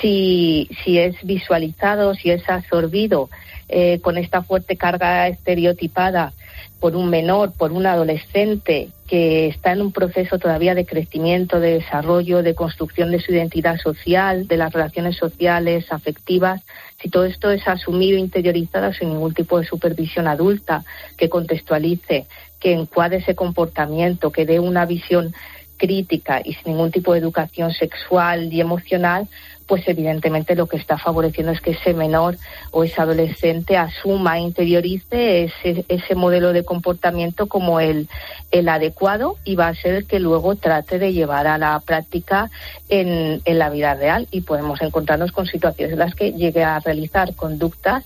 si, 0.00 0.68
si 0.84 0.98
es 0.98 1.16
visualizado, 1.22 2.14
si 2.14 2.30
es 2.30 2.48
absorbido 2.48 3.30
eh, 3.68 4.00
con 4.00 4.16
esta 4.16 4.42
fuerte 4.42 4.76
carga 4.76 5.28
estereotipada 5.28 6.32
por 6.80 6.94
un 6.94 7.10
menor, 7.10 7.52
por 7.52 7.72
un 7.72 7.86
adolescente 7.86 8.88
que 9.08 9.48
está 9.48 9.72
en 9.72 9.82
un 9.82 9.92
proceso 9.92 10.38
todavía 10.38 10.74
de 10.74 10.86
crecimiento, 10.86 11.60
de 11.60 11.74
desarrollo, 11.74 12.42
de 12.42 12.54
construcción 12.54 13.10
de 13.10 13.20
su 13.20 13.32
identidad 13.32 13.78
social, 13.78 14.46
de 14.46 14.56
las 14.56 14.72
relaciones 14.72 15.16
sociales, 15.16 15.90
afectivas, 15.90 16.62
si 17.00 17.08
todo 17.08 17.24
esto 17.24 17.50
es 17.50 17.66
asumido 17.66 18.18
interiorizado 18.18 18.92
sin 18.92 19.10
ningún 19.10 19.34
tipo 19.34 19.58
de 19.58 19.66
supervisión 19.66 20.28
adulta 20.28 20.84
que 21.16 21.28
contextualice, 21.28 22.26
que 22.60 22.72
encuadre 22.72 23.18
ese 23.18 23.34
comportamiento, 23.34 24.30
que 24.30 24.46
dé 24.46 24.60
una 24.60 24.84
visión 24.86 25.34
crítica 25.76 26.40
y 26.44 26.54
sin 26.54 26.72
ningún 26.72 26.90
tipo 26.90 27.12
de 27.12 27.20
educación 27.20 27.72
sexual 27.72 28.52
y 28.52 28.60
emocional, 28.60 29.28
pues 29.68 29.86
evidentemente 29.86 30.56
lo 30.56 30.66
que 30.66 30.78
está 30.78 30.96
favoreciendo 30.96 31.52
es 31.52 31.60
que 31.60 31.72
ese 31.72 31.92
menor 31.92 32.38
o 32.72 32.84
ese 32.84 33.00
adolescente 33.00 33.76
asuma, 33.76 34.40
interiorice 34.40 35.44
ese, 35.44 35.84
ese 35.88 36.14
modelo 36.14 36.54
de 36.54 36.64
comportamiento 36.64 37.46
como 37.46 37.78
el, 37.78 38.08
el 38.50 38.68
adecuado 38.70 39.36
y 39.44 39.56
va 39.56 39.68
a 39.68 39.74
ser 39.74 39.94
el 39.94 40.06
que 40.06 40.20
luego 40.20 40.56
trate 40.56 40.98
de 40.98 41.12
llevar 41.12 41.46
a 41.46 41.58
la 41.58 41.78
práctica 41.80 42.50
en, 42.88 43.42
en 43.44 43.58
la 43.58 43.68
vida 43.68 43.94
real 43.94 44.26
y 44.30 44.40
podemos 44.40 44.80
encontrarnos 44.80 45.32
con 45.32 45.46
situaciones 45.46 45.92
en 45.92 45.98
las 45.98 46.14
que 46.14 46.32
llegue 46.32 46.64
a 46.64 46.80
realizar 46.80 47.34
conductas 47.34 48.04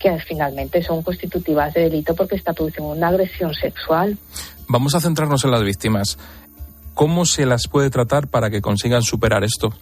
que 0.00 0.18
finalmente 0.18 0.82
son 0.82 1.02
constitutivas 1.02 1.72
de 1.74 1.82
delito 1.82 2.16
porque 2.16 2.34
está 2.34 2.52
produciendo 2.52 2.90
una 2.92 3.08
agresión 3.08 3.54
sexual. 3.54 4.18
Vamos 4.66 4.96
a 4.96 5.00
centrarnos 5.00 5.44
en 5.44 5.52
las 5.52 5.62
víctimas. 5.62 6.18
¿Cómo 6.94 7.24
se 7.24 7.46
las 7.46 7.68
puede 7.68 7.88
tratar 7.90 8.26
para 8.26 8.50
que 8.50 8.60
consigan 8.60 9.02
superar 9.02 9.44
esto? 9.44 9.72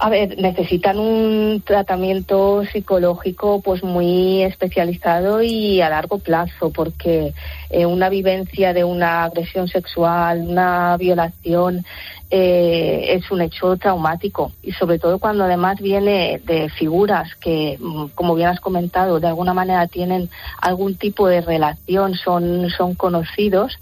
A 0.00 0.10
ver, 0.10 0.36
necesitan 0.38 0.98
un 0.98 1.62
tratamiento 1.64 2.64
psicológico 2.72 3.60
pues 3.62 3.84
muy 3.84 4.42
especializado 4.42 5.40
y 5.40 5.80
a 5.80 5.88
largo 5.88 6.18
plazo, 6.18 6.70
porque 6.70 7.32
eh, 7.70 7.86
una 7.86 8.08
vivencia 8.08 8.72
de 8.72 8.82
una 8.82 9.24
agresión 9.24 9.68
sexual, 9.68 10.46
una 10.48 10.96
violación, 10.96 11.84
eh, 12.28 13.14
es 13.14 13.30
un 13.30 13.42
hecho 13.42 13.76
traumático. 13.76 14.50
Y 14.64 14.72
sobre 14.72 14.98
todo 14.98 15.20
cuando 15.20 15.44
además 15.44 15.80
viene 15.80 16.40
de 16.44 16.68
figuras 16.70 17.32
que, 17.36 17.78
mm, 17.78 18.06
como 18.16 18.34
bien 18.34 18.48
has 18.48 18.60
comentado, 18.60 19.20
de 19.20 19.28
alguna 19.28 19.54
manera 19.54 19.86
tienen 19.86 20.28
algún 20.60 20.96
tipo 20.96 21.28
de 21.28 21.40
relación, 21.40 22.14
son, 22.14 22.68
son 22.70 22.96
conocidos 22.96 23.78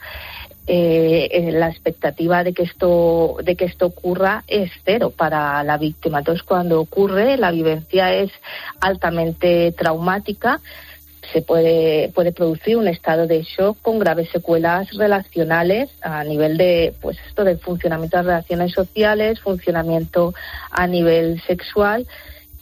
eh, 0.66 1.50
la 1.52 1.68
expectativa 1.68 2.44
de 2.44 2.52
que 2.52 2.62
esto 2.62 3.36
de 3.42 3.56
que 3.56 3.64
esto 3.64 3.86
ocurra 3.86 4.44
es 4.46 4.70
cero 4.84 5.12
para 5.16 5.62
la 5.64 5.76
víctima. 5.76 6.20
Entonces, 6.20 6.44
cuando 6.44 6.80
ocurre, 6.80 7.36
la 7.36 7.50
vivencia 7.50 8.14
es 8.14 8.30
altamente 8.80 9.72
traumática. 9.72 10.60
Se 11.32 11.40
puede, 11.40 12.10
puede 12.14 12.32
producir 12.32 12.76
un 12.76 12.88
estado 12.88 13.26
de 13.26 13.42
shock 13.42 13.78
con 13.80 13.98
graves 13.98 14.28
secuelas 14.30 14.90
relacionales 14.92 15.88
a 16.02 16.24
nivel 16.24 16.56
de, 16.56 16.94
pues 17.00 17.16
esto 17.26 17.44
del 17.44 17.58
funcionamiento 17.58 18.18
de 18.18 18.24
relaciones 18.24 18.72
sociales, 18.72 19.40
funcionamiento 19.40 20.34
a 20.70 20.86
nivel 20.86 21.40
sexual 21.46 22.06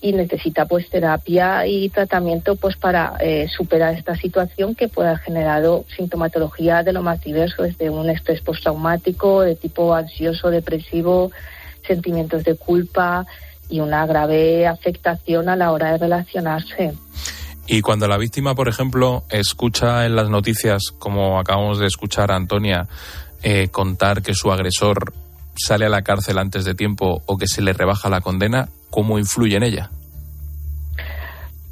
y 0.00 0.12
necesita 0.12 0.64
pues 0.64 0.88
terapia 0.88 1.66
y 1.66 1.88
tratamiento 1.90 2.56
pues 2.56 2.76
para 2.76 3.14
eh, 3.20 3.48
superar 3.54 3.94
esta 3.94 4.16
situación 4.16 4.74
que 4.74 4.88
puede 4.88 5.10
haber 5.10 5.20
generado 5.20 5.84
sintomatología 5.94 6.82
de 6.82 6.92
lo 6.92 7.02
más 7.02 7.20
diverso, 7.22 7.62
desde 7.62 7.90
un 7.90 8.08
estrés 8.08 8.40
postraumático 8.40 9.42
de 9.42 9.56
tipo 9.56 9.94
ansioso, 9.94 10.50
depresivo, 10.50 11.30
sentimientos 11.86 12.44
de 12.44 12.56
culpa 12.56 13.26
y 13.68 13.80
una 13.80 14.06
grave 14.06 14.66
afectación 14.66 15.48
a 15.48 15.56
la 15.56 15.70
hora 15.70 15.92
de 15.92 15.98
relacionarse. 15.98 16.94
Y 17.66 17.82
cuando 17.82 18.08
la 18.08 18.16
víctima, 18.16 18.54
por 18.54 18.68
ejemplo, 18.68 19.24
escucha 19.30 20.04
en 20.06 20.16
las 20.16 20.28
noticias, 20.28 20.92
como 20.98 21.38
acabamos 21.38 21.78
de 21.78 21.86
escuchar 21.86 22.32
a 22.32 22.36
Antonia, 22.36 22.88
eh, 23.42 23.68
contar 23.68 24.22
que 24.22 24.34
su 24.34 24.50
agresor 24.50 25.12
sale 25.66 25.86
a 25.86 25.90
la 25.90 26.02
cárcel 26.02 26.38
antes 26.38 26.64
de 26.64 26.74
tiempo 26.74 27.22
o 27.26 27.36
que 27.36 27.46
se 27.46 27.62
le 27.62 27.72
rebaja 27.72 28.08
la 28.08 28.20
condena, 28.20 28.68
¿cómo 28.90 29.18
influye 29.18 29.56
en 29.56 29.62
ella? 29.62 29.90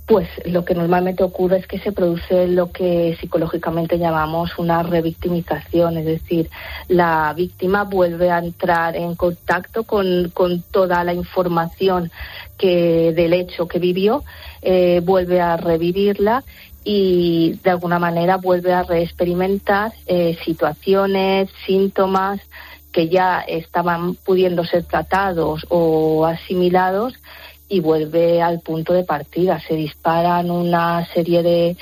Pues 0.08 0.26
lo 0.46 0.64
que 0.64 0.74
normalmente 0.74 1.22
ocurre 1.22 1.58
es 1.58 1.66
que 1.66 1.78
se 1.80 1.92
produce 1.92 2.48
lo 2.48 2.72
que 2.72 3.14
psicológicamente 3.20 3.98
llamamos 3.98 4.58
una 4.58 4.82
revictimización, 4.82 5.98
es 5.98 6.06
decir, 6.06 6.48
la 6.88 7.34
víctima 7.36 7.84
vuelve 7.84 8.30
a 8.30 8.38
entrar 8.38 8.96
en 8.96 9.14
contacto 9.16 9.84
con, 9.84 10.32
toda 10.70 11.04
la 11.04 11.12
información 11.12 12.10
que 12.56 13.12
del 13.12 13.34
hecho 13.34 13.68
que 13.68 13.78
vivió, 13.78 14.24
eh, 14.62 15.02
vuelve 15.04 15.42
a 15.42 15.58
revivirla 15.58 16.42
y 16.84 17.60
de 17.62 17.68
alguna 17.68 17.98
manera 17.98 18.38
vuelve 18.38 18.72
a 18.72 18.84
reexperimentar 18.84 19.92
eh, 20.06 20.38
situaciones, 20.42 21.50
síntomas 21.66 22.40
que 22.98 23.08
ya 23.08 23.42
estaban 23.46 24.16
pudiendo 24.16 24.64
ser 24.64 24.82
tratados 24.82 25.64
o 25.68 26.26
asimilados 26.26 27.14
y 27.68 27.78
vuelve 27.78 28.42
al 28.42 28.58
punto 28.58 28.92
de 28.92 29.04
partida. 29.04 29.60
Se 29.60 29.74
disparan 29.74 30.50
una 30.50 31.06
serie 31.14 31.44
de, 31.44 31.76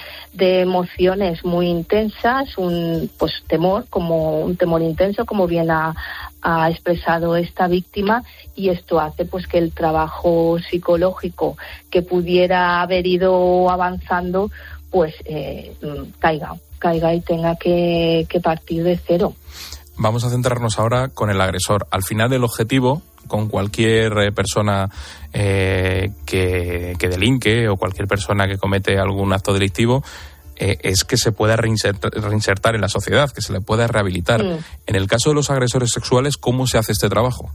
emociones 0.60 1.42
muy 1.42 1.68
intensas, 1.68 2.58
un 2.58 3.10
pues 3.18 3.32
temor, 3.48 3.86
como 3.88 4.40
un 4.40 4.58
temor 4.58 4.82
intenso, 4.82 5.24
como 5.24 5.46
bien 5.46 5.70
ha, 5.70 5.94
expresado 6.68 7.34
esta 7.34 7.66
víctima, 7.66 8.22
y 8.54 8.68
esto 8.68 9.00
hace 9.00 9.24
pues 9.24 9.46
que 9.46 9.56
el 9.56 9.72
trabajo 9.72 10.58
psicológico 10.58 11.56
que 11.90 12.02
pudiera 12.02 12.82
haber 12.82 13.06
ido 13.06 13.70
avanzando, 13.70 14.50
pues 14.90 15.14
eh, 15.24 15.74
caiga, 16.18 16.56
caiga 16.78 17.14
y 17.14 17.22
tenga 17.22 17.56
que 17.56 18.28
partir 18.42 18.84
de 18.84 18.98
cero. 18.98 19.32
Vamos 19.98 20.24
a 20.24 20.30
centrarnos 20.30 20.78
ahora 20.78 21.08
con 21.08 21.30
el 21.30 21.40
agresor. 21.40 21.86
Al 21.90 22.02
final 22.02 22.32
el 22.32 22.44
objetivo 22.44 23.02
con 23.26 23.48
cualquier 23.48 24.16
eh, 24.18 24.32
persona 24.32 24.90
eh, 25.32 26.12
que, 26.24 26.96
delinque 26.98 27.68
o 27.68 27.76
cualquier 27.76 28.06
persona 28.06 28.46
que 28.46 28.58
comete 28.58 28.98
algún 28.98 29.32
acto 29.32 29.52
delictivo 29.52 30.04
eh, 30.56 30.78
es 30.82 31.04
que 31.04 31.16
se 31.16 31.32
pueda 31.32 31.56
reinsertar, 31.56 32.74
en 32.74 32.80
la 32.80 32.88
sociedad, 32.88 33.30
que 33.30 33.42
se 33.42 33.52
le 33.52 33.60
pueda 33.60 33.86
rehabilitar. 33.86 34.42
Mm. 34.42 34.58
En 34.86 34.94
el 34.94 35.06
caso 35.06 35.30
de 35.30 35.34
los 35.34 35.50
agresores 35.50 35.90
sexuales, 35.90 36.36
¿cómo 36.36 36.66
se 36.66 36.78
hace 36.78 36.92
este 36.92 37.08
trabajo? 37.08 37.50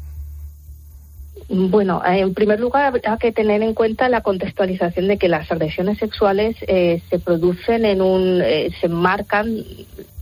Bueno, 1.54 2.02
en 2.06 2.34
primer 2.34 2.62
lugar 2.62 3.02
hay 3.06 3.18
que 3.18 3.34
tener 3.34 3.62
en 3.62 3.74
cuenta 3.74 4.08
la 4.08 4.22
contextualización 4.22 5.10
de 5.10 5.18
que 5.18 5.28
las 5.28 5.52
agresiones 5.52 5.98
sexuales 5.98 6.56
eh, 6.62 7.02
se 7.10 7.20
producen 7.20 7.84
en 7.84 8.02
un, 8.02 8.42
eh, 8.42 8.72
se 8.80 8.86
enmarcan, 8.86 9.62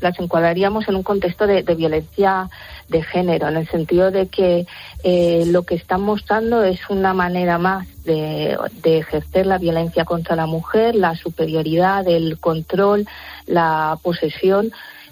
las 0.01 0.19
encuadraríamos 0.19 0.87
en 0.87 0.95
un 0.95 1.03
contexto 1.03 1.45
de, 1.45 1.61
violencia 1.75 2.49
de 2.87 3.03
género, 3.03 3.47
en 3.47 3.57
el 3.57 3.67
sentido 3.67 4.09
de 4.09 4.27
que 4.27 4.65
eh, 5.03 5.43
lo 5.45 5.61
que 5.61 5.75
están 5.75 6.01
mostrando 6.01 6.63
es 6.63 6.79
una 6.89 7.13
manera 7.13 7.59
más 7.59 7.87
de, 8.05 8.57
ejercer 8.83 9.45
la 9.45 9.59
violencia 9.59 10.05
contra 10.05 10.35
la 10.35 10.47
mujer, 10.47 10.95
la 10.95 11.15
superioridad, 11.15 12.07
el 12.07 12.39
control, 12.39 13.05
la 13.45 13.99
posesión, 14.01 14.71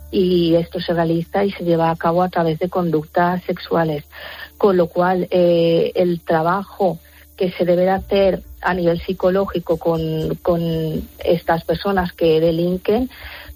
y 0.10 0.56
esto 0.56 0.80
se 0.80 0.94
realiza 0.94 1.44
y 1.44 1.52
se 1.52 1.64
lleva 1.64 1.92
a 1.92 1.96
cabo 1.96 2.24
a 2.24 2.30
través 2.30 2.58
de 2.58 2.70
conductas 2.70 3.44
sexuales 3.44 4.04
con 4.58 4.78
lo 4.78 4.88
cual 4.88 5.28
eh, 5.32 5.91
el 5.96 6.22
trabajo 6.22 7.00
que 7.36 7.52
se 7.52 7.65
debe 7.65 7.84
de 7.84 7.91
hacer 7.91 8.43
a 8.62 8.74
nivel 8.74 9.00
psicológico 9.00 9.78
con, 9.78 10.36
con 10.41 10.62
estas 11.24 11.63
personas 11.63 12.12
que 12.13 12.39
delinquen, 12.39 13.10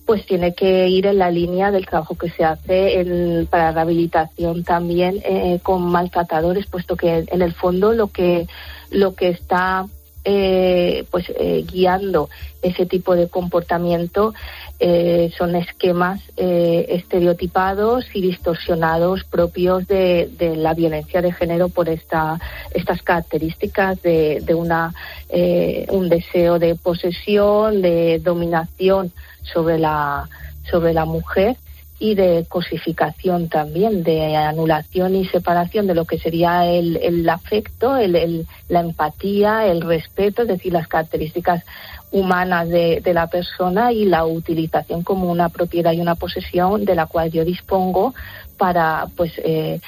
pues 0.06 0.26
tiene 0.26 0.54
que 0.54 0.88
ir 0.88 1.06
en 1.06 1.18
la 1.18 1.32
línea 1.32 1.72
del 1.72 1.86
trabajo 1.86 2.16
que 2.16 2.30
se 2.30 2.44
hace 2.44 3.00
en, 3.00 3.48
para 3.48 3.72
rehabilitación 3.72 4.64
también 4.64 5.22
eh, 5.24 5.60
con 5.64 5.84
maltratadores, 5.84 6.68
puesto 6.68 6.96
que 6.96 7.26
en 7.28 7.42
el 7.42 7.54
fondo 7.54 7.94
lo 7.94 8.08
que 8.08 8.48
lo 8.90 9.16
que 9.16 9.30
está 9.30 9.86
eh, 10.24 11.06
pues 11.10 11.26
eh, 11.30 11.66
guiando 11.66 12.30
ese 12.62 12.86
tipo 12.86 13.16
de 13.16 13.28
comportamiento 13.28 14.36
eh, 14.84 15.32
son 15.38 15.56
esquemas 15.56 16.20
eh, 16.38 16.88
estereotipados 16.90 18.04
y 18.16 18.22
distorsionados 18.22 19.24
propios 19.26 19.86
de, 19.86 20.28
la 20.58 20.74
violencia 20.74 21.22
de 21.22 21.32
género 21.32 21.70
por 21.70 21.88
esta, 21.88 22.40
estas 22.74 23.04
características 23.04 24.02
de, 24.02 24.42
de 24.42 24.56
una, 24.56 24.92
eh, 25.30 25.86
un 25.92 26.10
deseo 26.10 26.58
de 26.58 26.74
posesión, 26.74 27.84
de 27.84 28.18
dominación 28.24 29.12
sobre 29.44 29.78
la, 29.78 30.28
sobre 30.68 30.96
la 30.96 31.06
mujer 31.06 31.58
y 32.02 32.16
de 32.16 32.48
cosificación 32.50 33.50
también, 33.50 34.02
de 34.02 34.36
anulación 34.36 35.14
y 35.16 35.28
separación 35.28 35.86
de 35.86 35.94
lo 35.94 36.06
que 36.06 36.18
sería 36.18 36.66
el, 36.66 36.98
el 36.98 37.30
afecto, 37.30 37.96
el, 37.96 38.48
la 38.70 38.80
empatía, 38.80 39.68
el 39.68 39.82
respeto, 39.82 40.42
es 40.42 40.48
decir, 40.48 40.74
las 40.74 40.88
características 40.88 41.64
humanas 42.12 42.70
de, 42.70 43.02
de, 43.02 43.14
la 43.14 43.28
persona 43.28 43.92
y 43.92 44.06
la 44.06 44.26
utilización 44.26 45.04
como 45.04 45.32
una 45.32 45.50
propiedad 45.50 45.94
y 45.94 46.02
una 46.02 46.16
posesión 46.16 46.84
de 46.84 46.96
la 46.96 47.06
cual 47.06 47.32
yo 47.32 47.46
dispongo 47.46 48.14
para 48.58 49.08
pues 49.16 49.32
eh, 49.38 49.80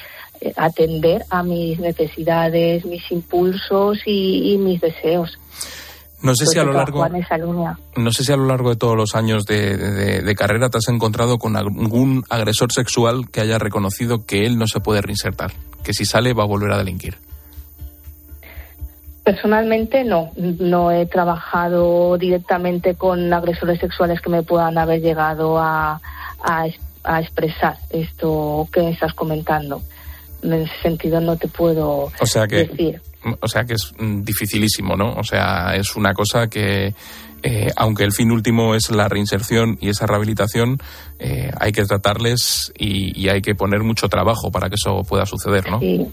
atender 0.55 1.23
a 1.29 1.43
mis 1.43 1.79
necesidades, 1.79 2.85
mis 2.85 3.11
impulsos 3.11 3.99
y, 4.05 4.53
y 4.53 4.57
mis 4.57 4.81
deseos. 4.81 5.37
No 6.21 6.33
sé, 6.35 6.47
si 6.47 6.57
a 6.57 6.63
lo 6.63 6.71
largo, 6.71 7.05
no 7.97 8.11
sé 8.13 8.23
si 8.23 8.31
a 8.31 8.37
lo 8.37 8.47
largo 8.47 8.69
de 8.69 8.77
todos 8.77 8.95
los 8.95 9.13
años 9.13 9.43
de, 9.45 9.75
de, 9.75 10.35
carrera 10.35 10.69
te 10.69 10.77
has 10.77 10.87
encontrado 10.87 11.37
con 11.37 11.57
algún 11.57 12.23
agresor 12.29 12.71
sexual 12.71 13.29
que 13.29 13.41
haya 13.41 13.59
reconocido 13.59 14.25
que 14.25 14.45
él 14.45 14.57
no 14.57 14.65
se 14.67 14.79
puede 14.79 15.01
reinsertar, 15.01 15.51
que 15.83 15.93
si 15.93 16.05
sale 16.05 16.31
va 16.31 16.43
a 16.43 16.47
volver 16.47 16.71
a 16.71 16.77
delinquir. 16.77 17.17
Personalmente 19.23 20.03
no, 20.03 20.31
no 20.35 20.91
he 20.91 21.05
trabajado 21.05 22.17
directamente 22.17 22.95
con 22.95 23.31
agresores 23.31 23.79
sexuales 23.79 24.19
que 24.21 24.29
me 24.29 24.43
puedan 24.43 24.77
haber 24.77 25.01
llegado 25.01 25.57
a, 25.59 26.01
a, 26.43 26.65
a 27.03 27.21
expresar 27.21 27.77
esto 27.89 28.67
que 28.71 28.89
estás 28.89 29.13
comentando. 29.13 29.81
En 30.41 30.53
ese 30.53 30.73
sentido 30.81 31.21
no 31.21 31.37
te 31.37 31.47
puedo 31.47 32.11
o 32.19 32.25
sea 32.25 32.47
que, 32.47 32.65
decir 32.65 33.01
o 33.39 33.47
sea 33.47 33.65
que 33.65 33.73
es 33.73 33.93
mm, 33.97 34.23
dificilísimo, 34.23 34.95
¿no? 34.95 35.13
O 35.13 35.23
sea, 35.23 35.75
es 35.75 35.95
una 35.95 36.13
cosa 36.13 36.47
que, 36.47 36.93
eh, 37.43 37.71
aunque 37.75 38.03
el 38.03 38.11
fin 38.11 38.31
último 38.31 38.75
es 38.75 38.91
la 38.91 39.07
reinserción 39.07 39.77
y 39.81 39.89
esa 39.89 40.05
rehabilitación, 40.05 40.79
eh, 41.19 41.51
hay 41.59 41.71
que 41.71 41.85
tratarles 41.85 42.71
y, 42.77 43.27
hay 43.29 43.41
que 43.41 43.55
poner 43.55 43.81
mucho 43.81 44.09
trabajo 44.09 44.51
para 44.51 44.69
que 44.69 44.75
eso 44.75 45.03
pueda 45.03 45.25
suceder, 45.25 45.69
¿no? 45.69 45.79
Sí. 45.79 46.07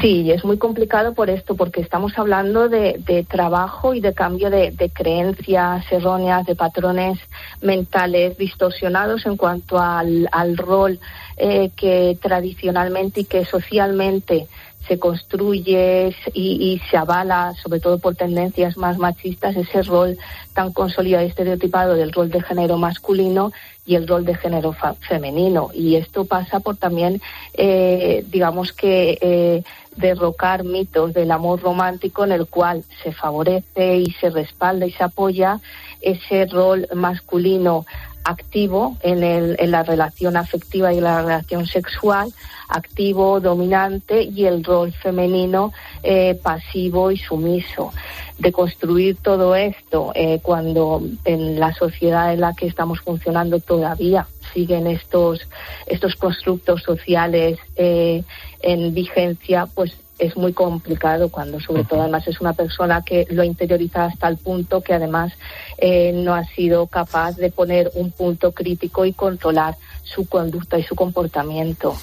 Sí, 0.00 0.30
es 0.30 0.44
muy 0.44 0.58
complicado 0.58 1.14
por 1.14 1.30
esto, 1.30 1.54
porque 1.54 1.80
estamos 1.80 2.12
hablando 2.18 2.68
de, 2.68 3.24
trabajo 3.28 3.94
y 3.94 4.00
de 4.00 4.14
cambio 4.14 4.50
de, 4.50 4.90
creencias 4.92 5.90
erróneas, 5.90 6.44
de 6.44 6.54
patrones 6.54 7.18
mentales 7.62 8.36
distorsionados 8.36 9.26
en 9.26 9.36
cuanto 9.36 9.78
al, 9.78 10.56
rol 10.56 10.98
eh, 11.36 11.70
que 11.76 12.18
tradicionalmente 12.20 13.20
y 13.20 13.24
que 13.24 13.44
socialmente 13.44 14.48
se 14.88 14.98
construye 14.98 16.14
y, 16.32 16.80
se 16.90 16.96
avala, 16.96 17.54
sobre 17.62 17.80
todo 17.80 17.98
por 17.98 18.14
tendencias 18.14 18.76
más 18.76 18.98
machistas, 18.98 19.56
ese 19.56 19.82
rol 19.82 20.16
tan 20.54 20.72
consolidado 20.72 21.24
y 21.24 21.28
estereotipado 21.28 21.94
del 21.94 22.12
rol 22.12 22.30
de 22.30 22.42
género 22.42 22.78
masculino 22.78 23.52
y 23.84 23.94
el 23.94 24.06
rol 24.06 24.24
de 24.24 24.34
género 24.34 24.74
femenino. 25.00 25.70
Y 25.74 25.96
esto 25.96 26.24
pasa 26.24 26.60
por 26.60 26.76
también, 26.76 27.20
eh, 27.54 28.24
digamos 28.28 28.72
que, 28.72 29.18
eh, 29.20 29.62
derrocar 29.96 30.62
mitos 30.64 31.14
del 31.14 31.30
amor 31.30 31.60
romántico 31.60 32.24
en 32.24 32.32
el 32.32 32.46
cual 32.46 32.84
se 33.02 33.12
favorece 33.12 33.96
y 33.96 34.10
se 34.20 34.30
respalda 34.30 34.86
y 34.86 34.92
se 34.92 35.02
apoya 35.02 35.60
ese 36.00 36.46
rol 36.46 36.86
masculino 36.94 37.86
activo 38.26 38.96
en, 39.02 39.22
el, 39.22 39.56
en 39.60 39.70
la 39.70 39.84
relación 39.84 40.36
afectiva 40.36 40.92
y 40.92 41.00
la 41.00 41.22
relación 41.22 41.66
sexual, 41.66 42.32
activo, 42.68 43.40
dominante, 43.40 44.24
y 44.24 44.46
el 44.46 44.64
rol 44.64 44.92
femenino 44.92 45.72
eh, 46.02 46.34
pasivo 46.42 47.12
y 47.12 47.18
sumiso. 47.18 47.92
De 48.38 48.52
construir 48.52 49.16
todo 49.16 49.54
esto 49.54 50.12
eh, 50.14 50.40
cuando 50.42 51.02
en 51.24 51.58
la 51.58 51.72
sociedad 51.72 52.34
en 52.34 52.40
la 52.40 52.52
que 52.52 52.66
estamos 52.66 53.00
funcionando 53.00 53.60
todavía 53.60 54.26
siguen 54.52 54.86
estos, 54.86 55.40
estos 55.86 56.16
constructos 56.16 56.82
sociales 56.82 57.58
eh, 57.76 58.24
en 58.60 58.92
vigencia, 58.92 59.66
pues 59.74 59.96
es 60.18 60.36
muy 60.36 60.52
complicado 60.52 61.28
cuando 61.28 61.60
sobre 61.60 61.84
todo 61.84 62.00
además 62.00 62.26
es 62.26 62.40
una 62.40 62.52
persona 62.52 63.02
que 63.02 63.26
lo 63.30 63.44
interioriza 63.44 64.06
hasta 64.06 64.28
el 64.28 64.38
punto 64.38 64.80
que 64.80 64.94
además 64.94 65.32
eh, 65.78 66.12
no 66.12 66.34
ha 66.34 66.44
sido 66.44 66.86
capaz 66.86 67.36
de 67.36 67.50
poner 67.50 67.90
un 67.94 68.10
punto 68.10 68.52
crítico 68.52 69.04
y 69.04 69.12
controlar 69.12 69.76
su 70.02 70.26
conducta 70.26 70.78
y 70.78 70.82
su 70.84 70.94
comportamiento. 70.94 71.94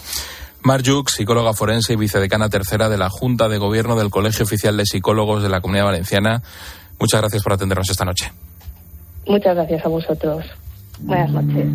Marjuk, 0.61 1.09
psicóloga 1.09 1.53
forense 1.53 1.93
y 1.93 1.95
vicedecana 1.97 2.49
tercera 2.49 2.87
de 2.87 2.97
la 2.97 3.09
Junta 3.09 3.49
de 3.49 3.57
Gobierno 3.57 3.97
del 3.97 4.09
Colegio 4.09 4.45
Oficial 4.45 4.77
de 4.77 4.85
Psicólogos 4.85 5.43
de 5.43 5.49
la 5.49 5.59
Comunidad 5.59 5.85
Valenciana. 5.85 6.41
Muchas 6.99 7.19
gracias 7.19 7.43
por 7.43 7.53
atendernos 7.53 7.89
esta 7.89 8.05
noche. 8.05 8.31
Muchas 9.27 9.55
gracias 9.55 9.85
a 9.85 9.89
vosotros. 9.89 10.45
Buenas 10.99 11.31
noches. 11.31 11.67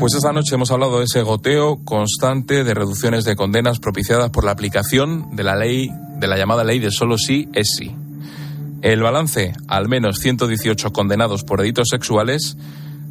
Pues 0.00 0.14
esta 0.14 0.32
noche 0.32 0.54
hemos 0.54 0.70
hablado 0.70 0.98
de 0.98 1.04
ese 1.04 1.20
goteo 1.20 1.84
constante 1.84 2.64
de 2.64 2.72
reducciones 2.72 3.26
de 3.26 3.36
condenas 3.36 3.80
propiciadas 3.80 4.30
por 4.30 4.44
la 4.44 4.52
aplicación 4.52 5.36
de 5.36 5.44
la 5.44 5.56
ley, 5.56 5.90
de 6.16 6.26
la 6.26 6.38
llamada 6.38 6.64
ley 6.64 6.78
de 6.78 6.90
solo 6.90 7.18
sí 7.18 7.50
es 7.52 7.74
sí. 7.76 7.94
El 8.80 9.02
balance, 9.02 9.52
al 9.68 9.90
menos 9.90 10.16
118 10.20 10.90
condenados 10.94 11.44
por 11.44 11.60
delitos 11.60 11.88
sexuales 11.90 12.56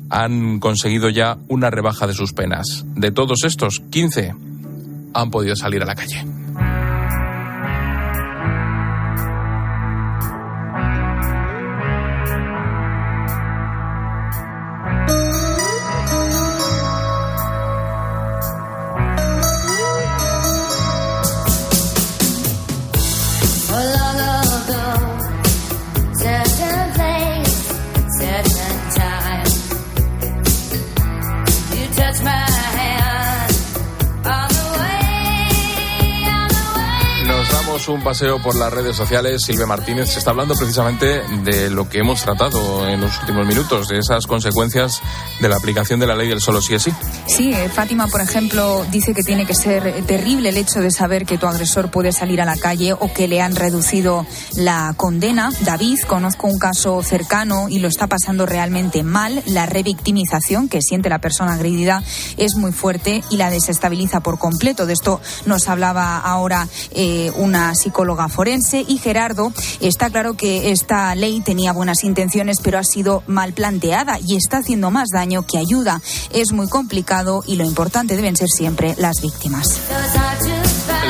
han 0.09 0.59
conseguido 0.59 1.09
ya 1.09 1.37
una 1.47 1.69
rebaja 1.69 2.07
de 2.07 2.15
sus 2.15 2.33
penas. 2.33 2.85
De 2.95 3.11
todos 3.11 3.43
estos, 3.43 3.83
15 3.91 4.33
han 5.13 5.29
podido 5.29 5.55
salir 5.55 5.83
a 5.83 5.85
la 5.85 5.93
calle. 5.93 6.38
Un 37.93 38.03
paseo 38.03 38.41
por 38.41 38.55
las 38.55 38.71
redes 38.71 38.95
sociales, 38.95 39.41
Silvia 39.43 39.65
Martínez 39.65 40.11
se 40.11 40.19
está 40.19 40.31
hablando 40.31 40.55
precisamente 40.55 41.21
de 41.43 41.69
lo 41.69 41.89
que 41.89 41.99
hemos 41.99 42.21
tratado 42.21 42.87
en 42.87 43.01
los 43.01 43.19
últimos 43.19 43.45
minutos, 43.47 43.87
de 43.87 43.97
esas 43.97 44.27
consecuencias 44.27 45.01
de 45.39 45.49
la 45.49 45.55
aplicación 45.55 45.99
de 45.99 46.07
la 46.07 46.15
ley 46.15 46.27
del 46.27 46.41
solo 46.41 46.61
sí 46.61 46.75
es 46.75 46.83
sí. 46.83 46.91
Sí, 47.27 47.51
eh, 47.53 47.69
Fátima, 47.69 48.07
por 48.07 48.21
ejemplo, 48.21 48.85
dice 48.91 49.13
que 49.13 49.23
tiene 49.23 49.45
que 49.45 49.55
ser 49.55 50.03
terrible 50.05 50.49
el 50.49 50.57
hecho 50.57 50.79
de 50.79 50.91
saber 50.91 51.25
que 51.25 51.37
tu 51.37 51.47
agresor 51.47 51.89
puede 51.91 52.11
salir 52.11 52.41
a 52.41 52.45
la 52.45 52.57
calle 52.57 52.93
o 52.93 53.11
que 53.13 53.27
le 53.27 53.41
han 53.41 53.55
reducido 53.55 54.25
la 54.55 54.93
condena. 54.95 55.51
David, 55.61 55.99
conozco 56.07 56.47
un 56.47 56.59
caso 56.59 57.01
cercano 57.03 57.69
y 57.69 57.79
lo 57.79 57.87
está 57.87 58.07
pasando 58.07 58.45
realmente 58.45 59.03
mal. 59.03 59.41
La 59.45 59.65
revictimización 59.65 60.69
que 60.69 60.81
siente 60.81 61.09
la 61.09 61.19
persona 61.19 61.53
agredida 61.53 62.03
es 62.37 62.55
muy 62.55 62.71
fuerte 62.71 63.23
y 63.29 63.37
la 63.37 63.49
desestabiliza 63.49 64.19
por 64.19 64.37
completo. 64.39 64.85
De 64.85 64.93
esto 64.93 65.21
nos 65.45 65.67
hablaba 65.67 66.19
ahora 66.19 66.67
eh, 66.91 67.31
una 67.35 67.75
psicóloga 67.79 68.29
forense 68.29 68.85
y 68.87 68.97
Gerardo 68.97 69.51
está 69.79 70.09
claro 70.09 70.35
que 70.35 70.71
esta 70.71 71.15
ley 71.15 71.41
tenía 71.41 71.71
buenas 71.71 72.03
intenciones 72.03 72.57
pero 72.63 72.77
ha 72.77 72.83
sido 72.83 73.23
mal 73.27 73.53
planteada 73.53 74.19
y 74.19 74.35
está 74.35 74.57
haciendo 74.57 74.91
más 74.91 75.09
daño 75.09 75.45
que 75.45 75.57
ayuda. 75.57 76.01
Es 76.31 76.51
muy 76.51 76.67
complicado 76.67 77.43
y 77.45 77.55
lo 77.55 77.65
importante 77.65 78.15
deben 78.15 78.35
ser 78.35 78.49
siempre 78.49 78.95
las 78.97 79.21
víctimas. 79.21 79.79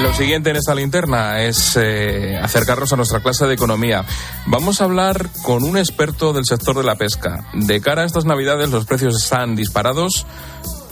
Lo 0.02 0.14
siguiente 0.14 0.52
en 0.52 0.56
esta 0.56 0.76
linterna 0.76 1.42
es 1.42 1.76
eh, 1.76 2.38
acercarnos 2.42 2.94
a 2.94 2.96
nuestra 2.96 3.22
clase 3.22 3.46
de 3.48 3.54
economía. 3.54 4.06
Vamos 4.46 4.80
a 4.80 4.86
hablar 4.86 5.30
con 5.42 5.64
un 5.64 5.78
experto 5.78 6.32
del 6.32 6.46
sector 6.46 6.78
de 6.78 6.84
la 6.84 6.96
pesca. 6.96 7.46
De 7.54 7.82
cara 7.82 8.04
a 8.04 8.06
estas 8.06 8.26
navidades 8.26 8.70
los 8.70 8.86
precios 8.86 9.22
están 9.22 9.56
disparados 9.56 10.26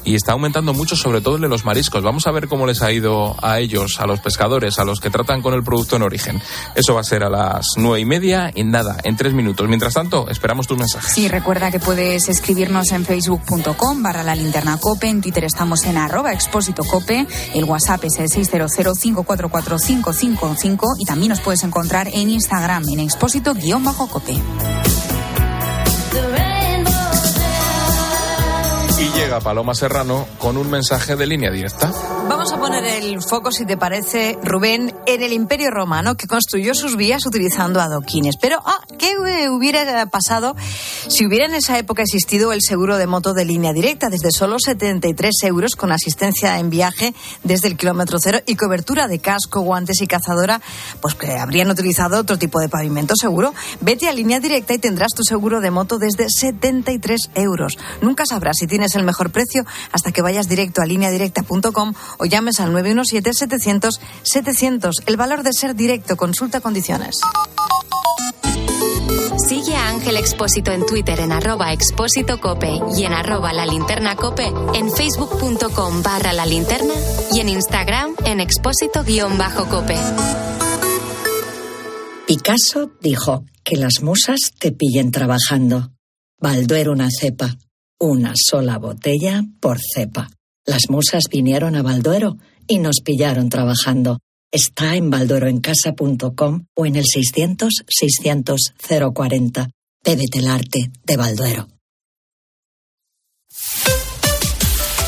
y 0.08 0.15
está 0.15 0.32
aumentando 0.32 0.74
mucho, 0.74 0.96
sobre 0.96 1.22
todo 1.22 1.36
el 1.36 1.41
de 1.41 1.50
los 1.50 1.65
mariscos. 1.65 2.02
Vamos 2.02 2.26
a 2.28 2.32
ver 2.32 2.48
cómo 2.48 2.65
les 2.65 2.82
ha 2.82 2.93
ido 2.93 3.36
a 3.43 3.60
ellos, 3.60 4.00
a 4.00 4.08
los 4.08 4.22
pescadores, 4.22 4.80
a 4.80 4.86
los 4.86 5.02
que 5.02 5.10
tratan 5.10 5.41
con 5.41 5.54
el 5.54 5.63
producto 5.63 5.98
en 5.98 6.04
origen. 6.04 6.41
Eso 6.76 6.93
va 6.93 7.02
a 7.02 7.04
ser 7.04 7.24
a 7.24 7.30
las 7.30 7.65
nueve 7.76 8.00
y 8.00 8.06
media, 8.06 8.50
en 8.56 8.72
nada, 8.72 8.96
en 9.04 9.17
tres 9.17 9.34
minutos. 9.34 9.67
Mientras 9.67 9.93
tanto, 9.93 10.30
esperamos 10.30 10.65
tus 10.65 10.78
mensajes. 10.78 11.12
Sí, 11.12 11.28
recuerda 11.28 11.72
que 11.72 11.80
puedes 11.80 12.30
escribirnos 12.30 12.93
en 12.93 13.04
facebook.com 13.04 14.02
barra 14.02 14.24
la 14.24 14.36
linterna 14.36 14.78
cope, 14.80 15.10
en 15.10 15.20
Twitter 15.22 15.43
estamos 15.43 15.84
en 15.86 15.98
arroba 15.98 16.32
expósito 16.32 16.86
cope, 16.86 17.28
el 17.54 17.65
WhatsApp 17.65 18.06
es 18.06 18.17
el 18.20 18.30
600-544-555 18.30 20.96
y 21.00 21.06
también 21.06 21.30
nos 21.30 21.41
puedes 21.41 21.63
encontrar 21.63 22.08
en 22.08 22.30
Instagram 22.30 22.84
en 22.89 23.02
expósito-cope. 23.02 24.34
Y 24.34 25.27
llega 29.38 29.41
Paloma 29.41 29.76
Serrano 29.76 30.28
con 30.38 30.58
un 30.58 30.69
mensaje 30.69 31.15
de 31.15 31.26
línea 31.26 31.52
directa. 31.52 31.91
Vamos 32.30 32.52
a 32.52 32.58
poner 32.60 32.84
el 32.86 33.21
foco, 33.21 33.52
si 33.52 33.65
te 33.65 33.78
parece, 33.78 34.38
Rubén, 34.43 34.93
en 35.06 35.23
el 35.23 35.34
Imperio 35.34 35.71
Romano 35.71 36.15
que 36.15 36.28
construyó 36.28 36.73
sus 36.73 36.95
vías 36.95 37.26
utilizando 37.26 37.82
adoquines. 37.82 38.36
Pero, 38.39 38.58
ah, 38.65 38.80
¿qué 38.97 39.17
hubiera 39.50 40.06
pasado 40.08 40.56
si 41.08 41.26
hubiera 41.26 41.45
en 41.45 41.56
esa 41.56 41.78
época 41.78 42.02
existido 42.02 42.52
el 42.54 42.62
seguro 42.62 42.97
de 42.97 43.08
moto 43.08 43.34
de 43.34 43.45
línea 43.45 43.73
directa 43.73 44.10
desde 44.10 44.32
solo 44.32 44.58
73 44.60 45.36
euros 45.43 45.76
con 45.76 45.91
asistencia 45.91 46.60
en 46.60 46.69
viaje 46.69 47.13
desde 47.43 47.67
el 47.67 47.78
kilómetro 47.78 48.19
cero 48.19 48.39
y 48.45 48.56
cobertura 48.56 49.08
de 49.08 49.19
casco, 49.19 49.62
guantes 49.62 50.02
y 50.02 50.08
cazadora? 50.08 50.62
Pues 51.02 51.15
que 51.15 51.38
habrían 51.38 51.69
utilizado 51.69 52.19
otro 52.19 52.38
tipo 52.38 52.60
de 52.60 52.69
pavimento 52.69 53.15
seguro. 53.15 53.54
Vete 53.82 54.10
a 54.10 54.13
línea 54.13 54.39
directa 54.39 54.73
y 54.73 54.80
tendrás 54.80 55.13
tu 55.13 55.23
seguro 55.23 55.62
de 55.62 55.71
moto 55.71 55.97
desde 55.97 56.28
73 56.30 57.32
euros. 57.36 57.78
Nunca 58.02 58.26
sabrás 58.26 58.58
si 58.58 58.67
tienes 58.67 58.95
el 58.95 59.04
mejor 59.04 59.27
precio 59.30 59.66
hasta 59.92 60.12
que 60.12 60.22
vayas 60.22 60.50
directo 60.50 60.82
a 60.82 60.86
lineadirecta.com 60.86 61.94
o 62.18 62.26
llames 62.26 62.60
al 62.60 62.74
917-700-700. 62.74 65.04
El 65.06 65.18
valor 65.18 65.44
de 65.44 65.54
ser 65.54 65.76
directo. 65.76 66.18
Consulta 66.18 66.62
condiciones. 66.62 67.18
Sigue 69.48 69.76
a 69.76 69.90
Ángel 69.90 70.18
Expósito 70.18 70.72
en 70.72 70.86
Twitter 70.86 71.20
en 71.20 71.32
arroba 71.32 71.72
expósito 71.72 72.42
cope 72.42 72.80
y 72.98 73.06
en 73.06 73.13
arroba 73.13 73.54
la 73.54 73.66
linterna 73.66 74.16
cope, 74.16 74.52
en 74.74 74.92
facebook.com 74.92 76.04
barra 76.04 76.34
la 76.34 76.46
linterna 76.46 76.94
y 77.32 77.40
en 77.40 77.50
Instagram 77.50 78.16
en 78.26 78.42
expósito 78.42 79.04
guion 79.04 79.38
bajo 79.38 79.70
cope. 79.70 79.96
Picasso 82.28 82.92
dijo 83.00 83.46
que 83.63 83.78
las 83.78 84.02
musas 84.02 84.52
te 84.60 84.74
pillen 84.74 85.12
trabajando. 85.12 85.92
Balduero 86.40 86.92
una 86.92 87.08
cepa, 87.10 87.58
una 87.99 88.33
sola 88.36 88.77
botella 88.77 89.43
por 89.60 89.79
cepa. 89.79 90.29
Las 90.65 90.89
musas 90.89 91.23
vinieron 91.31 91.75
a 91.75 91.81
Balduero 91.81 92.38
y 92.67 92.77
nos 92.79 93.01
pillaron 93.03 93.49
trabajando. 93.49 94.19
Está 94.51 94.95
en 94.95 95.10
baldueroencasa.com 95.10 96.65
o 96.75 96.86
en 96.86 96.95
el 96.95 97.05
600-600-040. 97.05 99.71
Bébete 100.03 100.39
el 100.39 100.47
arte 100.47 100.91
de 101.03 101.17
Balduero. 101.17 101.67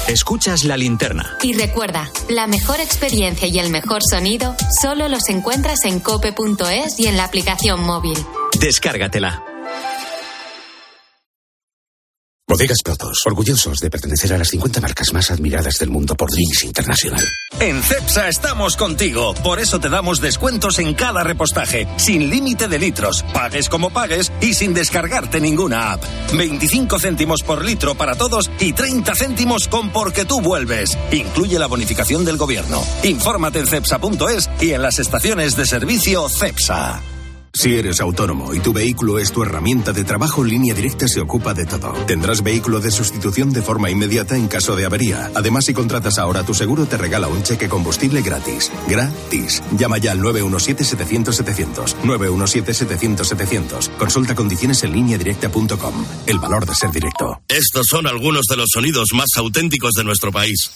Escuchas 0.07 0.63
la 0.63 0.75
linterna. 0.75 1.37
Y 1.43 1.53
recuerda, 1.53 2.11
la 2.29 2.47
mejor 2.47 2.79
experiencia 2.79 3.47
y 3.47 3.59
el 3.59 3.69
mejor 3.69 4.01
sonido 4.09 4.55
solo 4.81 5.07
los 5.07 5.29
encuentras 5.29 5.85
en 5.85 5.99
cope.es 5.99 6.99
y 6.99 7.05
en 7.05 7.15
la 7.15 7.25
aplicación 7.25 7.85
móvil. 7.85 8.17
Descárgatela. 8.59 9.48
Bodegas 12.49 12.79
Protos, 12.83 13.19
orgullosos 13.27 13.77
de 13.77 13.91
pertenecer 13.91 14.33
a 14.33 14.37
las 14.39 14.47
50 14.47 14.81
marcas 14.81 15.13
más 15.13 15.29
admiradas 15.29 15.77
del 15.77 15.91
mundo 15.91 16.15
por 16.15 16.31
Drinks 16.31 16.63
Internacional. 16.63 17.23
En 17.59 17.79
CEPSA 17.83 18.27
estamos 18.27 18.75
contigo, 18.75 19.35
por 19.43 19.59
eso 19.59 19.79
te 19.79 19.87
damos 19.87 20.19
descuentos 20.19 20.79
en 20.79 20.95
cada 20.95 21.23
repostaje, 21.23 21.87
sin 21.97 22.31
límite 22.31 22.67
de 22.67 22.79
litros, 22.79 23.23
pagues 23.33 23.69
como 23.69 23.91
pagues 23.91 24.31
y 24.41 24.55
sin 24.55 24.73
descargarte 24.73 25.39
ninguna 25.39 25.91
app. 25.91 26.03
25 26.33 26.97
céntimos 26.97 27.43
por 27.43 27.63
litro 27.63 27.93
para 27.93 28.15
todos 28.15 28.49
y 28.59 28.73
30 28.73 29.13
céntimos 29.13 29.67
con 29.67 29.91
porque 29.91 30.25
tú 30.25 30.41
vuelves. 30.41 30.97
Incluye 31.11 31.59
la 31.59 31.67
bonificación 31.67 32.25
del 32.25 32.37
gobierno. 32.37 32.83
Infórmate 33.03 33.59
en 33.59 33.67
cepsa.es 33.67 34.49
y 34.59 34.71
en 34.71 34.81
las 34.81 34.97
estaciones 34.97 35.55
de 35.55 35.67
servicio 35.67 36.27
CEPSA. 36.27 37.18
Si 37.53 37.75
eres 37.75 37.99
autónomo 37.99 38.53
y 38.53 38.59
tu 38.59 38.73
vehículo 38.73 39.19
es 39.19 39.31
tu 39.31 39.43
herramienta 39.43 39.91
de 39.91 40.03
trabajo, 40.03 40.43
Línea 40.43 40.73
Directa 40.73 41.07
se 41.07 41.19
ocupa 41.19 41.53
de 41.53 41.65
todo. 41.65 41.91
Tendrás 42.05 42.43
vehículo 42.43 42.79
de 42.79 42.91
sustitución 42.91 43.51
de 43.51 43.61
forma 43.61 43.89
inmediata 43.89 44.35
en 44.35 44.47
caso 44.47 44.75
de 44.75 44.85
avería. 44.85 45.31
Además, 45.35 45.65
si 45.65 45.73
contratas 45.73 46.19
ahora 46.19 46.43
tu 46.43 46.53
seguro, 46.53 46.85
te 46.85 46.97
regala 46.97 47.27
un 47.27 47.43
cheque 47.43 47.67
combustible 47.67 48.21
gratis. 48.21 48.71
Gratis. 48.87 49.63
Llama 49.77 49.97
ya 49.97 50.11
al 50.11 50.21
917-700-700. 50.21 51.95
917-700-700. 52.03 53.89
Consulta 53.97 54.35
condiciones 54.35 54.83
en 54.83 54.93
lineadirecta.com. 54.93 56.05
El 56.27 56.39
valor 56.39 56.65
de 56.65 56.75
ser 56.75 56.91
directo. 56.91 57.41
Estos 57.47 57.87
son 57.89 58.07
algunos 58.07 58.45
de 58.45 58.57
los 58.57 58.67
sonidos 58.71 59.09
más 59.13 59.29
auténticos 59.37 59.93
de 59.93 60.03
nuestro 60.03 60.31
país. 60.31 60.71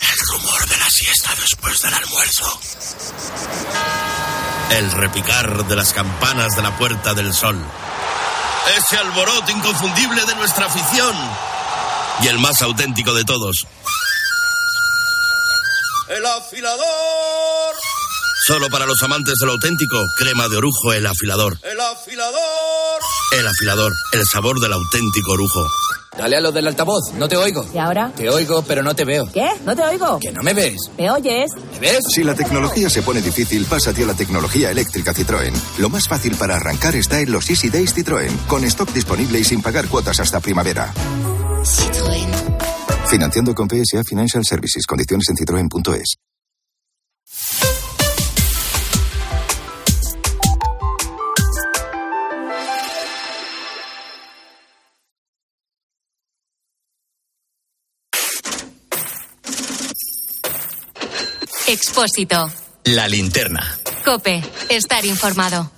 El 0.00 0.18
rumor 0.28 0.68
de 0.68 0.76
la 0.78 0.90
siesta 0.90 1.34
después 1.40 1.80
del 1.82 1.94
almuerzo. 1.94 2.60
El 4.70 4.90
repicar 4.90 5.64
de 5.66 5.76
las 5.76 5.92
campanas 5.92 6.56
de 6.56 6.62
la 6.62 6.76
Puerta 6.76 7.14
del 7.14 7.32
Sol. 7.32 7.56
Ese 8.76 8.98
alboroto 8.98 9.52
inconfundible 9.52 10.24
de 10.24 10.34
nuestra 10.34 10.66
afición. 10.66 11.14
Y 12.22 12.26
el 12.26 12.38
más 12.38 12.60
auténtico 12.62 13.14
de 13.14 13.24
todos. 13.24 13.66
El 16.08 16.26
afilador. 16.26 17.74
Solo 18.46 18.68
para 18.70 18.86
los 18.86 19.02
amantes 19.02 19.34
del 19.40 19.50
auténtico, 19.50 19.96
crema 20.16 20.48
de 20.48 20.56
orujo, 20.56 20.92
el 20.92 21.04
afilador. 21.04 21.58
El 21.64 21.80
afilador. 21.80 23.00
El 23.36 23.44
afilador, 23.44 23.92
el 24.12 24.22
sabor 24.24 24.60
del 24.60 24.72
auténtico 24.72 25.32
orujo. 25.32 25.68
Dale 26.16 26.36
a 26.36 26.40
lo 26.40 26.52
del 26.52 26.68
altavoz, 26.68 27.12
no 27.14 27.28
te 27.28 27.36
oigo. 27.36 27.66
¿Y 27.74 27.78
ahora? 27.78 28.12
Te 28.14 28.30
oigo, 28.30 28.62
pero 28.62 28.84
no 28.84 28.94
te 28.94 29.04
veo. 29.04 29.28
¿Qué? 29.32 29.48
¿No 29.64 29.74
te 29.74 29.82
oigo? 29.82 30.20
Que 30.20 30.30
no 30.30 30.44
me 30.44 30.54
ves. 30.54 30.76
¿Me 30.96 31.10
oyes? 31.10 31.50
¿Me 31.72 31.80
ves? 31.80 32.04
Si 32.14 32.22
la 32.22 32.36
tecnología 32.36 32.88
se 32.88 33.02
pone 33.02 33.20
difícil, 33.20 33.64
pásate 33.64 34.04
a 34.04 34.06
la 34.06 34.14
tecnología 34.14 34.70
eléctrica 34.70 35.12
Citroën. 35.12 35.52
Lo 35.78 35.88
más 35.88 36.06
fácil 36.06 36.36
para 36.36 36.54
arrancar 36.54 36.94
está 36.94 37.18
en 37.18 37.32
los 37.32 37.50
Easy 37.50 37.68
Days 37.68 37.96
Citroën, 37.96 38.46
con 38.46 38.62
stock 38.62 38.92
disponible 38.92 39.40
y 39.40 39.44
sin 39.44 39.60
pagar 39.60 39.88
cuotas 39.88 40.20
hasta 40.20 40.38
primavera. 40.38 40.94
Citroën. 41.64 42.30
Financiando 43.08 43.56
con 43.56 43.68
PSA 43.68 44.04
Financial 44.04 44.44
Services. 44.44 44.86
Condiciones 44.86 45.28
en 45.30 45.36
citroen.es. 45.36 46.14
Expósito. 61.96 62.50
La 62.84 63.08
linterna. 63.08 63.74
Cope. 64.04 64.42
Estar 64.68 65.06
informado. 65.06 65.70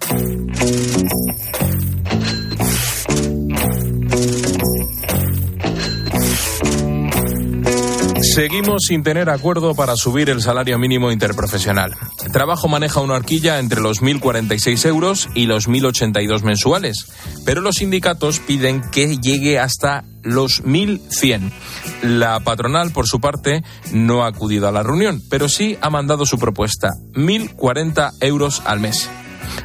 Seguimos 8.35 8.83
sin 8.89 9.05
tener 9.05 9.31
acuerdo 9.31 9.77
para 9.77 9.95
subir 9.95 10.29
el 10.29 10.43
salario 10.43 10.77
mínimo 10.77 11.13
interprofesional. 11.13 11.95
Trabajo 12.33 12.67
maneja 12.67 13.01
una 13.01 13.15
horquilla 13.15 13.61
entre 13.61 13.81
los 13.81 14.03
1.046 14.03 14.87
euros 14.89 15.29
y 15.37 15.47
los 15.47 15.69
1.082 15.69 16.43
mensuales, 16.43 17.07
pero 17.45 17.61
los 17.61 17.77
sindicatos 17.77 18.41
piden 18.41 18.81
que 18.91 19.19
llegue 19.19 19.61
hasta 19.61 20.03
los 20.29 20.63
1.100. 20.65 21.51
La 22.03 22.41
patronal, 22.41 22.93
por 22.93 23.07
su 23.07 23.21
parte, 23.21 23.63
no 23.93 24.25
ha 24.25 24.29
acudido 24.29 24.69
a 24.69 24.73
la 24.73 24.83
reunión, 24.83 25.23
pero 25.31 25.49
sí 25.49 25.77
ha 25.81 25.91
mandado 25.91 26.27
su 26.27 26.39
propuesta, 26.39 26.91
1.040 27.15 28.13
euros 28.21 28.63
al 28.65 28.81
mes. 28.81 29.09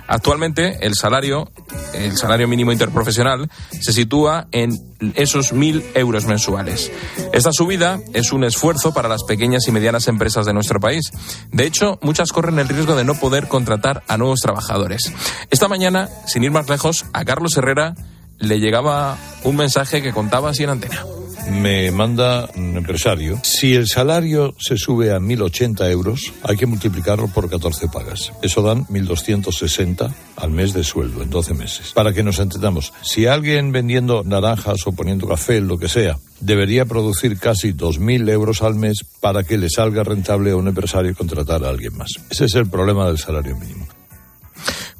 Actualmente 0.08 0.86
el 0.86 0.96
salario, 0.96 1.52
el 1.94 2.18
salario 2.18 2.48
mínimo 2.48 2.72
interprofesional, 2.72 3.50
se 3.70 3.94
sitúa 3.94 4.48
en 4.52 4.72
esos 5.16 5.54
mil 5.54 5.84
euros 5.94 6.26
mensuales. 6.26 6.92
Esta 7.34 7.52
subida 7.52 8.00
es 8.14 8.32
un 8.32 8.44
esfuerzo 8.44 8.94
para 8.94 9.10
las 9.10 9.24
pequeñas 9.24 9.68
y 9.68 9.72
medianas 9.72 10.08
empresas 10.08 10.46
de 10.46 10.54
nuestro 10.54 10.80
país. 10.80 11.12
De 11.52 11.66
hecho, 11.66 12.00
muchas 12.02 12.32
corren 12.32 12.60
el 12.60 12.70
riesgo 12.70 12.96
de 12.96 13.04
no 13.04 13.16
poder 13.16 13.48
contratar 13.48 14.04
a 14.08 14.18
nuevos 14.18 14.40
trabajadores. 14.40 15.12
Esta 15.50 15.68
mañana, 15.68 16.10
sin 16.28 16.44
ir 16.44 16.52
más 16.52 16.70
lejos, 16.70 17.06
a 17.14 17.26
Carlos 17.26 17.56
Herrera 17.58 17.96
le 18.44 18.60
llegaba 18.60 19.18
un 19.44 19.56
mensaje 19.56 20.02
que 20.02 20.12
contaba 20.12 20.52
así 20.52 20.64
en 20.64 20.70
antena 20.70 21.04
me 21.50 21.92
manda 21.92 22.50
un 22.56 22.78
empresario, 22.78 23.40
si 23.44 23.76
el 23.76 23.88
salario 23.88 24.56
se 24.60 24.78
sube 24.78 25.12
a 25.12 25.20
1.080 25.20 25.90
euros, 25.92 26.34
hay 26.44 26.58
que 26.58 26.66
multiplicarlo 26.66 27.28
por 27.28 27.50
14 27.50 27.88
pagas. 27.88 28.32
Eso 28.42 28.62
dan 28.62 28.86
1.260 28.88 30.14
al 30.38 30.52
mes 30.52 30.74
de 30.74 30.84
sueldo 30.84 31.22
en 31.22 31.30
12 31.30 31.54
meses. 31.54 31.92
Para 31.94 32.14
que 32.14 32.24
nos 32.24 32.40
entendamos, 32.40 32.94
si 33.02 33.28
alguien 33.28 33.72
vendiendo 33.72 34.24
naranjas 34.24 34.86
o 34.86 34.92
poniendo 34.94 35.28
café, 35.28 35.62
lo 35.62 35.78
que 35.78 35.90
sea, 35.90 36.18
debería 36.40 36.86
producir 36.86 37.38
casi 37.38 37.74
2.000 37.74 38.30
euros 38.30 38.62
al 38.62 38.76
mes 38.76 39.06
para 39.20 39.44
que 39.44 39.58
le 39.58 39.70
salga 39.70 40.04
rentable 40.04 40.52
a 40.52 40.56
un 40.56 40.68
empresario 40.68 41.16
contratar 41.16 41.64
a 41.64 41.70
alguien 41.70 41.96
más. 41.98 42.12
Ese 42.30 42.46
es 42.46 42.56
el 42.56 42.70
problema 42.70 43.08
del 43.08 43.18
salario 43.18 43.56
mínimo. 43.56 43.88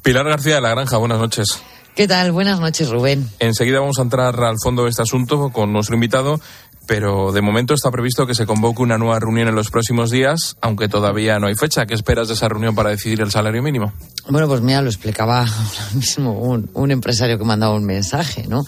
Pilar 0.02 0.26
García 0.26 0.56
de 0.56 0.60
la 0.60 0.70
Granja, 0.70 0.98
buenas 0.98 1.18
noches. 1.18 1.62
¿Qué 1.94 2.08
tal? 2.08 2.32
Buenas 2.32 2.58
noches, 2.58 2.90
Rubén. 2.90 3.30
Enseguida 3.38 3.78
vamos 3.78 4.00
a 4.00 4.02
entrar 4.02 4.34
al 4.42 4.56
fondo 4.60 4.82
de 4.82 4.90
este 4.90 5.02
asunto 5.02 5.50
con 5.50 5.72
nuestro 5.72 5.94
invitado, 5.94 6.40
pero 6.88 7.30
de 7.30 7.40
momento 7.40 7.72
está 7.72 7.92
previsto 7.92 8.26
que 8.26 8.34
se 8.34 8.46
convoque 8.46 8.82
una 8.82 8.98
nueva 8.98 9.20
reunión 9.20 9.46
en 9.46 9.54
los 9.54 9.70
próximos 9.70 10.10
días, 10.10 10.56
aunque 10.60 10.88
todavía 10.88 11.38
no 11.38 11.46
hay 11.46 11.54
fecha. 11.54 11.86
¿Qué 11.86 11.94
esperas 11.94 12.26
de 12.26 12.34
esa 12.34 12.48
reunión 12.48 12.74
para 12.74 12.90
decidir 12.90 13.20
el 13.20 13.30
salario 13.30 13.62
mínimo? 13.62 13.92
Bueno, 14.28 14.48
pues 14.48 14.60
mira, 14.60 14.82
lo 14.82 14.88
explicaba 14.88 15.40
ahora 15.46 15.90
mismo 15.94 16.32
un, 16.32 16.68
un 16.74 16.90
empresario 16.90 17.38
que 17.38 17.44
mandaba 17.44 17.74
un 17.74 17.84
mensaje, 17.84 18.48
¿no? 18.48 18.64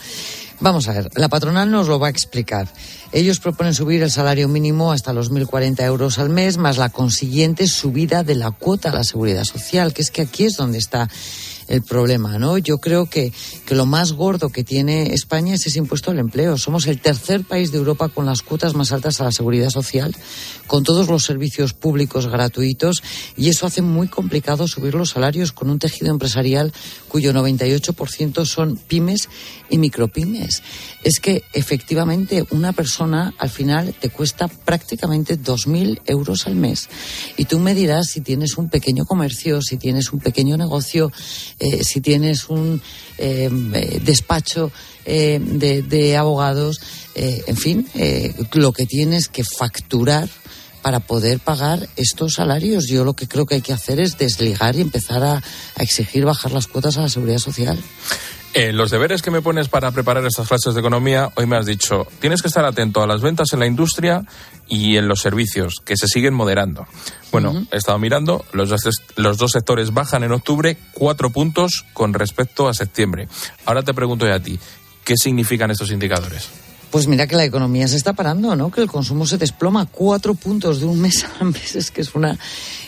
Vamos 0.60 0.88
a 0.88 0.92
ver, 0.92 1.10
la 1.16 1.28
patronal 1.28 1.68
nos 1.70 1.88
lo 1.88 1.98
va 1.98 2.06
a 2.06 2.10
explicar. 2.10 2.68
Ellos 3.12 3.40
proponen 3.40 3.74
subir 3.74 4.02
el 4.02 4.10
salario 4.10 4.48
mínimo 4.48 4.92
hasta 4.92 5.12
los 5.12 5.30
1.040 5.32 5.82
euros 5.82 6.18
al 6.18 6.30
mes, 6.30 6.58
más 6.58 6.78
la 6.78 6.90
consiguiente 6.90 7.66
subida 7.66 8.22
de 8.22 8.36
la 8.36 8.52
cuota 8.52 8.90
a 8.90 8.94
la 8.94 9.04
seguridad 9.04 9.44
social, 9.44 9.92
que 9.92 10.02
es 10.02 10.10
que 10.10 10.22
aquí 10.22 10.44
es 10.44 10.56
donde 10.56 10.78
está 10.78 11.08
el 11.68 11.82
problema, 11.82 12.38
¿no? 12.38 12.58
Yo 12.58 12.78
creo 12.78 13.06
que, 13.06 13.32
que 13.66 13.74
lo 13.74 13.86
más 13.86 14.12
gordo 14.12 14.48
que 14.50 14.64
tiene 14.64 15.12
España 15.14 15.54
es 15.54 15.66
ese 15.66 15.78
impuesto 15.78 16.10
al 16.10 16.18
empleo. 16.18 16.56
Somos 16.58 16.86
el 16.86 17.00
tercer 17.00 17.44
país 17.44 17.72
de 17.72 17.78
Europa 17.78 18.08
con 18.08 18.26
las 18.26 18.42
cuotas 18.42 18.74
más 18.74 18.92
altas 18.92 19.20
a 19.20 19.24
la 19.24 19.32
seguridad 19.32 19.70
social, 19.70 20.14
con 20.66 20.84
todos 20.84 21.08
los 21.08 21.24
servicios 21.24 21.72
públicos 21.72 22.26
gratuitos, 22.26 23.02
y 23.36 23.48
eso 23.48 23.66
hace 23.66 23.82
muy 23.82 24.08
complicado 24.08 24.68
subir 24.68 24.94
los 24.94 25.10
salarios 25.10 25.52
con 25.52 25.70
un 25.70 25.78
tejido 25.78 26.10
empresarial 26.10 26.72
cuyo 27.08 27.32
98% 27.32 28.44
son 28.44 28.76
pymes 28.76 29.28
y 29.70 29.78
micropymes. 29.78 30.62
Es 31.02 31.20
que 31.20 31.42
efectivamente 31.52 32.44
una 32.50 32.72
persona 32.72 33.34
al 33.38 33.50
final 33.50 33.94
te 33.98 34.10
cuesta 34.10 34.48
prácticamente 34.48 35.38
2.000 35.38 36.00
euros 36.06 36.46
al 36.46 36.56
mes. 36.56 36.88
Y 37.36 37.44
tú 37.44 37.58
me 37.58 37.74
dirás 37.74 38.08
si 38.08 38.20
tienes 38.20 38.56
un 38.56 38.68
pequeño 38.68 39.04
comercio, 39.04 39.62
si 39.62 39.76
tienes 39.76 40.12
un 40.12 40.20
pequeño 40.20 40.56
negocio, 40.56 41.12
eh, 41.58 41.84
si 41.84 42.00
tienes 42.00 42.48
un 42.48 42.80
eh, 43.18 43.48
despacho 44.02 44.70
eh, 45.04 45.38
de, 45.40 45.82
de, 45.82 46.16
abogados, 46.16 46.80
eh, 47.14 47.42
en 47.46 47.56
fin, 47.56 47.88
eh, 47.94 48.34
lo 48.52 48.72
que 48.72 48.86
tienes 48.86 49.28
que 49.28 49.44
facturar 49.44 50.28
para 50.82 51.00
poder 51.00 51.40
pagar 51.40 51.88
estos 51.96 52.34
salarios. 52.34 52.86
Yo 52.86 53.04
lo 53.04 53.14
que 53.14 53.26
creo 53.26 53.46
que 53.46 53.56
hay 53.56 53.60
que 53.60 53.72
hacer 53.72 54.00
es 54.00 54.18
desligar 54.18 54.76
y 54.76 54.80
empezar 54.80 55.22
a 55.24 55.42
exigir 55.78 56.24
bajar 56.24 56.52
las 56.52 56.66
cuotas 56.66 56.96
a 56.96 57.02
la 57.02 57.08
seguridad 57.08 57.38
social. 57.38 57.78
Eh, 58.58 58.72
los 58.72 58.90
deberes 58.90 59.20
que 59.20 59.30
me 59.30 59.42
pones 59.42 59.68
para 59.68 59.90
preparar 59.90 60.24
estas 60.24 60.48
clases 60.48 60.72
de 60.72 60.80
economía, 60.80 61.30
hoy 61.34 61.44
me 61.44 61.58
has 61.58 61.66
dicho, 61.66 62.06
tienes 62.20 62.40
que 62.40 62.48
estar 62.48 62.64
atento 62.64 63.02
a 63.02 63.06
las 63.06 63.20
ventas 63.20 63.52
en 63.52 63.60
la 63.60 63.66
industria 63.66 64.24
y 64.66 64.96
en 64.96 65.08
los 65.08 65.20
servicios, 65.20 65.82
que 65.84 65.94
se 65.94 66.08
siguen 66.08 66.32
moderando. 66.32 66.86
Bueno, 67.30 67.50
uh 67.50 67.54
-huh. 67.56 67.68
he 67.70 67.76
estado 67.76 67.98
mirando, 67.98 68.46
los 68.52 68.70
dos, 68.70 68.80
los 69.16 69.36
dos 69.36 69.50
sectores 69.52 69.92
bajan 69.92 70.24
en 70.24 70.32
octubre 70.32 70.78
cuatro 70.92 71.28
puntos 71.28 71.84
con 71.92 72.14
respecto 72.14 72.66
a 72.66 72.72
septiembre. 72.72 73.28
Ahora 73.66 73.82
te 73.82 73.92
pregunto 73.92 74.26
yo 74.26 74.32
a 74.32 74.40
ti, 74.40 74.58
¿qué 75.04 75.18
significan 75.18 75.70
estos 75.70 75.90
indicadores? 75.90 76.48
Pues 76.90 77.08
mira 77.08 77.26
que 77.26 77.36
la 77.36 77.44
economía 77.44 77.86
se 77.88 77.98
está 77.98 78.14
parando, 78.14 78.56
¿no? 78.56 78.70
Que 78.70 78.80
el 78.80 78.88
consumo 78.88 79.26
se 79.26 79.36
desploma 79.36 79.84
cuatro 79.84 80.34
puntos 80.34 80.80
de 80.80 80.86
un 80.86 80.98
mes 80.98 81.26
a 81.38 81.44
mes, 81.44 81.76
es 81.76 81.90
que 81.90 82.00
es 82.00 82.14
una, 82.14 82.38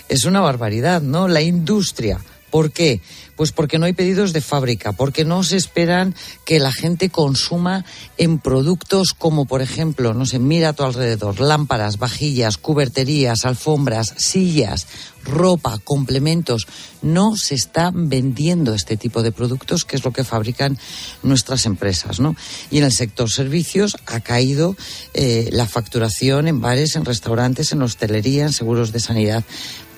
es 0.09 0.25
una 0.25 0.41
barbaridad, 0.41 1.03
¿no? 1.03 1.29
La 1.29 1.43
industria. 1.43 2.19
¿Por 2.51 2.73
qué? 2.73 3.01
Pues 3.37 3.53
porque 3.53 3.79
no 3.79 3.87
hay 3.87 3.93
pedidos 3.93 4.33
de 4.33 4.41
fábrica, 4.41 4.93
porque 4.93 5.25
no 5.25 5.43
se 5.45 5.57
esperan 5.57 6.15
que 6.45 6.59
la 6.59 6.73
gente 6.73 7.09
consuma 7.09 7.85
en 8.17 8.39
productos 8.39 9.13
como, 9.17 9.45
por 9.45 9.63
ejemplo, 9.63 10.13
no 10.13 10.27
sé, 10.27 10.39
mira 10.39 10.71
a 10.71 10.73
tu 10.73 10.83
alrededor, 10.83 11.41
lámparas, 11.41 11.99
vajillas, 11.99 12.57
cuberterías, 12.57 13.45
alfombras, 13.45 14.15
sillas, 14.17 14.87
ropa, 15.23 15.79
complementos. 15.79 16.67
No 17.03 17.37
se 17.37 17.55
están 17.55 18.09
vendiendo 18.09 18.75
este 18.75 18.97
tipo 18.97 19.23
de 19.23 19.31
productos, 19.31 19.85
que 19.85 19.97
es 19.97 20.05
lo 20.05 20.13
que 20.13 20.25
fabrican 20.25 20.79
nuestras 21.23 21.67
empresas, 21.67 22.19
¿no? 22.19 22.35
Y 22.71 22.79
en 22.79 22.85
el 22.85 22.93
sector 22.93 23.31
servicios 23.31 23.97
ha 24.07 24.21
caído 24.21 24.77
eh, 25.15 25.49
la 25.53 25.67
facturación 25.67 26.49
en 26.49 26.61
bares, 26.61 26.97
en 26.97 27.05
restaurantes, 27.05 27.73
en 27.73 27.83
hostelería, 27.83 28.45
en 28.45 28.53
seguros 28.53 28.91
de 28.91 29.01
sanidad 29.01 29.45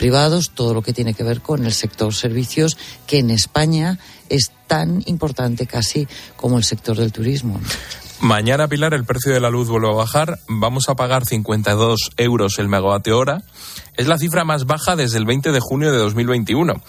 privados, 0.01 0.53
todo 0.55 0.72
lo 0.72 0.80
que 0.80 0.94
tiene 0.94 1.12
que 1.12 1.22
ver 1.22 1.42
con 1.42 1.66
el 1.66 1.74
sector 1.74 2.14
servicios, 2.14 2.78
que 3.07 3.18
en 3.18 3.30
España 3.30 3.98
es 4.30 4.51
tan 4.66 5.03
importante 5.05 5.66
casi 5.66 6.09
como 6.36 6.57
el 6.57 6.64
sector 6.64 6.96
del 6.96 7.12
turismo. 7.12 7.61
Mañana, 8.22 8.66
Pilar, 8.66 8.94
el 8.94 9.05
precio 9.05 9.30
de 9.30 9.40
la 9.40 9.51
luz 9.51 9.68
vuelve 9.68 9.90
a 9.90 9.92
bajar. 9.92 10.38
Vamos 10.48 10.88
a 10.88 10.94
pagar 10.94 11.26
52 11.26 12.12
euros 12.16 12.59
el 12.59 12.68
megavatio 12.68 13.18
hora. 13.18 13.42
Es 13.98 14.09
la 14.09 14.16
cifra 14.16 14.44
más 14.44 14.64
baja 14.64 14.96
desde 14.96 15.18
el 15.18 15.26
20 15.26 15.53
de 15.53 15.61
junio 15.61 15.92
de 15.92 15.98
2021. 15.98 16.82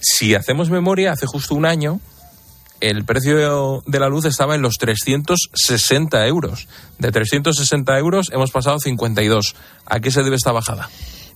Si 0.00 0.36
hacemos 0.36 0.70
memoria, 0.70 1.10
hace 1.10 1.26
justo 1.26 1.56
un 1.56 1.66
año, 1.66 2.00
el 2.80 3.04
precio 3.04 3.82
de 3.84 3.98
la 3.98 4.08
luz 4.08 4.24
estaba 4.24 4.54
en 4.54 4.62
los 4.62 4.76
360 4.78 6.24
euros. 6.28 6.68
De 7.00 7.10
360 7.10 7.98
euros 7.98 8.30
hemos 8.32 8.52
pasado 8.52 8.76
a 8.76 8.80
52. 8.80 9.56
¿A 9.84 9.98
qué 9.98 10.12
se 10.12 10.22
debe 10.22 10.36
esta 10.36 10.52
bajada? 10.52 10.88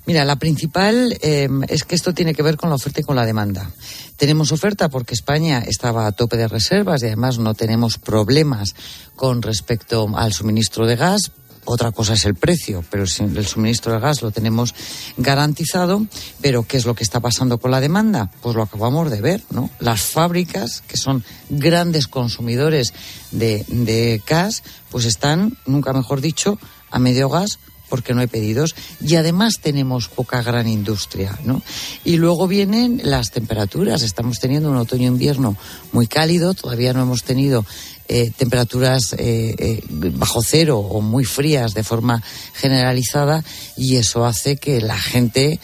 Mira, 0.07 0.25
la 0.25 0.37
principal 0.37 1.17
em, 1.21 1.63
es 1.69 1.85
que 1.85 1.95
esto 1.95 2.15
tiene 2.15 2.35
que 2.35 2.43
ver 2.43 2.57
con 2.57 2.69
la 2.69 2.77
oferta 2.77 3.01
y 3.01 3.05
con 3.05 3.17
la 3.17 3.27
demanda. 3.27 3.71
Tenemos 4.17 4.51
oferta 4.51 4.89
porque 4.89 5.15
España 5.15 5.63
estaba 5.67 6.07
a 6.07 6.13
tope 6.13 6.37
de 6.37 6.49
reservas 6.49 7.03
y 7.03 7.07
además 7.07 7.39
no 7.39 7.55
tenemos 7.55 7.99
problemas 7.99 8.75
con 9.15 9.43
respecto 9.43 10.09
al 10.17 10.33
suministro 10.33 10.87
de 10.87 10.97
gas. 10.97 11.33
Otra 11.67 11.93
cosa 11.93 12.15
es 12.15 12.25
el 12.25 12.35
precio, 12.35 12.83
pero 12.91 13.05
el 13.05 13.47
suministro 13.47 13.93
de 13.93 14.01
gas 14.01 14.23
lo 14.23 14.31
tenemos 14.31 14.75
garantizado. 15.19 16.07
Pero 16.41 16.65
¿qué 16.65 16.79
es 16.79 16.87
lo 16.87 16.95
que 16.95 17.05
está 17.05 17.21
pasando 17.21 17.59
con 17.59 17.71
la 17.71 17.81
demanda? 17.81 18.31
Pues 18.41 18.57
lo 18.57 18.63
acabamos 18.63 19.11
de 19.11 19.21
ver, 19.21 19.43
¿no? 19.51 19.71
Las 19.79 20.01
fábricas, 20.01 20.83
que 20.89 20.97
son 20.97 21.23
grandes 21.51 22.09
consumidores 22.09 22.95
de 23.31 24.23
gas, 24.27 24.63
pues 24.91 25.05
están, 25.05 25.57
nunca 25.67 25.93
mejor 25.93 26.23
dicho, 26.23 26.59
a 26.91 26.99
medio 26.99 27.29
gas 27.29 27.59
porque 27.91 28.15
no 28.15 28.23
hay 28.23 28.29
pedidos 28.29 28.75
y 29.05 29.17
además 29.17 29.57
tenemos 29.61 30.09
poca 30.09 30.43
gran 30.43 30.67
industria, 30.67 31.39
¿no? 31.45 31.63
Y 32.05 32.17
luego 32.17 32.49
vienen 32.49 33.03
las 33.05 33.31
temperaturas. 33.31 34.01
Estamos 34.03 34.39
teniendo 34.39 34.71
un 34.71 34.79
otoño-invierno 34.79 35.57
muy 35.93 36.07
cálido, 36.07 36.55
todavía 36.55 36.95
no 36.95 37.03
hemos 37.03 37.25
tenido 37.25 37.67
eh, 38.13 38.33
temperaturas 38.37 39.13
eh, 39.13 39.55
eh, 39.57 39.81
bajo 39.89 40.43
cero 40.43 40.79
o 40.79 41.01
muy 41.01 41.25
frías 41.25 41.75
de 41.75 41.85
forma 41.85 42.21
generalizada 42.55 43.45
y 43.77 43.97
eso 43.97 44.25
hace 44.25 44.57
que 44.57 44.81
la 44.81 44.99
gente 44.99 45.61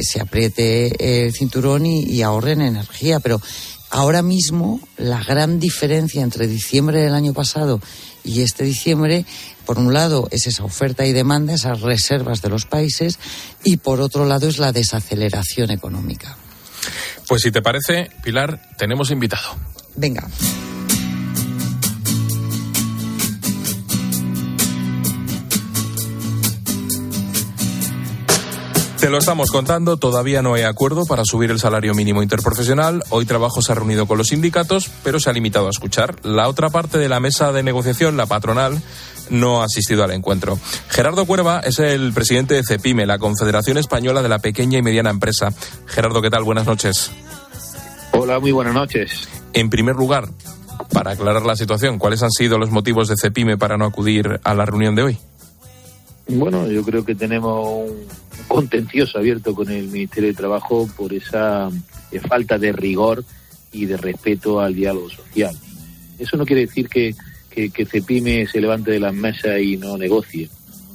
se 0.00 0.20
apriete 0.20 1.26
el 1.26 1.34
cinturón 1.34 1.86
y, 1.86 2.04
y 2.04 2.22
ahorren 2.22 2.60
energía. 2.60 3.18
Pero 3.18 3.42
ahora 3.90 4.22
mismo 4.22 4.80
la 4.96 5.22
gran 5.22 5.60
diferencia 5.60 6.22
entre 6.22 6.46
diciembre 6.46 7.02
del 7.02 7.14
año 7.14 7.34
pasado 7.34 7.80
y 8.24 8.40
este 8.40 8.64
diciembre 8.64 9.26
por 9.64 9.78
un 9.78 9.92
lado 9.92 10.28
es 10.30 10.46
esa 10.46 10.64
oferta 10.64 11.06
y 11.06 11.12
demanda, 11.12 11.54
esas 11.54 11.80
reservas 11.80 12.42
de 12.42 12.48
los 12.48 12.66
países, 12.66 13.18
y 13.64 13.78
por 13.78 14.00
otro 14.00 14.24
lado 14.24 14.48
es 14.48 14.58
la 14.58 14.72
desaceleración 14.72 15.70
económica. 15.70 16.36
Pues 17.28 17.42
si 17.42 17.50
te 17.50 17.62
parece, 17.62 18.10
Pilar, 18.22 18.60
tenemos 18.76 19.10
invitado. 19.10 19.56
Venga. 19.94 20.28
Te 29.02 29.10
lo 29.10 29.18
estamos 29.18 29.50
contando, 29.50 29.96
todavía 29.96 30.42
no 30.42 30.54
hay 30.54 30.62
acuerdo 30.62 31.06
para 31.06 31.24
subir 31.24 31.50
el 31.50 31.58
salario 31.58 31.92
mínimo 31.92 32.22
interprofesional. 32.22 33.02
Hoy 33.08 33.24
Trabajo 33.24 33.60
se 33.60 33.72
ha 33.72 33.74
reunido 33.74 34.06
con 34.06 34.16
los 34.16 34.28
sindicatos, 34.28 34.92
pero 35.02 35.18
se 35.18 35.28
ha 35.28 35.32
limitado 35.32 35.66
a 35.66 35.70
escuchar. 35.70 36.24
La 36.24 36.46
otra 36.46 36.70
parte 36.70 36.98
de 36.98 37.08
la 37.08 37.18
mesa 37.18 37.50
de 37.50 37.64
negociación, 37.64 38.16
la 38.16 38.26
patronal, 38.26 38.80
no 39.30 39.62
ha 39.62 39.64
asistido 39.64 40.04
al 40.04 40.12
encuentro. 40.12 40.58
Gerardo 40.88 41.24
Cuerva 41.26 41.60
es 41.60 41.78
el 41.78 42.12
presidente 42.12 42.54
de 42.54 42.62
CEPIME, 42.62 43.06
la 43.06 43.18
Confederación 43.18 43.78
Española 43.78 44.22
de 44.22 44.28
la 44.28 44.38
Pequeña 44.38 44.78
y 44.78 44.82
Mediana 44.82 45.10
Empresa. 45.10 45.52
Gerardo, 45.86 46.22
¿qué 46.22 46.30
tal? 46.30 46.44
Buenas 46.44 46.66
noches. 46.66 47.10
Hola, 48.12 48.38
muy 48.40 48.52
buenas 48.52 48.74
noches. 48.74 49.28
En 49.52 49.70
primer 49.70 49.96
lugar, 49.96 50.28
para 50.92 51.12
aclarar 51.12 51.44
la 51.44 51.56
situación, 51.56 51.98
¿cuáles 51.98 52.22
han 52.22 52.30
sido 52.30 52.58
los 52.58 52.70
motivos 52.70 53.08
de 53.08 53.16
CEPIME 53.20 53.56
para 53.56 53.76
no 53.76 53.84
acudir 53.84 54.40
a 54.44 54.54
la 54.54 54.64
reunión 54.64 54.94
de 54.94 55.02
hoy? 55.02 55.18
Bueno, 56.28 56.68
yo 56.68 56.82
creo 56.82 57.04
que 57.04 57.14
tenemos 57.14 57.90
un 57.90 58.06
contencioso 58.48 59.18
abierto 59.18 59.54
con 59.54 59.70
el 59.70 59.88
Ministerio 59.88 60.30
de 60.30 60.36
Trabajo 60.36 60.88
por 60.96 61.12
esa 61.12 61.68
eh, 62.10 62.20
falta 62.20 62.58
de 62.58 62.72
rigor 62.72 63.24
y 63.72 63.86
de 63.86 63.96
respeto 63.96 64.60
al 64.60 64.74
diálogo 64.74 65.10
social. 65.10 65.56
Eso 66.18 66.36
no 66.36 66.46
quiere 66.46 66.62
decir 66.62 66.88
que, 66.88 67.14
que, 67.54 67.70
que 67.70 67.86
Cepime 67.86 68.46
se 68.46 68.60
levante 68.60 68.90
de 68.90 69.00
las 69.00 69.14
mesas 69.14 69.60
y 69.60 69.76
no 69.76 69.96
negocie. 69.96 70.48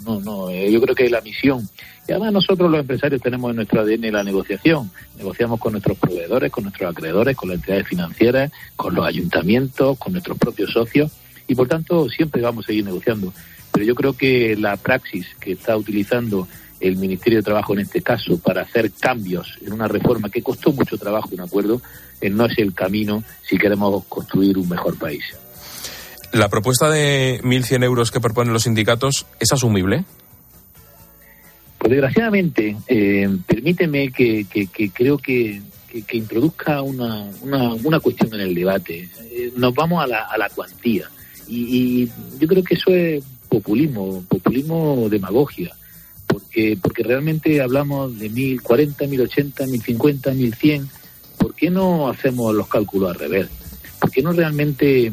No, 0.05 0.19
no, 0.21 0.49
eh, 0.49 0.71
yo 0.71 0.81
creo 0.81 0.95
que 0.95 1.09
la 1.09 1.21
misión. 1.21 1.67
Y 2.07 2.11
además 2.11 2.31
nosotros 2.33 2.71
los 2.71 2.79
empresarios 2.79 3.21
tenemos 3.21 3.49
en 3.49 3.57
nuestro 3.57 3.81
ADN 3.81 4.11
la 4.11 4.23
negociación. 4.23 4.89
Negociamos 5.17 5.59
con 5.59 5.73
nuestros 5.73 5.97
proveedores, 5.97 6.51
con 6.51 6.63
nuestros 6.63 6.89
acreedores, 6.89 7.35
con 7.35 7.49
las 7.49 7.57
entidades 7.57 7.87
financieras, 7.87 8.51
con 8.75 8.95
los 8.95 9.05
ayuntamientos, 9.05 9.97
con 9.97 10.13
nuestros 10.13 10.37
propios 10.37 10.71
socios 10.71 11.11
y 11.47 11.55
por 11.55 11.67
tanto 11.67 12.09
siempre 12.09 12.41
vamos 12.41 12.65
a 12.65 12.67
seguir 12.67 12.85
negociando 12.85 13.33
pero 13.77 13.85
yo 13.85 13.93
creo 13.93 14.13
que 14.13 14.55
la 14.55 14.75
praxis 14.75 15.27
que 15.39 15.51
está 15.51 15.77
utilizando 15.77 16.47
el 16.79 16.95
Ministerio 16.97 17.37
de 17.37 17.43
Trabajo 17.43 17.73
en 17.73 17.81
este 17.81 18.01
caso 18.01 18.39
para 18.39 18.63
hacer 18.63 18.91
cambios 18.91 19.59
en 19.63 19.71
una 19.71 19.87
reforma 19.87 20.31
que 20.31 20.41
costó 20.41 20.71
mucho 20.71 20.97
trabajo 20.97 21.29
un 21.31 21.41
acuerdo, 21.41 21.79
eh, 22.19 22.31
no 22.31 22.45
es 22.45 22.57
el 22.57 22.73
camino 22.73 23.23
si 23.43 23.55
queremos 23.59 24.03
construir 24.05 24.57
un 24.57 24.67
mejor 24.67 24.97
país. 24.97 25.23
¿La 26.33 26.49
propuesta 26.49 26.89
de 26.89 27.41
1.100 27.43 27.83
euros 27.83 28.11
que 28.11 28.19
proponen 28.19 28.53
los 28.53 28.63
sindicatos 28.63 29.25
es 29.39 29.51
asumible? 29.51 30.03
Pues 31.77 31.91
desgraciadamente, 31.91 32.75
eh, 32.87 33.29
permíteme 33.45 34.11
que, 34.11 34.45
creo 34.93 35.17
que, 35.17 35.61
introduzca 36.11 36.81
una, 36.81 37.29
una, 37.43 37.99
cuestión 37.99 38.33
en 38.33 38.41
el 38.41 38.55
debate. 38.55 39.09
Eh, 39.31 39.53
nos 39.55 39.73
vamos 39.73 40.03
a 40.03 40.07
la, 40.07 40.23
a 40.23 40.37
la 40.37 40.49
cuantía. 40.49 41.09
y, 41.47 42.07
yo 42.39 42.47
creo 42.47 42.63
que 42.63 42.75
eso 42.75 42.91
es 42.91 43.23
populismo, 43.47 44.23
populismo 44.27 45.07
demagogia, 45.09 45.73
porque, 46.25 46.77
porque 46.81 47.03
realmente 47.03 47.61
hablamos 47.61 48.17
de 48.19 48.29
1040, 48.29 49.07
1080, 49.07 49.65
1050, 49.65 50.31
1100. 50.31 50.89
¿Por 51.37 51.55
qué 51.55 51.69
no 51.69 52.09
hacemos 52.09 52.53
los 52.53 52.67
cálculos 52.67 53.11
al 53.11 53.19
revés? 53.19 53.47
¿Por 53.99 54.11
qué 54.11 54.21
no 54.21 54.31
realmente 54.31 55.11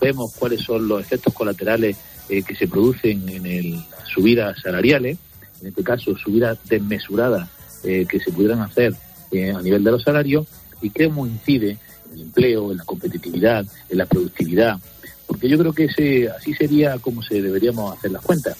vemos 0.00 0.32
cuáles 0.38 0.62
son 0.62 0.88
los 0.88 1.00
efectos 1.00 1.34
colaterales 1.34 1.96
eh, 2.28 2.42
que 2.42 2.54
se 2.54 2.68
producen 2.68 3.28
en 3.28 3.46
el, 3.46 3.80
subidas 4.12 4.60
salariales? 4.60 5.18
En 5.60 5.68
este 5.68 5.82
caso, 5.82 6.16
subidas 6.16 6.58
desmesuradas 6.68 7.48
eh, 7.84 8.06
que 8.08 8.20
se 8.20 8.32
pudieran 8.32 8.60
hacer 8.60 8.94
eh, 9.30 9.50
a 9.50 9.60
nivel 9.60 9.84
de 9.84 9.90
los 9.90 10.02
salarios 10.02 10.46
y 10.82 10.90
cómo 10.90 11.26
incide 11.26 11.78
en 12.06 12.14
el 12.14 12.22
empleo, 12.22 12.72
en 12.72 12.78
la 12.78 12.84
competitividad, 12.84 13.64
en 13.88 13.98
la 13.98 14.06
productividad, 14.06 14.78
porque 15.26 15.48
yo 15.48 15.58
creo 15.58 15.72
que 15.72 15.84
ese 15.84 16.28
así 16.28 16.54
sería 16.54 16.98
como 16.98 17.22
se 17.22 17.40
deberíamos 17.40 17.96
hacer 17.96 18.10
las 18.10 18.22
cuentas. 18.22 18.56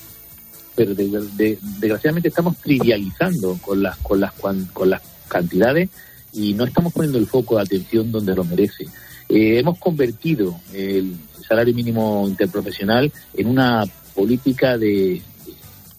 Pero 0.76 0.94
desgraciadamente 0.94 2.28
estamos 2.28 2.56
trivializando 2.58 3.58
con 3.60 3.82
las, 3.82 3.96
con, 3.98 4.20
las, 4.20 4.32
con 4.72 4.88
las 4.88 5.02
cantidades 5.26 5.90
y 6.32 6.54
no 6.54 6.64
estamos 6.64 6.92
poniendo 6.92 7.18
el 7.18 7.26
foco 7.26 7.56
de 7.56 7.62
atención 7.62 8.12
donde 8.12 8.36
lo 8.36 8.44
merece. 8.44 8.84
Eh, 9.28 9.58
hemos 9.58 9.78
convertido 9.78 10.60
el 10.72 11.16
salario 11.50 11.74
mínimo 11.74 12.26
interprofesional 12.28 13.12
en 13.34 13.46
una 13.48 13.84
política 14.14 14.78
de, 14.78 15.20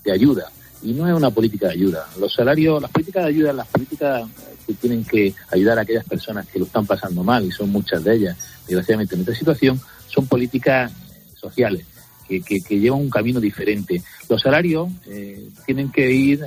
ayuda 0.10 0.50
y 0.82 0.94
no 0.94 1.06
es 1.08 1.14
una 1.14 1.30
política 1.30 1.68
de 1.68 1.74
ayuda. 1.74 2.08
Los 2.18 2.34
salarios, 2.34 2.82
las 2.82 2.90
políticas 2.90 3.24
de 3.24 3.30
ayuda, 3.30 3.52
las 3.52 3.68
políticas 3.68 4.30
que 4.66 4.74
tienen 4.76 5.04
que 5.04 5.34
ayudar 5.52 5.78
a 5.78 5.82
aquellas 5.82 6.06
personas 6.06 6.48
que 6.48 6.58
lo 6.58 6.66
están 6.66 6.86
pasando 6.86 7.22
mal, 7.22 7.44
y 7.46 7.52
son 7.52 7.70
muchas 7.70 8.02
de 8.04 8.16
ellas, 8.16 8.38
desgraciadamente, 8.66 9.16
en 9.16 9.22
esta 9.22 9.36
situación, 9.36 9.80
son 10.08 10.26
políticas 10.26 10.92
sociales 11.36 11.86
que, 12.28 12.42
que, 12.42 12.80
llevan 12.80 13.02
un 13.02 13.10
camino 13.10 13.42
diferente. 13.42 14.02
Los 14.30 14.42
salarios 14.42 14.90
eh, 15.06 15.50
tienen 15.66 15.92
que 15.92 16.10
ir 16.10 16.42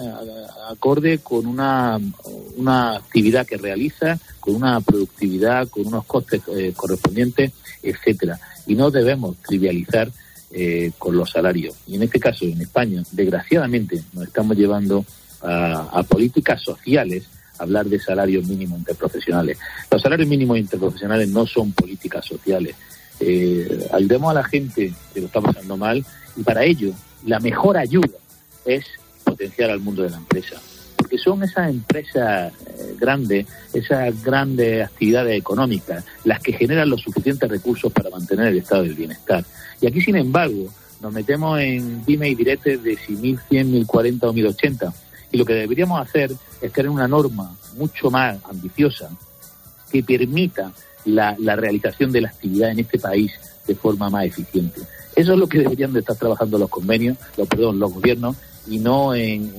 acorde 0.70 1.18
con 1.18 1.46
una, 1.46 2.00
una 2.56 2.96
actividad 2.96 3.46
que 3.46 3.58
realiza, 3.58 4.18
con 4.40 4.54
una 4.54 4.80
productividad, 4.80 5.68
con 5.68 5.86
unos 5.86 6.06
costes 6.06 6.40
eh, 6.56 6.72
correspondientes, 6.74 7.52
etcétera. 7.82 8.40
Y 8.66 8.74
no 8.74 8.90
debemos 8.90 9.36
trivializar 9.38 10.10
eh, 10.50 10.92
con 10.98 11.16
los 11.16 11.30
salarios. 11.30 11.74
Y 11.86 11.96
en 11.96 12.04
este 12.04 12.20
caso, 12.20 12.44
en 12.44 12.60
España, 12.60 13.02
desgraciadamente, 13.12 14.02
nos 14.12 14.24
estamos 14.24 14.56
llevando 14.56 15.04
a, 15.42 16.02
políticas 16.08 16.62
sociales 16.62 17.24
hablar 17.58 17.86
de 17.86 18.00
salarios 18.00 18.46
mínimos 18.46 18.78
interprofesionales. 18.78 19.58
Los 19.90 20.00
salarios 20.02 20.28
mínimos 20.28 20.58
interprofesionales 20.58 21.28
no 21.28 21.46
son 21.46 21.72
políticas 21.72 22.24
sociales. 22.24 22.74
Eh, 23.20 23.88
ayudemos 23.92 24.30
a 24.30 24.34
la 24.34 24.44
gente 24.44 24.92
que 25.12 25.20
lo 25.20 25.26
está 25.26 25.40
pasando 25.40 25.76
mal 25.76 26.04
y 26.36 26.42
para 26.42 26.64
ello 26.64 26.92
la 27.26 27.38
mejor 27.40 27.76
ayuda 27.76 28.18
es 28.64 28.84
potenciar 29.22 29.70
al 29.70 29.80
mundo 29.80 30.02
de 30.02 30.10
la 30.10 30.16
empresa. 30.16 30.60
Porque 31.14 31.22
son 31.22 31.44
esas 31.44 31.70
empresas 31.70 32.52
eh, 32.66 32.96
grandes, 32.98 33.46
esas 33.72 34.20
grandes 34.24 34.84
actividades 34.84 35.38
económicas, 35.38 36.04
las 36.24 36.40
que 36.40 36.52
generan 36.52 36.90
los 36.90 37.02
suficientes 37.02 37.48
recursos 37.48 37.92
para 37.92 38.10
mantener 38.10 38.48
el 38.48 38.58
estado 38.58 38.82
del 38.82 38.94
bienestar. 38.94 39.44
Y 39.80 39.86
aquí, 39.86 40.00
sin 40.00 40.16
embargo, 40.16 40.66
nos 41.00 41.12
metemos 41.12 41.60
en 41.60 42.04
dime 42.04 42.30
y 42.30 42.34
diretes 42.34 42.82
de 42.82 42.96
si 42.96 43.12
1100, 43.12 43.70
1040 43.70 44.28
o 44.28 44.32
1080. 44.32 44.92
Y 45.30 45.36
lo 45.36 45.44
que 45.44 45.52
deberíamos 45.52 46.00
hacer 46.00 46.32
es 46.60 46.72
tener 46.72 46.90
una 46.90 47.06
norma 47.06 47.54
mucho 47.76 48.10
más 48.10 48.36
ambiciosa 48.50 49.08
que 49.92 50.02
permita 50.02 50.72
la, 51.04 51.36
realización 51.54 52.10
de 52.10 52.22
la 52.22 52.30
actividad 52.30 52.72
en 52.72 52.80
este 52.80 52.98
país 52.98 53.30
de 53.68 53.76
forma 53.76 54.10
más 54.10 54.24
eficiente. 54.24 54.80
Eso 55.14 55.34
es 55.34 55.38
lo 55.38 55.46
que 55.46 55.60
deberían 55.60 55.92
de 55.92 56.00
estar 56.00 56.16
trabajando 56.16 56.58
los 56.58 56.70
convenios, 56.70 57.18
los, 57.36 57.46
perdón, 57.46 57.78
los 57.78 57.92
gobiernos, 57.92 58.36
y 58.66 58.78
no 58.78 59.14
en 59.14 59.52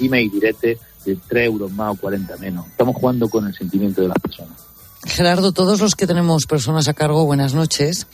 dime 0.00 0.22
y 0.22 0.28
direte 0.28 0.78
de 1.04 1.16
3 1.28 1.46
euros 1.46 1.70
más 1.72 1.94
o 1.94 2.00
40 2.00 2.36
menos. 2.38 2.66
Estamos 2.66 2.96
jugando 2.96 3.28
con 3.28 3.46
el 3.46 3.54
sentimiento 3.54 4.02
de 4.02 4.08
las 4.08 4.18
personas. 4.18 4.58
Gerardo, 5.06 5.52
todos 5.52 5.80
los 5.80 5.94
que 5.94 6.06
tenemos 6.06 6.44
personas 6.46 6.88
a 6.88 6.94
cargo, 6.94 7.24
buenas 7.24 7.54
noches. 7.54 8.06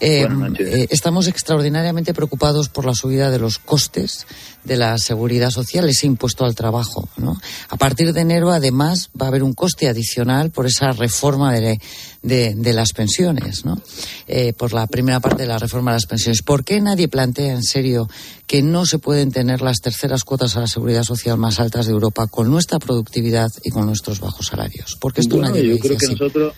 Eh, 0.00 0.28
eh, 0.58 0.86
estamos 0.90 1.26
extraordinariamente 1.26 2.12
preocupados 2.12 2.68
por 2.68 2.84
la 2.84 2.94
subida 2.94 3.30
de 3.30 3.38
los 3.38 3.58
costes 3.58 4.26
de 4.64 4.76
la 4.76 4.98
seguridad 4.98 5.50
social, 5.50 5.88
ese 5.88 6.06
impuesto 6.06 6.44
al 6.44 6.54
trabajo. 6.54 7.08
¿no? 7.16 7.40
A 7.70 7.76
partir 7.76 8.12
de 8.12 8.20
enero, 8.20 8.50
además, 8.50 9.10
va 9.20 9.26
a 9.26 9.28
haber 9.28 9.42
un 9.42 9.54
coste 9.54 9.88
adicional 9.88 10.50
por 10.50 10.66
esa 10.66 10.92
reforma 10.92 11.54
de, 11.54 11.78
de, 12.22 12.72
las 12.72 12.92
pensiones, 12.92 13.64
¿no? 13.64 13.80
Eh, 14.26 14.52
por 14.52 14.72
la 14.72 14.86
primera 14.86 15.20
parte 15.20 15.42
de 15.44 15.48
la 15.48 15.58
reforma 15.58 15.92
de 15.92 15.96
las 15.96 16.06
pensiones. 16.06 16.42
¿Por 16.42 16.64
qué 16.64 16.80
nadie 16.80 17.08
plantea 17.08 17.52
en 17.52 17.62
serio 17.62 18.08
que 18.46 18.62
no 18.62 18.84
se 18.86 18.98
pueden 18.98 19.30
tener 19.30 19.62
las 19.62 19.80
terceras 19.80 20.24
cuotas 20.24 20.56
a 20.56 20.60
la 20.60 20.66
seguridad 20.66 21.04
social 21.04 21.38
más 21.38 21.60
altas 21.60 21.86
de 21.86 21.92
Europa 21.92 22.26
con 22.26 22.50
nuestra 22.50 22.78
productividad 22.78 23.50
y 23.64 23.70
con 23.70 23.86
nuestros 23.86 24.20
bajos 24.20 24.48
salarios? 24.48 24.96
Porque 25.00 25.20
esto 25.20 25.36
Bueno, 25.36 25.50
nadie 25.50 25.62
lo 25.62 25.68
yo 25.68 25.74
dice 25.76 25.88
creo 25.88 25.98
que 25.98 26.06
así. 26.06 26.14
nosotros 26.14 26.54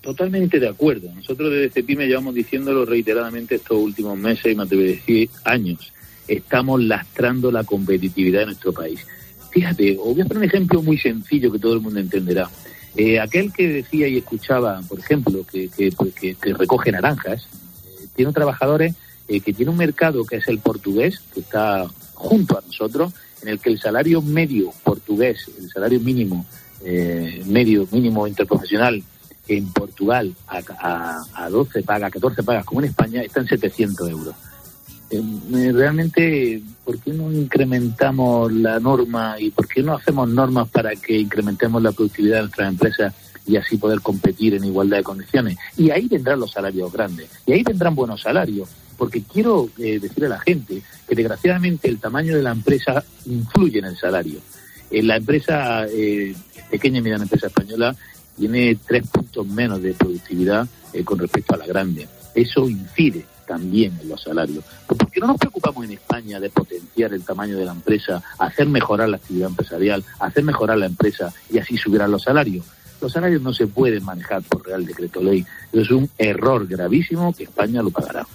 totalmente 0.00 0.58
de 0.58 0.68
acuerdo. 0.68 1.12
Nosotros 1.14 1.50
desde 1.50 1.70
CEPIME 1.70 2.06
llevamos 2.06 2.34
diciéndolo 2.34 2.84
reiteradamente 2.84 3.56
estos 3.56 3.78
últimos 3.78 4.18
meses 4.18 4.52
y 4.52 4.56
me 4.56 4.64
atrevo 4.64 4.82
a 4.82 4.86
decir 4.86 5.30
años. 5.44 5.92
Estamos 6.26 6.82
lastrando 6.82 7.50
la 7.50 7.64
competitividad 7.64 8.40
de 8.40 8.46
nuestro 8.46 8.72
país. 8.72 9.06
Fíjate, 9.50 9.96
os 9.98 10.14
voy 10.14 10.20
a 10.20 10.24
poner 10.24 10.38
un 10.38 10.44
ejemplo 10.44 10.82
muy 10.82 10.98
sencillo 10.98 11.50
que 11.50 11.58
todo 11.58 11.74
el 11.74 11.80
mundo 11.80 11.98
entenderá. 11.98 12.48
Eh, 12.96 13.20
aquel 13.20 13.52
que 13.52 13.68
decía 13.68 14.08
y 14.08 14.18
escuchaba, 14.18 14.80
por 14.88 14.98
ejemplo, 14.98 15.44
que, 15.50 15.68
que, 15.68 15.90
pues, 15.92 16.14
que 16.14 16.36
recoge 16.54 16.92
naranjas, 16.92 17.48
eh, 17.86 18.06
tiene 18.14 18.32
trabajadores 18.32 18.94
eh, 19.30 19.40
que 19.40 19.52
tiene 19.52 19.70
un 19.70 19.76
mercado 19.76 20.24
que 20.26 20.36
es 20.36 20.48
el 20.48 20.58
portugués, 20.58 21.22
que 21.32 21.38
está 21.38 21.86
junto 22.14 22.58
a 22.58 22.62
nosotros, 22.62 23.12
en 23.42 23.48
el 23.50 23.60
que 23.60 23.70
el 23.70 23.78
salario 23.78 24.20
medio 24.20 24.72
portugués, 24.82 25.48
el 25.56 25.70
salario 25.70 26.00
mínimo, 26.00 26.44
eh, 26.84 27.40
medio 27.46 27.86
mínimo 27.92 28.26
interprofesional 28.26 29.00
en 29.56 29.72
Portugal 29.72 30.34
a, 30.46 30.60
a, 30.78 31.44
a 31.44 31.50
12 31.50 31.82
pagas, 31.82 32.12
14 32.12 32.42
pagas, 32.42 32.64
como 32.64 32.80
en 32.80 32.88
España, 32.88 33.22
está 33.22 33.40
en 33.40 33.48
700 33.48 34.08
euros. 34.08 34.34
Eh, 35.10 35.20
eh, 35.54 35.72
realmente, 35.72 36.62
¿por 36.84 36.98
qué 37.00 37.12
no 37.12 37.32
incrementamos 37.32 38.52
la 38.52 38.78
norma 38.78 39.34
y 39.40 39.50
por 39.50 39.66
qué 39.66 39.82
no 39.82 39.94
hacemos 39.94 40.28
normas 40.28 40.68
para 40.68 40.94
que 40.94 41.18
incrementemos 41.18 41.82
la 41.82 41.90
productividad 41.90 42.36
de 42.36 42.42
nuestras 42.42 42.68
empresas 42.68 43.14
y 43.44 43.56
así 43.56 43.76
poder 43.76 44.00
competir 44.00 44.54
en 44.54 44.64
igualdad 44.64 44.98
de 44.98 45.02
condiciones? 45.02 45.58
Y 45.76 45.90
ahí 45.90 46.06
vendrán 46.06 46.38
los 46.38 46.52
salarios 46.52 46.92
grandes, 46.92 47.28
y 47.44 47.52
ahí 47.52 47.64
vendrán 47.64 47.96
buenos 47.96 48.20
salarios, 48.20 48.68
porque 48.96 49.22
quiero 49.22 49.68
eh, 49.78 49.98
decirle 49.98 50.26
a 50.26 50.30
la 50.30 50.40
gente 50.40 50.80
que 51.08 51.14
desgraciadamente 51.16 51.88
el 51.88 51.98
tamaño 51.98 52.36
de 52.36 52.42
la 52.42 52.52
empresa 52.52 53.02
influye 53.26 53.80
en 53.80 53.86
el 53.86 53.96
salario. 53.96 54.38
En 54.92 55.08
la 55.08 55.16
empresa, 55.16 55.86
eh, 55.88 56.34
pequeña 56.70 56.98
y 56.98 57.02
mediana 57.02 57.24
empresa 57.24 57.48
española, 57.48 57.96
tiene 58.40 58.74
tres 58.86 59.06
puntos 59.06 59.46
menos 59.46 59.82
de 59.82 59.92
productividad 59.92 60.66
eh, 60.94 61.04
con 61.04 61.18
respecto 61.18 61.54
a 61.54 61.58
la 61.58 61.66
grande. 61.66 62.08
Eso 62.34 62.66
incide 62.66 63.26
también 63.46 63.98
en 64.00 64.08
los 64.08 64.22
salarios. 64.22 64.64
Pues, 64.86 64.98
¿Por 64.98 65.10
qué 65.10 65.20
no 65.20 65.26
nos 65.26 65.36
preocupamos 65.36 65.84
en 65.84 65.92
España 65.92 66.40
de 66.40 66.48
potenciar 66.48 67.12
el 67.12 67.22
tamaño 67.22 67.58
de 67.58 67.66
la 67.66 67.72
empresa, 67.72 68.22
hacer 68.38 68.66
mejorar 68.66 69.10
la 69.10 69.18
actividad 69.18 69.50
empresarial, 69.50 70.02
hacer 70.20 70.42
mejorar 70.42 70.78
la 70.78 70.86
empresa 70.86 71.30
y 71.50 71.58
así 71.58 71.76
subirán 71.76 72.10
los 72.10 72.22
salarios? 72.22 72.64
Los 73.02 73.12
salarios 73.12 73.42
no 73.42 73.52
se 73.52 73.66
pueden 73.66 74.04
manejar 74.04 74.42
por 74.42 74.66
Real 74.66 74.86
Decreto 74.86 75.22
Ley. 75.22 75.44
Es 75.72 75.90
un 75.90 76.08
error 76.16 76.66
gravísimo 76.66 77.34
que 77.34 77.44
España 77.44 77.82
lo 77.82 77.90
pagará. 77.90 78.26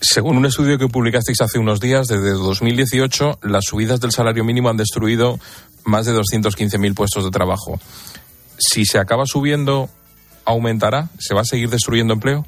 Según 0.00 0.36
un 0.36 0.46
estudio 0.46 0.78
que 0.78 0.86
publicasteis 0.86 1.40
hace 1.40 1.58
unos 1.58 1.80
días, 1.80 2.06
desde 2.06 2.30
2018 2.30 3.40
las 3.42 3.64
subidas 3.64 3.98
del 3.98 4.12
salario 4.12 4.44
mínimo 4.44 4.68
han 4.68 4.76
destruido 4.76 5.40
más 5.84 6.06
de 6.06 6.12
215.000 6.12 6.94
puestos 6.94 7.24
de 7.24 7.30
trabajo. 7.30 7.80
Si 8.58 8.84
se 8.84 8.98
acaba 8.98 9.24
subiendo, 9.26 9.88
¿aumentará? 10.44 11.08
¿Se 11.18 11.34
va 11.34 11.42
a 11.42 11.44
seguir 11.44 11.70
destruyendo 11.70 12.14
empleo? 12.14 12.46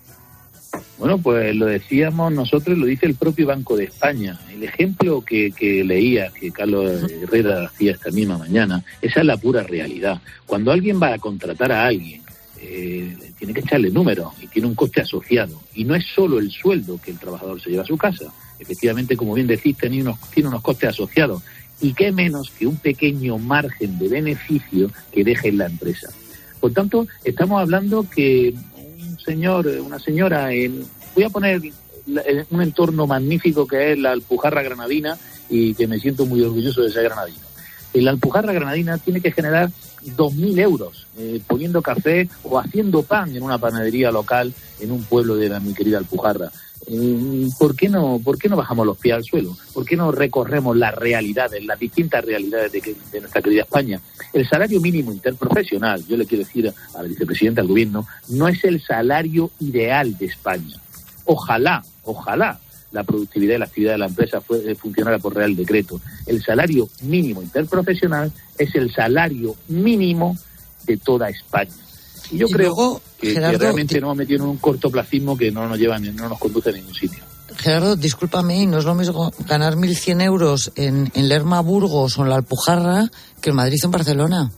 Bueno, 0.99 1.19
pues 1.19 1.55
lo 1.55 1.67
decíamos 1.67 2.33
nosotros, 2.33 2.77
lo 2.77 2.87
dice 2.87 3.07
el 3.07 3.15
propio 3.15 3.47
Banco 3.47 3.77
de 3.77 3.85
España. 3.85 4.39
El 4.53 4.65
ejemplo 4.65 5.23
que, 5.23 5.53
que 5.53 5.85
leía, 5.85 6.31
que 6.31 6.51
Carlos 6.51 7.11
Herrera 7.11 7.67
hacía 7.67 7.93
esta 7.93 8.11
misma 8.11 8.37
mañana, 8.37 8.85
esa 9.01 9.21
es 9.21 9.27
la 9.27 9.37
pura 9.37 9.63
realidad. 9.63 10.21
Cuando 10.45 10.73
alguien 10.73 11.01
va 11.01 11.15
a 11.15 11.19
contratar 11.19 11.71
a 11.71 11.87
alguien, 11.87 12.23
eh, 12.61 13.17
tiene 13.39 13.55
que 13.55 13.61
echarle 13.61 13.91
números 13.91 14.33
y 14.43 14.49
tiene 14.49 14.67
un 14.67 14.75
coste 14.75 15.01
asociado. 15.03 15.63
Y 15.75 15.85
no 15.85 15.95
es 15.95 16.05
solo 16.15 16.39
el 16.39 16.51
sueldo 16.51 17.01
que 17.01 17.13
el 17.13 17.19
trabajador 17.19 17.61
se 17.61 17.71
lleva 17.71 17.85
a 17.85 17.87
su 17.87 17.97
casa. 17.97 18.25
Efectivamente, 18.59 19.17
como 19.17 19.35
bien 19.35 19.47
decís, 19.47 19.77
tiene 19.77 20.03
unos, 20.03 20.19
tiene 20.31 20.49
unos 20.49 20.63
costes 20.63 20.91
asociados. 20.91 21.43
Y 21.81 21.93
qué 21.95 22.13
menos 22.13 22.51
que 22.51 22.67
un 22.67 22.77
pequeño 22.77 23.39
margen 23.39 23.99
de 23.99 24.09
beneficio 24.09 24.91
que 25.13 25.25
deje 25.25 25.49
en 25.49 25.59
la 25.59 25.67
empresa. 25.67 26.09
Por 26.61 26.73
tanto, 26.73 27.07
estamos 27.25 27.61
hablando 27.61 28.05
que 28.09 28.53
un 28.77 29.19
señor, 29.21 29.67
una 29.67 29.99
señora, 29.99 30.53
en, 30.53 30.85
voy 31.15 31.25
a 31.25 31.31
poner 31.31 31.61
un 32.51 32.63
entorno 32.63 33.07
magnífico 33.07 33.67
que 33.67 33.93
es 33.93 33.99
la 33.99 34.13
Alpujarra 34.13 34.63
Granadina 34.63 35.17
y 35.49 35.75
que 35.75 35.87
me 35.87 35.99
siento 35.99 36.27
muy 36.27 36.43
orgulloso 36.43 36.83
de 36.83 36.91
ser 36.91 37.05
granadino. 37.05 37.49
La 37.95 38.11
Alpujarra 38.11 38.53
Granadina 38.53 38.99
tiene 38.99 39.21
que 39.21 39.33
generar 39.33 39.71
2.000 40.05 40.61
euros 40.61 41.07
eh, 41.19 41.41
poniendo 41.47 41.83
café 41.83 42.29
o 42.45 42.59
haciendo 42.59 43.03
pan 43.03 43.35
en 43.35 43.43
una 43.43 43.59
panadería 43.59 44.11
local 44.11 44.53
en 44.81 44.93
un 44.93 45.03
pueblo 45.05 45.37
de 45.37 45.49
la, 45.49 45.61
mi 45.61 45.75
querida 45.75 45.99
Alpujarra. 45.99 46.51
Eh, 46.91 47.49
¿Por 47.59 47.77
qué, 47.77 47.89
no, 47.89 48.21
¿Por 48.25 48.39
qué 48.39 48.49
no 48.49 48.57
bajamos 48.57 48.87
los 48.87 48.99
pies 48.99 49.15
al 49.15 49.25
suelo? 49.25 49.57
¿Por 49.75 49.85
qué 49.85 49.97
no 49.97 50.11
recorremos 50.11 50.77
las 50.77 50.95
realidades, 50.95 51.65
las 51.65 51.79
distintas 51.79 52.25
realidades 52.25 52.73
de, 52.73 52.97
de 53.13 53.21
nuestra 53.21 53.43
querida 53.43 53.63
España? 53.63 54.01
El 54.33 54.49
salario 54.49 54.81
mínimo 54.81 55.13
interprofesional, 55.13 56.05
yo 56.07 56.17
le 56.17 56.27
quiero 56.27 56.45
decir 56.45 56.73
a 56.95 57.03
la 57.03 57.09
vicepresidenta 57.09 57.61
del 57.61 57.69
gobierno, 57.69 58.07
no 58.29 58.49
es 58.49 58.65
el 58.65 58.81
salario 58.81 59.51
ideal 59.61 60.17
de 60.17 60.27
España. 60.27 60.77
Ojalá, 61.25 61.83
ojalá 62.05 62.59
la 62.93 63.05
productividad 63.05 63.57
y 63.57 63.59
la 63.59 63.65
actividad 63.67 63.93
de 63.93 63.99
la 63.99 64.07
empresa 64.07 64.43
eh, 64.51 64.75
funcionara 64.75 65.19
por 65.19 65.35
real 65.35 65.55
decreto. 65.55 66.01
El 66.27 66.43
salario 66.43 66.89
mínimo 67.03 67.43
interprofesional 67.43 68.33
es 68.57 68.75
el 68.75 68.93
salario 68.93 69.55
mínimo 69.69 70.37
de 70.85 70.97
toda 70.97 71.29
España. 71.29 71.71
Y 72.31 72.39
yo 72.39 72.47
Y 72.49 72.53
creo 72.53 72.67
luego, 72.69 73.03
que, 73.21 73.35
realmente 73.35 73.95
di- 73.95 74.01
nos 74.01 74.09
hemos 74.09 74.17
metido 74.17 74.45
en 74.45 74.51
un 74.51 74.57
cortoplacismo 74.59 75.37
que 75.37 75.51
no 75.51 75.69
nos 75.69 75.79
lleva, 75.79 75.99
ni- 75.99 76.11
no 76.11 76.29
nos 76.29 76.39
conduce 76.39 76.71
a 76.71 76.73
ningún 76.73 76.95
sitio. 76.95 77.23
Gerardo, 77.57 77.97
discúlpame, 77.97 78.67
no 78.67 78.79
es 78.79 78.85
lo 78.85 78.95
mismo 78.95 79.33
ganar 79.49 79.75
1.100 79.77 80.23
euros 80.23 80.71
en, 80.77 81.11
en 81.15 81.29
Lerma, 81.29 81.61
Burgos 81.61 82.17
o 82.19 82.23
en 82.23 82.29
la 82.31 82.37
Alpujarra 82.37 83.11
que 83.41 83.51
en 83.51 83.57
Madrid 83.57 83.79
o 83.83 83.87
en 83.87 83.91
Barcelona. 83.91 84.53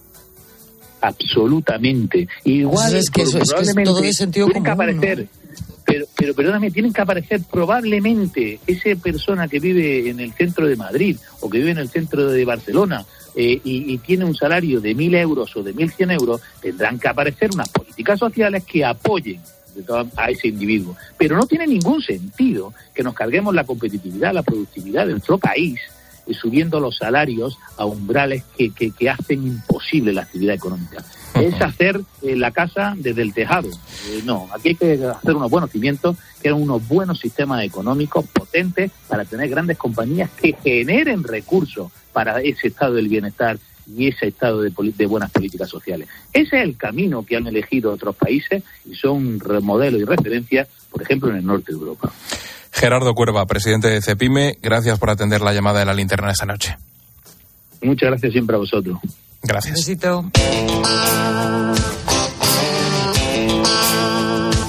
Absolutamente. 1.00 2.28
Igual 2.44 2.90
Pues 2.90 3.04
es 3.04 3.10
que 3.10 3.22
eso- 3.22 3.38
es 3.38 3.50
que 3.52 3.62
es 3.62 3.84
todo 3.84 4.00
de 4.00 4.12
sentido 4.12 4.46
tienen 4.46 4.64
que 4.64 4.70
aparecer, 4.70 5.28
pero, 5.86 6.06
pero 6.16 6.34
perdóname, 6.34 6.70
tienen 6.70 6.92
que 6.92 7.00
aparecer 7.00 7.40
probablemente 7.50 8.60
esa 8.66 8.94
persona 9.00 9.48
que 9.48 9.60
vive 9.60 10.10
en 10.10 10.20
el 10.20 10.32
centro 10.34 10.66
de 10.66 10.76
Madrid 10.76 11.16
o 11.40 11.48
que 11.48 11.58
vive 11.58 11.70
en 11.70 11.78
el 11.78 11.88
centro 11.88 12.30
de 12.30 12.44
Barcelona 12.44 13.04
eh, 13.34 13.60
y, 13.64 13.92
y 13.92 13.98
tiene 13.98 14.24
un 14.24 14.34
salario 14.34 14.80
de 14.80 14.94
mil 14.94 15.14
euros 15.14 15.56
o 15.56 15.62
de 15.62 15.72
mil 15.72 15.90
cien 15.90 16.10
euros, 16.10 16.40
tendrán 16.60 16.98
que 16.98 17.08
aparecer 17.08 17.50
unas 17.52 17.68
políticas 17.68 18.18
sociales 18.18 18.64
que 18.64 18.84
apoyen 18.84 19.40
a 20.16 20.30
ese 20.30 20.48
individuo. 20.48 20.96
Pero 21.16 21.36
no 21.36 21.46
tiene 21.46 21.66
ningún 21.66 22.02
sentido 22.02 22.74
que 22.92 23.02
nos 23.02 23.14
carguemos 23.14 23.54
la 23.54 23.64
competitividad, 23.64 24.34
la 24.34 24.42
productividad 24.42 25.06
de 25.06 25.12
nuestro 25.12 25.38
país 25.38 25.80
y 26.26 26.34
subiendo 26.34 26.80
los 26.80 26.96
salarios 26.96 27.56
a 27.76 27.86
umbrales 27.86 28.44
que, 28.56 28.70
que, 28.70 28.90
que 28.90 29.10
hacen 29.10 29.46
imposible 29.46 30.12
la 30.12 30.22
actividad 30.22 30.54
económica. 30.54 31.04
Es 31.34 31.60
hacer 31.60 32.00
eh, 32.22 32.36
la 32.36 32.50
casa 32.50 32.94
desde 32.96 33.22
el 33.22 33.32
tejado. 33.32 33.68
Eh, 33.68 34.22
no, 34.24 34.48
aquí 34.52 34.70
hay 34.70 34.74
que 34.74 35.04
hacer 35.04 35.34
unos 35.34 35.50
buenos 35.50 35.70
cimientos, 35.70 36.16
que 36.42 36.48
eran 36.48 36.60
unos 36.60 36.86
buenos 36.86 37.20
sistemas 37.20 37.64
económicos 37.64 38.26
potentes 38.26 38.90
para 39.08 39.24
tener 39.24 39.48
grandes 39.48 39.78
compañías 39.78 40.30
que 40.30 40.56
generen 40.62 41.22
recursos 41.24 41.90
para 42.12 42.40
ese 42.40 42.68
estado 42.68 42.94
del 42.94 43.08
bienestar 43.08 43.58
y 43.96 44.08
ese 44.08 44.28
estado 44.28 44.62
de, 44.62 44.70
poli- 44.70 44.92
de 44.92 45.06
buenas 45.06 45.30
políticas 45.30 45.68
sociales. 45.68 46.08
Ese 46.32 46.58
es 46.58 46.64
el 46.64 46.76
camino 46.76 47.24
que 47.24 47.36
han 47.36 47.46
elegido 47.46 47.92
otros 47.92 48.14
países 48.14 48.62
y 48.88 48.94
son 48.94 49.40
modelo 49.62 49.98
y 49.98 50.04
referencia, 50.04 50.66
por 50.90 51.02
ejemplo, 51.02 51.30
en 51.30 51.36
el 51.36 51.46
norte 51.46 51.72
de 51.72 51.78
Europa. 51.78 52.12
Gerardo 52.72 53.14
Cuerva, 53.14 53.46
presidente 53.46 53.88
de 53.88 54.00
Cepime, 54.00 54.58
gracias 54.62 54.98
por 54.98 55.10
atender 55.10 55.40
la 55.40 55.52
llamada 55.52 55.80
de 55.80 55.86
la 55.86 55.94
linterna 55.94 56.30
esta 56.30 56.46
noche. 56.46 56.76
Muchas 57.82 58.10
gracias 58.10 58.32
siempre 58.32 58.54
a 58.54 58.58
vosotros. 58.58 58.98
Gracias. 59.42 59.74
Besito. 59.74 60.30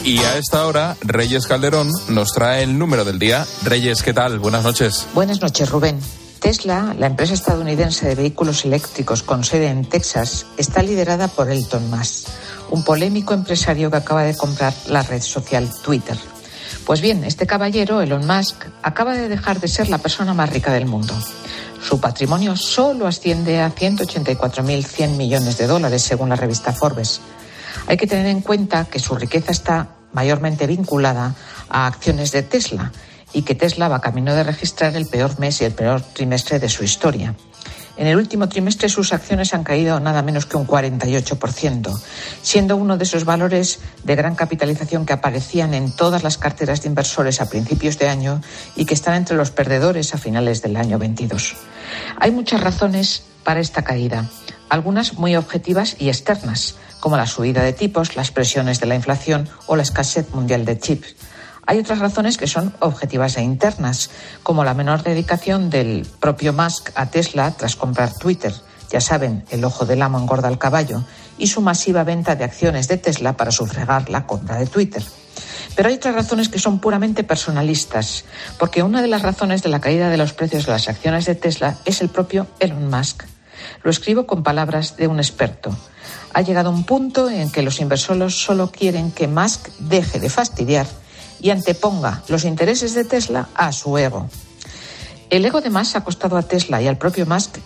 Y 0.04 0.18
a 0.18 0.38
esta 0.38 0.66
hora, 0.66 0.98
Reyes 1.02 1.46
Calderón 1.46 1.90
nos 2.10 2.34
trae 2.34 2.64
el 2.64 2.80
número 2.80 3.06
del 3.06 3.20
día. 3.20 3.46
Reyes, 3.64 4.02
¿qué 4.02 4.14
tal? 4.14 4.40
Buenas 4.40 4.64
noches. 4.64 5.08
Buenas 5.14 5.42
noches, 5.42 5.70
Rubén. 5.70 6.00
Tesla, 6.42 6.96
la 6.98 7.06
empresa 7.06 7.36
estadounidense 7.36 8.08
de 8.08 8.16
vehículos 8.16 8.66
eléctricos 8.66 9.22
con 9.22 9.44
sede 9.44 9.68
en 9.68 9.86
Texas, 9.86 10.48
está 10.58 10.82
liderada 10.82 11.28
por 11.28 11.52
Elton 11.52 11.88
Musk, 11.92 12.30
un 12.72 12.84
polémico 12.84 13.36
empresario 13.36 13.92
que 13.92 13.98
acaba 13.98 14.24
de 14.24 14.36
comprar 14.36 14.74
la 14.88 15.04
red 15.04 15.22
social 15.22 15.70
Twitter. 15.84 16.18
Pues 16.84 17.00
bien, 17.00 17.24
este 17.26 17.46
caballero, 17.46 18.02
Elon 18.02 18.26
Musk, 18.26 18.66
acaba 18.82 19.14
de 19.14 19.30
dejar 19.30 19.60
de 19.60 19.68
ser 19.68 19.88
la 19.90 20.00
persona 20.00 20.34
más 20.34 20.50
rica 20.50 20.74
del 20.74 20.88
mundo. 20.88 21.14
Su 21.80 22.02
patrimonio 22.02 22.56
solo 22.56 23.06
asciende 23.06 23.62
a 23.62 23.70
184.100 23.74 25.10
millones 25.10 25.60
de 25.60 25.68
dólares, 25.68 26.02
según 26.02 26.30
la 26.30 26.36
revista 26.38 26.74
Forbes. 26.74 27.22
Hay 27.86 27.98
que 27.98 28.08
tener 28.08 28.26
en 28.26 28.42
cuenta 28.42 28.86
que 28.86 28.98
su 28.98 29.14
riqueza 29.14 29.52
está 29.52 29.90
mayormente 30.12 30.66
vinculada 30.66 31.36
a 31.70 31.86
acciones 31.86 32.32
de 32.32 32.42
Tesla 32.42 32.92
y 33.34 33.44
que 33.44 33.56
Tesla 33.56 33.88
va 33.88 34.02
camino 34.02 34.34
de 34.36 34.44
registrar 34.44 34.96
el 34.96 35.06
peor 35.06 35.40
mes 35.40 35.62
y 35.62 35.66
el 35.66 35.74
peor 35.74 36.02
trimestre 36.02 36.60
de 36.60 36.70
su 36.70 36.84
historia. 36.84 37.36
En 37.98 38.08
el 38.08 38.18
último 38.18 38.50
trimestre 38.50 38.90
sus 38.90 39.14
acciones 39.14 39.54
han 39.54 39.64
caído 39.64 40.00
nada 40.00 40.22
menos 40.22 40.46
que 40.46 40.58
un 40.58 40.66
48%, 40.66 42.02
siendo 42.42 42.78
uno 42.78 42.98
de 42.98 43.04
esos 43.04 43.26
valores 43.26 43.80
de 44.04 44.16
gran 44.16 44.36
capitalización 44.36 45.06
que 45.06 45.14
aparecían 45.14 45.74
en 45.74 45.92
todas 45.92 46.24
las 46.24 46.38
carteras 46.38 46.82
de 46.82 46.90
inversores 46.90 47.42
a 47.42 47.50
principios 47.50 48.00
de 48.00 48.08
año 48.08 48.42
y 48.76 48.86
que 48.86 48.94
están 48.94 49.16
entre 49.16 49.36
los 49.36 49.52
perdedores 49.52 50.16
a 50.16 50.18
finales 50.18 50.62
del 50.62 50.78
año 50.78 50.98
22. 50.98 51.56
Hay 52.18 52.32
muchas 52.32 52.62
razones 52.62 53.24
para 53.44 53.60
esta 53.60 53.84
caída, 53.84 54.26
algunas 54.70 55.16
muy 55.16 55.36
objetivas 55.36 55.98
y 56.00 56.08
externas, 56.08 56.76
como 57.02 57.18
la 57.18 57.28
subida 57.28 57.62
de 57.62 57.74
tipos, 57.74 58.16
las 58.16 58.32
presiones 58.32 58.80
de 58.80 58.86
la 58.86 58.96
inflación 58.96 59.50
o 59.68 59.76
la 59.76 59.84
escasez 59.84 60.30
mundial 60.34 60.66
de 60.66 60.80
chips. 60.80 61.16
Hay 61.68 61.78
otras 61.78 62.00
razones 62.00 62.38
que 62.38 62.48
son 62.48 62.74
objetivas 62.80 63.38
e 63.38 63.44
internas, 63.44 64.10
como 64.44 64.64
la 64.64 64.74
menor 64.74 65.04
dedicación 65.04 65.70
del 65.70 66.08
propio 66.20 66.54
Musk 66.54 66.90
a 66.96 67.06
Tesla 67.08 67.52
tras 67.52 67.76
comprar 67.76 68.14
Twitter. 68.14 68.54
Ya 68.92 69.00
saben, 69.00 69.46
el 69.52 69.64
ojo 69.64 69.86
del 69.86 70.02
amo 70.02 70.20
engorda 70.20 70.48
al 70.48 70.58
caballo, 70.58 71.04
y 71.38 71.48
su 71.48 71.62
masiva 71.62 72.04
venta 72.04 72.36
de 72.36 72.44
acciones 72.44 72.88
de 72.88 72.98
Tesla 72.98 73.38
para 73.38 73.52
sufragar 73.52 74.10
la 74.10 74.26
compra 74.26 74.58
de 74.58 74.66
Twitter. 74.66 75.04
Pero 75.76 75.88
hay 75.88 75.96
otras 75.96 76.16
razones 76.16 76.50
que 76.50 76.60
son 76.60 76.80
puramente 76.80 77.24
personalistas, 77.24 78.26
porque 78.58 78.84
una 78.84 79.02
de 79.02 79.08
las 79.08 79.22
razones 79.22 79.62
de 79.64 79.70
la 79.70 79.80
caída 79.80 80.10
de 80.10 80.18
los 80.18 80.34
precios 80.34 80.66
de 80.66 80.72
las 80.72 80.90
acciones 80.90 81.26
de 81.26 81.36
Tesla 81.36 81.78
es 81.86 82.02
el 82.02 82.10
propio 82.10 82.48
Elon 82.60 82.90
Musk. 82.90 83.24
Lo 83.84 83.92
escribo 83.92 84.26
con 84.26 84.44
palabras 84.44 84.98
de 84.98 85.08
un 85.08 85.20
experto. 85.20 85.76
Ha 86.34 86.42
llegado 86.42 86.72
un 86.72 86.84
punto 86.84 87.30
en 87.30 87.52
que 87.52 87.62
los 87.62 87.80
inversores 87.80 88.44
solo 88.44 88.72
quieren 88.72 89.12
que 89.12 89.28
Musk 89.28 89.70
deje 89.80 90.20
de 90.20 90.30
fastidiar 90.30 90.88
y 91.42 91.50
anteponga 91.50 92.24
los 92.28 92.46
intereses 92.46 92.94
de 92.94 93.04
Tesla 93.04 93.50
a 93.56 93.72
su 93.72 93.98
ego. 93.98 94.30
El 95.30 95.46
ego 95.46 95.62
de 95.62 95.70
Musk 95.70 95.96
ha 95.96 96.04
costado 96.04 96.38
a 96.38 96.44
Tesla 96.44 96.82
y 96.82 96.88
al 96.88 96.98
propio 96.98 97.26
Musk 97.26 97.58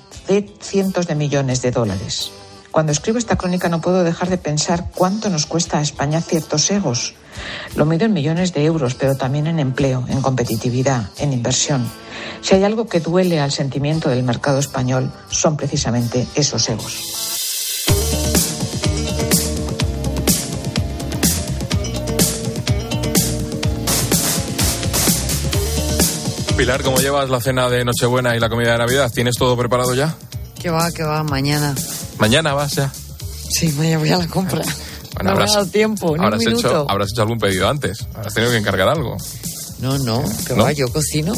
cientos 0.61 1.07
de 1.07 1.15
millones 1.15 1.61
de 1.61 1.71
dólares. 1.71 2.31
Cuando 2.71 2.91
escribo 2.91 3.17
esta 3.17 3.37
crónica 3.37 3.69
no 3.69 3.79
puedo 3.79 4.03
dejar 4.03 4.29
de 4.29 4.37
pensar 4.37 4.91
cuánto 4.93 5.29
nos 5.29 5.45
cuesta 5.45 5.79
a 5.79 5.81
España 5.81 6.21
ciertos 6.21 6.69
egos. 6.71 7.15
Lo 7.75 7.85
mido 7.85 8.05
en 8.05 8.13
millones 8.13 8.53
de 8.53 8.65
euros, 8.65 8.95
pero 8.95 9.15
también 9.15 9.47
en 9.47 9.59
empleo, 9.59 10.03
en 10.09 10.21
competitividad, 10.21 11.09
en 11.17 11.31
inversión. 11.31 11.89
Si 12.41 12.53
hay 12.53 12.63
algo 12.63 12.87
que 12.87 12.99
duele 12.99 13.39
al 13.39 13.51
sentimiento 13.51 14.09
del 14.09 14.23
mercado 14.23 14.59
español, 14.59 15.11
son 15.29 15.55
precisamente 15.55 16.27
esos 16.35 16.67
egos. 16.67 17.44
Pilar, 26.57 26.83
¿cómo 26.83 26.97
llevas 26.99 27.29
la 27.29 27.41
cena 27.41 27.69
de 27.69 27.83
Nochebuena 27.83 28.33
y 28.35 28.39
la 28.39 28.47
comida 28.47 28.71
de 28.71 28.77
Navidad? 28.77 29.11
¿Tienes 29.13 29.35
todo 29.35 29.57
preparado 29.57 29.93
ya? 29.93 30.15
Que 30.61 30.69
va, 30.69 30.89
que 30.89 31.03
va, 31.03 31.21
mañana. 31.23 31.75
¿Mañana 32.17 32.53
vas 32.53 32.75
ya? 32.75 32.91
Sí, 33.49 33.73
mañana 33.73 33.97
voy 33.97 34.09
a 34.09 34.17
la 34.19 34.27
compra. 34.27 34.63
no 35.21 35.31
habrás, 35.31 35.49
me 35.49 35.53
ha 35.53 35.59
dado 35.59 35.71
tiempo, 35.71 36.17
ni 36.17 36.25
un 36.25 36.37
minuto. 36.37 36.67
Hecho, 36.67 36.89
habrás 36.89 37.11
hecho 37.11 37.23
algún 37.23 37.39
pedido 37.39 37.67
antes. 37.67 38.07
Habrás 38.15 38.33
tenido 38.33 38.53
que 38.53 38.57
encargar 38.57 38.87
algo. 38.87 39.17
No, 39.79 39.97
no, 39.97 40.23
que 40.47 40.53
va, 40.53 40.71
yo 40.71 40.87
cocino. 40.87 41.33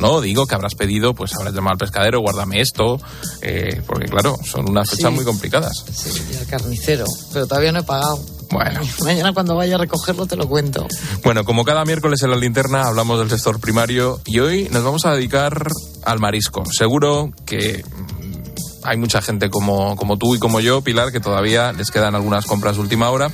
No, 0.00 0.20
digo 0.20 0.46
que 0.46 0.54
habrás 0.54 0.74
pedido, 0.74 1.14
pues 1.14 1.34
habrás 1.36 1.54
llamado 1.54 1.72
al 1.72 1.78
pescadero, 1.78 2.20
guárdame 2.20 2.60
esto, 2.60 3.00
eh, 3.42 3.82
porque 3.86 4.06
claro, 4.06 4.36
son 4.44 4.68
unas 4.68 4.88
fechas 4.88 5.12
muy 5.12 5.24
complicadas. 5.24 5.84
Sí, 5.92 6.10
y 6.32 6.36
al 6.36 6.46
carnicero, 6.46 7.04
pero 7.32 7.46
todavía 7.46 7.72
no 7.72 7.80
he 7.80 7.82
pagado. 7.82 8.20
Bueno. 8.50 8.80
Mañana 9.04 9.32
cuando 9.32 9.54
vaya 9.54 9.76
a 9.76 9.78
recogerlo 9.78 10.26
te 10.26 10.36
lo 10.36 10.48
cuento. 10.48 10.86
Bueno, 11.22 11.44
como 11.44 11.64
cada 11.64 11.84
miércoles 11.84 12.22
en 12.22 12.30
la 12.30 12.36
linterna 12.36 12.84
hablamos 12.84 13.18
del 13.18 13.30
sector 13.30 13.60
primario 13.60 14.20
y 14.24 14.40
hoy 14.40 14.68
nos 14.70 14.82
vamos 14.82 15.06
a 15.06 15.14
dedicar 15.14 15.68
al 16.04 16.18
marisco. 16.18 16.64
Seguro 16.70 17.32
que 17.46 17.84
mm, 17.84 18.84
hay 18.84 18.96
mucha 18.96 19.22
gente 19.22 19.50
como, 19.50 19.96
como 19.96 20.16
tú 20.16 20.34
y 20.34 20.38
como 20.38 20.60
yo, 20.60 20.82
Pilar, 20.82 21.12
que 21.12 21.20
todavía 21.20 21.72
les 21.72 21.90
quedan 21.90 22.14
algunas 22.14 22.46
compras 22.46 22.76
de 22.76 22.82
última 22.82 23.10
hora. 23.10 23.30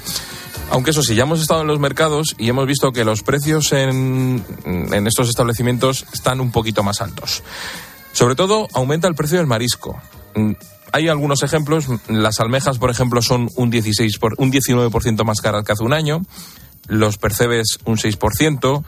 Aunque 0.70 0.90
eso 0.90 1.02
sí, 1.02 1.14
ya 1.14 1.22
hemos 1.22 1.40
estado 1.40 1.62
en 1.62 1.68
los 1.68 1.78
mercados 1.78 2.34
y 2.38 2.48
hemos 2.48 2.66
visto 2.66 2.92
que 2.92 3.04
los 3.04 3.22
precios 3.22 3.72
en, 3.72 4.44
en 4.64 5.06
estos 5.06 5.28
establecimientos 5.28 6.06
están 6.12 6.40
un 6.40 6.50
poquito 6.50 6.82
más 6.82 7.00
altos. 7.00 7.42
Sobre 8.12 8.34
todo, 8.34 8.66
aumenta 8.72 9.08
el 9.08 9.14
precio 9.14 9.38
del 9.38 9.46
marisco. 9.46 10.00
Mm, 10.34 10.52
hay 10.92 11.08
algunos 11.08 11.42
ejemplos. 11.42 11.86
Las 12.08 12.40
almejas, 12.40 12.78
por 12.78 12.90
ejemplo, 12.90 13.20
son 13.20 13.50
un, 13.56 13.68
16 13.68 14.18
por, 14.18 14.34
un 14.38 14.50
19% 14.50 15.22
más 15.24 15.42
caras 15.42 15.64
que 15.64 15.72
hace 15.72 15.84
un 15.84 15.92
año. 15.92 16.22
Los 16.88 17.18
percebes 17.18 17.78
un 17.84 17.98
6%. 17.98 18.84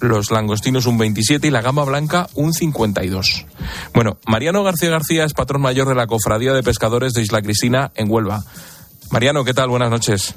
Los 0.00 0.32
langostinos 0.32 0.86
un 0.86 0.98
27 0.98 1.46
y 1.46 1.50
la 1.52 1.60
gama 1.60 1.84
blanca 1.84 2.28
un 2.34 2.52
52. 2.52 3.46
Bueno, 3.94 4.18
Mariano 4.26 4.64
García 4.64 4.90
García 4.90 5.24
es 5.24 5.32
patrón 5.32 5.62
mayor 5.62 5.86
de 5.86 5.94
la 5.94 6.08
Cofradía 6.08 6.52
de 6.52 6.64
Pescadores 6.64 7.12
de 7.12 7.22
Isla 7.22 7.40
Cristina 7.40 7.92
en 7.94 8.10
Huelva. 8.10 8.42
Mariano, 9.12 9.44
¿qué 9.44 9.54
tal? 9.54 9.68
Buenas 9.68 9.90
noches. 9.90 10.34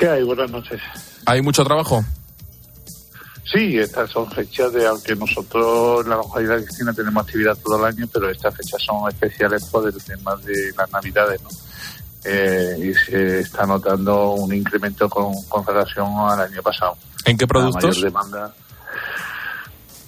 ¿Qué 0.00 0.08
hay? 0.08 0.22
Buenas 0.22 0.50
noches. 0.50 0.80
¿Hay 1.26 1.42
mucho 1.42 1.62
trabajo? 1.62 2.02
Sí, 3.44 3.78
estas 3.78 4.10
son 4.10 4.30
fechas 4.30 4.72
de, 4.72 4.86
aunque 4.86 5.14
nosotros 5.14 6.02
en 6.02 6.08
la 6.08 6.16
localidad 6.16 6.56
de 6.56 6.64
Cristina 6.64 6.94
tenemos 6.94 7.22
actividad 7.22 7.58
todo 7.62 7.76
el 7.76 7.84
año, 7.84 8.08
pero 8.10 8.30
estas 8.30 8.56
fechas 8.56 8.80
son 8.82 9.06
especiales 9.10 9.62
por 9.66 9.86
el 9.86 10.02
tema 10.02 10.36
de 10.36 10.72
las 10.74 10.90
navidades, 10.90 11.42
¿no? 11.42 11.50
Eh, 12.24 12.76
y 12.78 12.94
se 12.94 13.40
está 13.40 13.66
notando 13.66 14.30
un 14.30 14.54
incremento 14.54 15.06
con, 15.10 15.34
relación 15.66 16.08
al 16.18 16.40
año 16.40 16.62
pasado. 16.62 16.96
¿En 17.26 17.36
qué 17.36 17.46
productos? 17.46 17.84
mayor 17.84 18.02
demanda. 18.02 18.54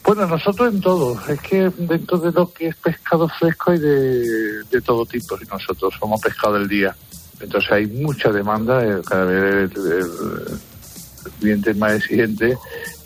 Bueno, 0.05 0.27
nosotros 0.27 0.73
en 0.73 0.81
todo. 0.81 1.21
Es 1.29 1.41
que 1.43 1.71
dentro 1.77 2.17
de 2.17 2.33
lo 2.33 2.51
que 2.51 2.69
es 2.69 2.77
pescado 2.77 3.29
fresco 3.29 3.73
hay 3.73 3.79
de, 3.79 4.63
de 4.71 4.81
todo 4.81 5.05
tipo. 5.05 5.37
Y 5.37 5.45
nosotros 5.47 5.93
somos 6.01 6.19
pescado 6.19 6.55
del 6.55 6.67
día. 6.67 6.97
Entonces 7.43 7.71
hay 7.73 7.87
mucha 7.87 8.31
demanda. 8.31 8.85
Eh, 8.85 9.03
cada 9.07 9.25
vez 9.25 9.71
el, 9.77 10.59
cliente 11.39 11.71
es 11.71 11.77
más 11.77 11.93
exigente 11.93 12.57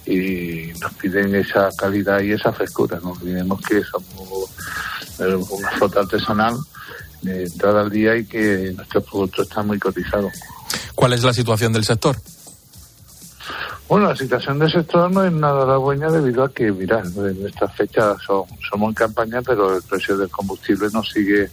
y 0.06 0.72
nos 0.80 0.92
piden 0.94 1.34
esa 1.34 1.68
calidad 1.76 2.20
y 2.20 2.32
esa 2.32 2.52
frescura. 2.52 2.98
No 3.02 3.12
olvidemos 3.12 3.60
que 3.62 3.82
somos 3.82 4.50
eh, 5.18 5.34
una 5.34 5.70
flota 5.72 6.00
artesanal 6.00 6.56
de 7.22 7.44
entrada 7.44 7.82
al 7.82 7.90
día 7.90 8.16
y 8.16 8.24
que 8.24 8.72
nuestros 8.76 9.04
productos 9.04 9.48
están 9.48 9.66
muy 9.66 9.78
cotizados. 9.78 10.32
¿Cuál 10.94 11.12
es 11.12 11.24
la 11.24 11.32
situación 11.32 11.72
del 11.72 11.84
sector? 11.84 12.16
Bueno, 13.88 14.08
la 14.08 14.16
situación 14.16 14.58
del 14.58 14.70
sector 14.70 15.10
no 15.10 15.24
es 15.24 15.32
nada 15.32 15.76
buena 15.76 16.10
debido 16.10 16.42
a 16.42 16.52
que, 16.52 16.72
mira, 16.72 17.00
en 17.00 17.46
estas 17.46 17.74
fechas 17.76 18.16
somos 18.26 18.88
en 18.88 18.94
campaña, 18.94 19.42
pero 19.42 19.76
el 19.76 19.82
precio 19.82 20.16
del 20.16 20.28
combustible 20.28 20.88
nos 20.92 21.08
sigue 21.08 21.48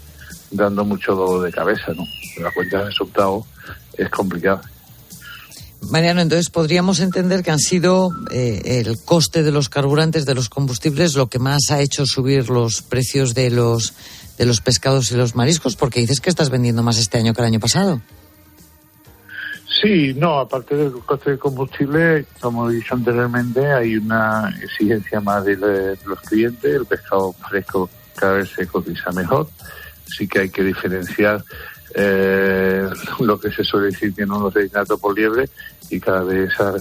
dando 0.53 0.85
mucho 0.85 1.15
dolor 1.15 1.43
de 1.43 1.51
cabeza, 1.51 1.93
¿no? 1.95 2.05
La 2.41 2.51
cuenta 2.51 2.79
de 2.79 2.85
resultados 2.85 3.45
es 3.97 4.09
complicada. 4.09 4.61
Mariano, 5.89 6.21
entonces 6.21 6.49
podríamos 6.49 6.99
entender 7.01 7.43
que 7.43 7.51
han 7.51 7.59
sido 7.59 8.11
eh, 8.31 8.81
el 8.85 8.97
coste 9.03 9.43
de 9.43 9.51
los 9.51 9.69
carburantes, 9.69 10.25
de 10.25 10.33
los 10.33 10.49
combustibles, 10.49 11.15
lo 11.15 11.27
que 11.27 11.39
más 11.39 11.71
ha 11.71 11.81
hecho 11.81 12.05
subir 12.05 12.49
los 12.49 12.81
precios 12.81 13.33
de 13.33 13.49
los, 13.49 13.93
de 14.37 14.45
los 14.45 14.61
pescados 14.61 15.11
y 15.11 15.15
los 15.15 15.35
mariscos, 15.35 15.75
porque 15.75 15.99
dices 15.99 16.21
que 16.21 16.29
estás 16.29 16.49
vendiendo 16.49 16.83
más 16.83 16.97
este 16.97 17.17
año 17.17 17.33
que 17.33 17.41
el 17.41 17.47
año 17.47 17.59
pasado. 17.59 18.01
Sí, 19.81 20.13
no, 20.13 20.39
aparte 20.39 20.75
del 20.75 20.93
coste 21.05 21.31
del 21.31 21.39
combustible, 21.39 22.25
como 22.39 22.69
he 22.69 22.75
dicho 22.75 22.95
anteriormente, 22.95 23.65
hay 23.73 23.97
una 23.97 24.53
exigencia 24.61 25.19
más 25.19 25.43
de, 25.43 25.97
los 26.05 26.21
clientes, 26.21 26.73
el 26.73 26.85
pescado 26.85 27.33
fresco 27.49 27.89
cada 28.15 28.35
vez 28.35 28.49
se 28.55 28.65
cotiza 28.67 29.11
mejor, 29.11 29.49
sí 30.05 30.27
que 30.27 30.39
hay 30.39 30.49
que 30.49 30.63
diferenciar 30.63 31.43
eh, 31.95 32.89
lo 33.19 33.39
que 33.39 33.51
se 33.51 33.63
suele 33.63 33.87
decir 33.87 34.13
que 34.15 34.25
no 34.25 34.49
reinato 34.49 34.97
por 34.97 35.15
liebre 35.15 35.47
y 35.89 35.99
cada 35.99 36.23
vez 36.23 36.51
esa, 36.51 36.73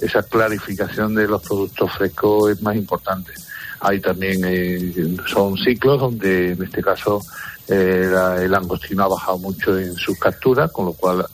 esa 0.00 0.22
clarificación 0.24 1.14
de 1.14 1.28
los 1.28 1.42
productos 1.42 1.92
frescos 1.92 2.50
es 2.50 2.62
más 2.62 2.74
importante. 2.74 3.32
Hay 3.80 4.00
también, 4.00 4.40
eh, 4.44 5.16
son 5.26 5.56
ciclos 5.56 6.00
donde 6.00 6.52
en 6.52 6.62
este 6.62 6.82
caso 6.82 7.20
eh, 7.68 8.10
el 8.40 8.54
angostino 8.54 9.04
ha 9.04 9.08
bajado 9.08 9.38
mucho 9.38 9.78
en 9.78 9.94
sus 9.94 10.18
capturas, 10.18 10.72
con 10.72 10.86
lo 10.86 10.92
cual 10.94 11.24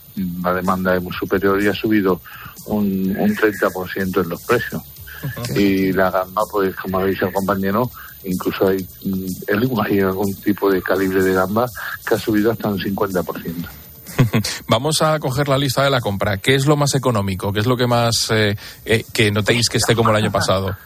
la 0.43 0.55
demanda 0.55 0.95
es 0.95 1.03
muy 1.03 1.12
superior 1.12 1.62
y 1.62 1.68
ha 1.68 1.74
subido 1.74 2.20
un, 2.66 3.16
un 3.18 3.36
30% 3.36 4.22
en 4.22 4.28
los 4.28 4.43
precios. 4.43 4.82
Y 5.55 5.93
la 5.93 6.11
gama, 6.11 6.43
pues 6.51 6.74
como 6.74 6.99
ha 6.99 7.07
dicho 7.07 7.26
el 7.26 7.32
compañero, 7.32 7.88
incluso 8.24 8.68
hay, 8.68 8.86
mm, 9.04 9.80
hay 9.80 10.00
algún 10.00 10.34
tipo 10.36 10.70
de 10.70 10.82
calibre 10.82 11.22
de 11.22 11.32
gamba 11.32 11.66
que 12.06 12.14
ha 12.14 12.18
subido 12.18 12.52
hasta 12.52 12.68
un 12.68 12.78
50%. 12.78 13.68
Vamos 14.68 15.02
a 15.02 15.18
coger 15.18 15.48
la 15.48 15.58
lista 15.58 15.82
de 15.82 15.90
la 15.90 16.00
compra. 16.00 16.38
¿Qué 16.38 16.54
es 16.54 16.66
lo 16.66 16.76
más 16.76 16.94
económico? 16.94 17.52
¿Qué 17.52 17.60
es 17.60 17.66
lo 17.66 17.76
que 17.76 17.86
más 17.86 18.30
eh, 18.30 18.56
eh, 18.84 19.04
que 19.12 19.30
notéis 19.30 19.68
que 19.68 19.78
esté 19.78 19.94
como 19.94 20.10
el 20.10 20.16
año 20.16 20.30
pasado? 20.30 20.76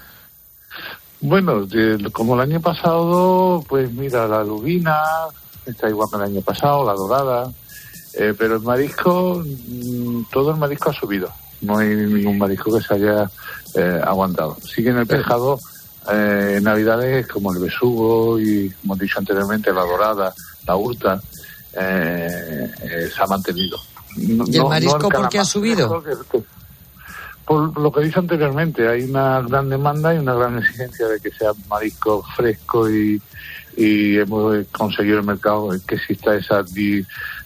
Bueno, 1.20 1.66
como 2.12 2.34
el 2.34 2.40
año 2.40 2.60
pasado, 2.60 3.64
pues 3.68 3.90
mira, 3.92 4.26
la 4.28 4.44
lubina 4.44 4.96
está 5.64 5.88
igual 5.88 6.08
que 6.10 6.16
el 6.18 6.22
año 6.24 6.40
pasado, 6.42 6.84
la 6.84 6.92
dorada, 6.92 7.50
eh, 8.14 8.34
pero 8.38 8.56
el 8.56 8.62
marisco, 8.62 9.42
mm, 9.44 10.24
todo 10.30 10.50
el 10.50 10.56
marisco 10.58 10.90
ha 10.90 10.94
subido. 10.94 11.30
No 11.62 11.78
hay 11.78 11.88
ningún 11.88 12.38
marisco 12.38 12.76
que 12.76 12.84
se 12.84 12.94
haya 12.94 13.30
aguantado. 14.04 14.56
Sigue 14.62 14.88
en 14.90 14.98
el 14.98 15.06
pescado 15.06 15.58
en 16.08 16.62
Navidades 16.64 17.26
como 17.26 17.52
el 17.52 17.60
besugo 17.60 18.38
y, 18.38 18.70
como 18.80 18.96
he 18.96 18.98
dicho 19.00 19.18
anteriormente, 19.18 19.72
la 19.72 19.82
dorada, 19.82 20.34
la 20.66 20.76
hurta, 20.76 21.20
eh, 21.72 22.70
eh, 22.82 23.10
se 23.14 23.22
ha 23.22 23.26
mantenido. 23.26 23.78
¿Y 24.16 24.56
el 24.56 24.64
marisco 24.64 25.08
por 25.08 25.28
qué 25.28 25.38
ha 25.38 25.44
subido? 25.44 26.02
por 27.46 27.78
lo 27.78 27.92
que 27.92 28.00
dije 28.00 28.18
anteriormente, 28.18 28.88
hay 28.88 29.04
una 29.04 29.40
gran 29.40 29.68
demanda 29.68 30.12
y 30.12 30.18
una 30.18 30.34
gran 30.34 30.58
exigencia 30.58 31.06
de 31.06 31.20
que 31.20 31.30
sea 31.30 31.52
marisco 31.68 32.22
fresco 32.36 32.90
y, 32.90 33.22
hemos 33.78 34.66
conseguido 34.72 35.18
el 35.18 35.24
mercado 35.26 35.68
que 35.86 35.96
exista 35.96 36.34
esa 36.34 36.64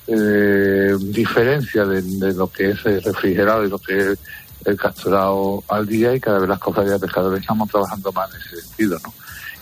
eh, 0.06 0.96
diferencia 1.00 1.84
de, 1.84 2.32
lo 2.34 2.46
que 2.46 2.70
es 2.70 2.82
refrigerado 2.84 3.64
y 3.64 3.68
lo 3.68 3.78
que 3.80 4.12
es 4.12 4.18
el 4.64 4.76
capturado 4.76 5.62
al 5.68 5.86
día 5.86 6.14
y 6.14 6.20
cada 6.20 6.38
vez 6.38 6.48
las 6.48 6.58
cofradías 6.58 7.00
de 7.00 7.06
pescadores 7.06 7.40
estamos 7.40 7.70
trabajando 7.70 8.12
más 8.12 8.30
en 8.34 8.40
ese 8.40 8.62
sentido, 8.62 8.98
¿no? 9.02 9.12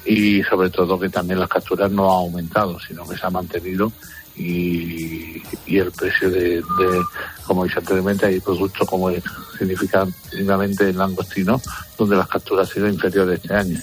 Y 0.04 0.42
sobre 0.44 0.70
todo 0.70 0.98
que 0.98 1.08
también 1.08 1.38
las 1.38 1.48
capturas 1.48 1.90
no 1.90 2.04
han 2.04 2.16
aumentado, 2.16 2.78
sino 2.80 3.06
que 3.06 3.16
se 3.16 3.26
ha 3.26 3.30
mantenido 3.30 3.92
y, 4.38 5.42
el 5.66 5.92
precio 5.92 6.30
de, 6.30 6.62
como 7.46 7.64
dije 7.64 7.78
anteriormente, 7.78 8.26
hay 8.26 8.40
productos 8.40 8.88
como 8.88 9.10
significativamente 9.58 10.90
el 10.90 10.98
langostino, 10.98 11.60
donde 11.96 12.16
las 12.16 12.28
capturas 12.28 12.68
han 12.68 12.74
sido 12.74 12.88
inferiores 12.88 13.40
este 13.42 13.54
año. 13.54 13.78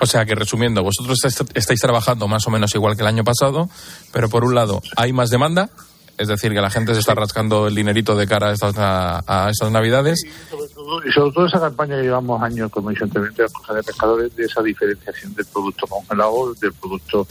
O 0.00 0.06
sea 0.06 0.24
que 0.24 0.34
resumiendo, 0.34 0.82
vosotros 0.82 1.18
estáis 1.54 1.80
trabajando 1.80 2.28
más 2.28 2.46
o 2.46 2.50
menos 2.50 2.74
igual 2.74 2.96
que 2.96 3.02
el 3.02 3.08
año 3.08 3.24
pasado, 3.24 3.68
pero 4.12 4.28
por 4.28 4.44
un 4.44 4.54
lado 4.54 4.82
hay 4.96 5.12
más 5.12 5.30
demanda, 5.30 5.70
es 6.18 6.28
decir, 6.28 6.52
que 6.52 6.60
la 6.60 6.70
gente 6.70 6.94
se 6.94 7.00
está 7.00 7.14
rascando 7.14 7.66
el 7.66 7.74
dinerito 7.74 8.16
de 8.16 8.26
cara 8.26 8.48
a 8.48 8.52
estas, 8.52 8.74
a, 8.78 9.48
estas 9.50 9.70
navidades. 9.70 10.24
Y 10.24 11.12
sobre, 11.12 11.32
todo, 11.32 11.46
esa 11.46 11.60
campaña 11.60 11.96
que 11.96 12.02
llevamos 12.02 12.42
años, 12.42 12.70
como 12.70 12.90
dije 12.90 13.04
anteriormente, 13.04 13.42
de 13.42 13.82
pescadores, 13.82 14.34
de 14.34 14.44
esa 14.44 14.62
diferenciación 14.62 15.34
del 15.34 15.46
producto 15.46 15.86
congelado, 15.86 16.54
del 16.54 16.72
producto 16.72 17.26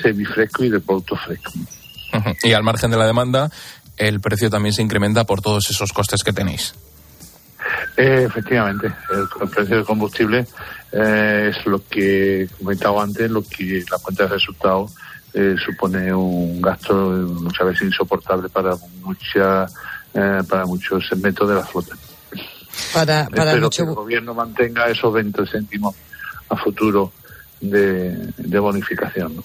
semifresco 0.00 0.64
y 0.64 0.70
del 0.70 0.80
producto 0.80 1.16
fresco. 1.16 1.52
Y 2.42 2.52
al 2.52 2.62
margen 2.62 2.90
de 2.90 2.96
la 2.96 3.06
demanda, 3.06 3.50
el 3.96 4.20
precio 4.20 4.50
también 4.50 4.72
se 4.72 4.82
incrementa 4.82 5.24
por 5.24 5.42
todos 5.42 5.68
esos 5.70 5.92
costes 5.92 6.22
que 6.24 6.32
tenéis. 6.32 6.74
Eh, 7.96 8.24
efectivamente, 8.26 8.86
el, 8.86 9.48
precio 9.48 9.76
del 9.76 9.84
combustible 9.84 10.46
eh, 10.92 11.52
es 11.54 11.66
lo 11.66 11.84
que 11.86 12.48
comentaba 12.58 13.02
antes, 13.02 13.30
lo 13.30 13.42
que 13.42 13.84
la 13.90 13.98
cuenta 13.98 14.24
de 14.24 14.30
resultados 14.30 14.92
eh, 15.34 15.54
supone 15.64 16.12
un 16.12 16.60
gasto 16.60 16.94
muchas 16.94 17.66
veces 17.68 17.82
insoportable 17.82 18.48
para 18.48 18.74
mucha, 19.02 19.66
para 20.12 20.66
muchos 20.66 21.06
segmentos 21.06 21.48
de 21.48 21.54
la 21.54 21.64
flota. 21.64 21.96
Para, 22.92 23.26
para 23.28 23.52
Espero 23.52 23.70
que 23.70 23.82
el 23.82 23.94
gobierno 23.94 24.34
mantenga 24.34 24.88
esos 24.88 25.12
20 25.12 25.46
céntimos 25.46 25.94
a 26.48 26.56
futuro 26.56 27.12
de, 27.60 28.32
de 28.36 28.58
bonificación. 28.58 29.36
¿no? 29.36 29.42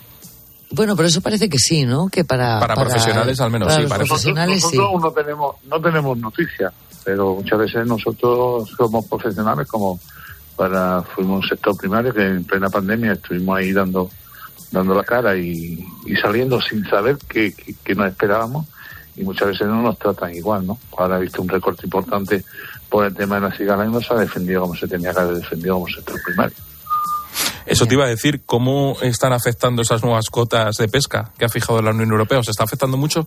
Bueno, 0.72 0.96
pero 0.96 1.08
eso 1.08 1.22
parece 1.22 1.48
que 1.48 1.60
sí, 1.60 1.86
¿no? 1.86 2.10
Que 2.10 2.26
para, 2.26 2.60
para, 2.60 2.76
profesionales 2.76 3.40
al 3.40 3.52
menos 3.52 3.74
sí. 3.74 3.84
Para 3.88 4.04
profesionales 4.04 4.64
nosotros, 4.64 4.92
nosotros 4.92 5.02
no 5.02 5.12
tenemos 5.12 5.56
no 5.66 5.82
tenemos 5.82 6.18
noticias, 6.18 6.74
pero 7.04 7.36
muchas 7.36 7.60
veces 7.60 7.86
nosotros 7.86 8.70
somos 8.76 9.06
profesionales 9.06 9.68
como 9.68 10.00
para 10.56 11.04
fuimos 11.04 11.44
un 11.44 11.50
sector 11.50 11.78
primario 11.78 12.14
que 12.14 12.26
en 12.26 12.44
plena 12.44 12.70
pandemia 12.70 13.14
estuvimos 13.14 13.58
ahí 13.58 13.72
dando 13.72 14.10
dando 14.72 14.94
la 14.94 15.04
cara 15.04 15.36
y, 15.36 15.86
saliendo 16.22 16.62
sin 16.62 16.86
saber 16.86 17.18
qué, 17.28 17.54
nos 17.96 18.08
esperábamos 18.08 18.68
y 19.16 19.24
muchas 19.24 19.50
veces 19.50 19.68
no 19.68 19.82
nos 19.82 19.98
tratan 19.98 20.34
igual, 20.34 20.66
¿no? 20.68 20.78
Ahora 20.98 21.18
he 21.18 21.22
visto 21.22 21.42
un 21.42 21.48
recorte 21.48 21.86
importante 21.86 22.44
por 22.90 23.06
el 23.06 23.16
tema 23.16 23.36
de 23.36 23.42
la 23.42 23.56
cigala 23.56 23.86
y 23.86 23.90
no 23.90 24.02
se 24.02 24.14
ha 24.14 24.18
defendido 24.18 24.62
como 24.62 24.76
se 24.76 24.88
tenía 24.88 25.14
que 25.14 25.20
haber 25.20 25.38
defendido 25.38 25.76
como 25.76 25.88
sector 25.88 26.22
primario. 26.24 26.56
Eso 27.66 27.86
te 27.88 27.96
iba 27.96 28.06
a 28.06 28.10
decir, 28.10 28.44
¿cómo 28.46 28.98
están 29.02 29.34
afectando 29.34 29.82
esas 29.82 30.04
nuevas 30.04 30.30
cotas 30.30 30.78
de 30.78 30.88
pesca 30.88 31.32
que 31.38 31.46
ha 31.46 31.50
fijado 31.50 31.82
la 31.82 31.92
Unión 31.92 32.12
Europea? 32.12 32.40
¿Os 32.40 32.50
está 32.50 32.64
afectando 32.64 32.96
mucho? 32.96 33.26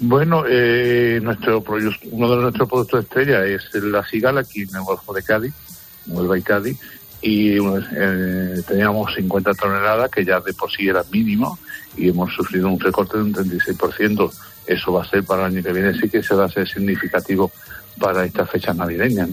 Bueno, 0.00 0.44
eh, 0.48 1.20
nuestro 1.22 1.62
uno 2.10 2.36
de 2.36 2.42
nuestros 2.42 2.68
productos 2.68 3.04
estrella 3.04 3.44
es 3.44 3.72
la 3.74 4.04
cigala 4.04 4.40
aquí 4.40 4.62
en 4.62 4.74
el 4.74 4.82
Golfo 4.82 5.12
de 5.12 5.22
Cádiz, 5.22 5.54
Huelva 6.08 6.36
y 6.36 6.42
Cádiz, 6.42 6.76
y 7.22 7.56
eh, 7.56 8.62
teníamos 8.66 9.14
50 9.14 9.54
toneladas 9.54 10.10
que 10.10 10.24
ya 10.24 10.40
de 10.40 10.52
por 10.52 10.70
sí 10.70 10.88
era 10.88 11.04
mínimo 11.12 11.56
y 11.96 12.08
hemos 12.08 12.34
sufrido 12.34 12.68
un 12.68 12.80
recorte 12.80 13.16
de 13.16 13.22
un 13.22 13.32
36%. 13.32 14.32
Eso 14.66 14.92
va 14.92 15.02
a 15.02 15.08
ser 15.08 15.24
para 15.24 15.46
el 15.46 15.54
año 15.54 15.62
que 15.62 15.72
viene, 15.72 15.94
sí 15.94 16.08
que 16.08 16.22
se 16.22 16.34
va 16.34 16.46
a 16.46 16.48
ser 16.48 16.68
significativo 16.68 17.50
para 18.00 18.24
estas 18.24 18.50
fechas 18.50 18.76
navideñas. 18.76 19.30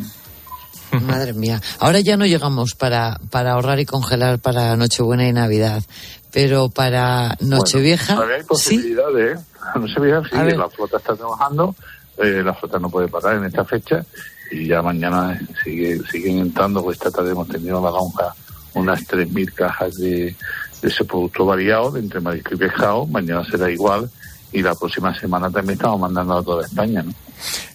Madre 1.02 1.34
mía. 1.34 1.62
Ahora 1.80 2.00
ya 2.00 2.16
no 2.16 2.26
llegamos 2.26 2.76
para, 2.76 3.20
para 3.32 3.54
ahorrar 3.54 3.80
y 3.80 3.86
congelar 3.86 4.38
para 4.40 4.76
Nochebuena 4.76 5.28
y 5.28 5.34
Navidad, 5.34 5.84
pero 6.32 6.70
para 6.70 7.38
Nochevieja. 7.40 8.16
Bueno, 8.16 8.34
hay 8.34 8.44
posibilidades, 8.44 9.40
¿eh? 9.40 9.44
Nochevieja 9.80 10.22
sí, 10.30 10.58
la 10.58 10.70
flota 10.70 10.98
está 10.98 11.16
trabajando, 11.16 11.76
eh, 12.18 12.42
la 12.44 12.54
flota 12.54 12.78
no 12.78 12.90
puede 12.90 13.08
parar 13.08 13.38
en 13.38 13.46
esta 13.46 13.66
fecha 13.66 14.06
y 14.52 14.68
ya 14.68 14.82
mañana 14.82 15.40
sigue, 15.64 16.00
siguen 16.12 16.40
entrando, 16.40 16.84
pues 16.84 16.98
esta 16.98 17.12
tarde 17.12 17.32
hemos 17.32 17.48
tenido 17.48 17.82
la 17.82 17.92
lonja 17.92 18.34
unas 18.74 19.02
3.000 19.08 19.54
cajas 19.54 19.96
de, 19.96 20.36
de 20.82 20.88
ese 20.88 21.04
producto 21.06 21.46
variado, 21.46 21.92
de 21.92 22.00
entre 22.00 22.20
marisco 22.20 22.54
y 22.54 22.58
pescado, 22.58 23.06
mañana 23.08 23.44
será 23.44 23.70
igual 23.70 24.10
y 24.52 24.62
la 24.62 24.76
próxima 24.76 25.18
semana 25.20 25.50
también 25.50 25.78
estamos 25.78 26.00
mandando 26.00 26.38
a 26.38 26.44
toda 26.44 26.66
España, 26.66 27.04
¿no? 27.04 27.14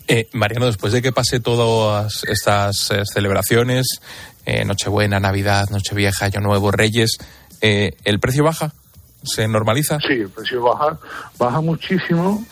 Eh, 0.06 0.28
Mariano, 0.32 0.66
después 0.66 0.92
de 0.92 1.00
que 1.00 1.12
pase 1.12 1.40
todas 1.40 2.24
estas 2.24 2.90
eh, 2.90 3.02
celebraciones, 3.10 4.00
eh, 4.44 4.64
Nochebuena, 4.64 5.18
Navidad, 5.18 5.70
Nochevieja, 5.70 6.26
Año 6.26 6.40
Nuevo, 6.40 6.70
Reyes, 6.70 7.16
eh, 7.62 7.92
¿el 8.04 8.20
precio 8.20 8.44
baja? 8.44 8.72
¿Se 9.22 9.48
normaliza? 9.48 9.98
Sí, 10.00 10.12
el 10.12 10.28
precio 10.28 10.62
baja, 10.62 10.98
baja 11.38 11.60
muchísimo, 11.62 12.44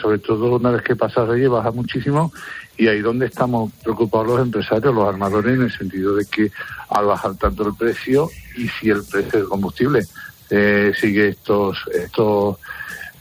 sobre 0.00 0.18
todo 0.18 0.56
una 0.56 0.70
vez 0.70 0.82
que 0.82 0.96
pasa 0.96 1.24
Reyes, 1.24 1.50
baja 1.50 1.70
muchísimo 1.70 2.32
y 2.76 2.88
ahí 2.88 3.00
donde 3.00 3.26
estamos 3.26 3.70
preocupados 3.82 4.26
los 4.28 4.40
empresarios, 4.40 4.94
los 4.94 5.08
armadores, 5.08 5.54
en 5.54 5.62
el 5.62 5.72
sentido 5.72 6.16
de 6.16 6.24
que 6.24 6.50
al 6.88 7.06
bajar 7.06 7.34
tanto 7.36 7.66
el 7.66 7.74
precio 7.74 8.28
y 8.56 8.68
si 8.68 8.90
el 8.90 9.04
precio 9.04 9.40
del 9.40 9.48
combustible 9.48 10.06
sigue 10.48 11.28
estos 11.28 11.78
estos 11.92 12.56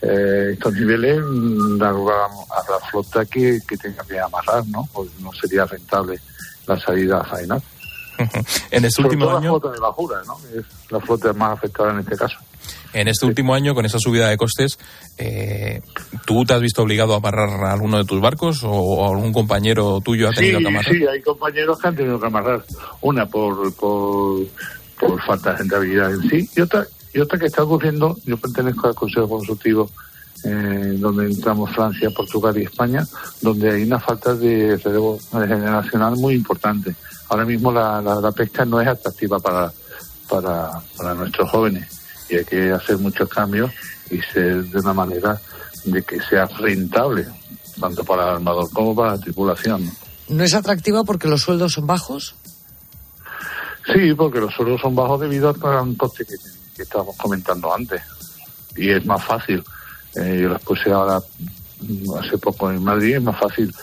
eh, 0.01 0.51
estos 0.53 0.73
niveles 0.73 1.21
dar 1.77 1.93
a 1.93 2.71
la 2.71 2.79
flota 2.89 3.25
que, 3.25 3.59
tenga 3.81 4.03
que 4.05 4.19
amarrar, 4.19 4.65
¿no? 4.67 4.87
Porque 4.93 5.11
no 5.19 5.33
sería 5.33 5.65
rentable 5.65 6.19
la 6.65 6.79
salida 6.79 7.19
a 7.19 7.25
faenar. 7.25 7.61
en 8.71 8.85
este 8.85 9.01
último 9.01 9.29
año. 9.29 9.53
La 9.53 9.59
flota 9.59 9.71
de 9.71 9.79
bajura, 9.79 10.21
¿no? 10.25 10.37
Es 10.55 10.65
la 10.89 10.99
flota 11.01 11.33
más 11.33 11.57
afectada 11.57 11.91
en 11.91 11.99
este 11.99 12.15
caso. 12.15 12.37
En 12.93 13.07
este 13.07 13.25
último 13.25 13.53
año, 13.53 13.75
con 13.75 13.85
esa 13.85 13.99
subida 13.99 14.29
de 14.29 14.37
costes, 14.37 14.79
eh, 15.17 15.81
¿tú 16.25 16.43
te 16.43 16.53
has 16.53 16.61
visto 16.61 16.81
obligado 16.81 17.13
a 17.13 17.17
amarrar 17.17 17.49
a 17.49 17.73
alguno 17.73 17.97
de 17.97 18.05
tus 18.05 18.19
barcos 18.19 18.61
o 18.63 19.07
algún 19.07 19.31
compañero 19.31 20.01
tuyo 20.01 20.29
ha 20.29 20.31
tenido 20.31 20.59
que 20.59 20.67
amarrar? 20.67 20.93
Sí, 20.93 21.05
hay 21.05 21.21
compañeros 21.21 21.79
que 21.79 21.87
han 21.87 21.95
tenido 21.95 22.19
que 22.19 22.27
amarrar. 22.27 22.63
Una 23.01 23.25
por, 23.27 23.73
por, 23.75 24.45
por 24.99 25.21
falta 25.23 25.51
de 25.51 25.57
rentabilidad 25.57 26.11
en 26.11 26.21
sí 26.29 26.49
y 26.55 26.61
otra 26.61 26.85
y 27.13 27.19
otra 27.19 27.39
que 27.39 27.47
está 27.47 27.63
ocurriendo, 27.63 28.17
yo 28.25 28.37
pertenezco 28.37 28.87
al 28.87 28.95
Consejo 28.95 29.27
Consultivo 29.27 29.89
eh, 30.45 30.95
donde 30.97 31.25
entramos 31.25 31.71
Francia, 31.71 32.09
Portugal 32.11 32.57
y 32.57 32.63
España, 32.63 33.05
donde 33.41 33.71
hay 33.71 33.83
una 33.83 33.99
falta 33.99 34.33
de 34.35 34.77
relevo 34.77 35.19
generacional 35.31 36.15
muy 36.15 36.35
importante. 36.35 36.95
Ahora 37.29 37.45
mismo 37.45 37.71
la, 37.71 38.01
la, 38.01 38.31
pesca 38.31 38.63
no 38.63 38.79
es 38.79 38.87
atractiva 38.87 39.39
para, 39.39 39.71
para, 40.29 40.71
para 40.95 41.13
nuestros 41.15 41.49
jóvenes 41.49 41.98
y 42.29 42.35
hay 42.35 42.45
que 42.45 42.71
hacer 42.71 42.97
muchos 42.97 43.29
cambios 43.29 43.71
y 44.09 44.21
ser 44.21 44.63
de 44.65 44.79
una 44.79 44.93
manera 44.93 45.39
de 45.85 46.01
que 46.03 46.19
sea 46.21 46.45
rentable, 46.45 47.25
tanto 47.79 48.03
para 48.03 48.23
el 48.23 48.29
armador 48.35 48.69
como 48.71 48.95
para 48.95 49.11
la 49.13 49.19
tripulación. 49.19 49.89
¿No 50.27 50.43
es 50.43 50.53
atractiva 50.53 51.03
porque 51.03 51.27
los 51.27 51.41
sueldos 51.41 51.73
son 51.73 51.87
bajos? 51.87 52.35
Sí, 53.93 54.13
porque 54.13 54.39
los 54.39 54.53
sueldos 54.53 54.81
son 54.81 54.95
bajos 54.95 55.21
debido 55.21 55.49
al 55.49 55.97
coste 55.97 56.25
que 56.25 56.35
que 56.79 56.83
estábamos 56.83 57.17
comentando 57.17 57.73
antes. 57.73 58.01
Y 58.77 58.89
es 58.89 59.05
más 59.05 59.21
fácil, 59.21 59.61
eh, 60.15 60.39
yo 60.41 60.49
las 60.49 60.61
puse 60.61 60.89
ahora 60.89 61.19
mm, 61.81 62.13
hace 62.17 62.37
poco 62.37 62.71
en 62.71 62.81
Madrid, 62.81 63.17
es 63.17 63.21
más 63.21 63.37
fácil 63.37 63.73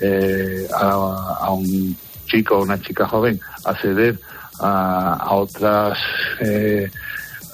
eh, 0.00 0.66
a, 0.74 1.50
un 1.50 1.94
chico 2.26 2.56
o 2.56 2.62
una 2.62 2.80
chica 2.80 3.06
joven 3.06 3.38
acceder 3.64 4.18
a, 4.58 5.16
a 5.20 5.34
otras 5.34 5.98
eh, 6.40 6.90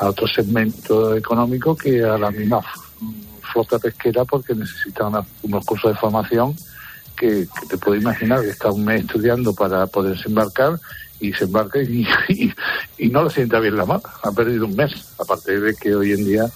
a 0.03 0.09
otro 0.09 0.27
segmento 0.27 1.17
económico 1.17 1.77
que 1.77 2.03
a 2.03 2.19
la 2.19 2.31
misma 2.31 2.61
flota 3.53 3.79
pesquera 3.79 4.25
porque 4.25 4.55
necesita 4.55 5.09
unos 5.43 5.65
cursos 5.65 5.93
de 5.93 5.99
formación 5.99 6.57
que, 7.17 7.47
te 7.69 7.79
puedo 7.79 7.97
imaginar 7.97 8.41
que 8.41 8.51
está 8.51 8.71
un 8.71 8.85
mes 8.85 9.03
estudiando 9.03 9.55
para 9.55 9.87
poderse 9.87 10.29
embarcar 10.29 10.81
y 11.21 11.33
se 11.33 11.45
embarca 11.45 11.81
y, 11.81 12.05
no 13.11 13.23
lo 13.23 13.31
sienta 13.31 13.61
bien 13.61 13.77
la 13.77 13.87
mar. 13.87 14.01
Ha 14.25 14.33
perdido 14.33 14.67
un 14.67 14.75
mes, 14.75 14.93
aparte 15.21 15.61
de 15.61 15.75
que 15.77 15.95
hoy 15.95 16.13
en 16.13 16.25
día 16.25 16.47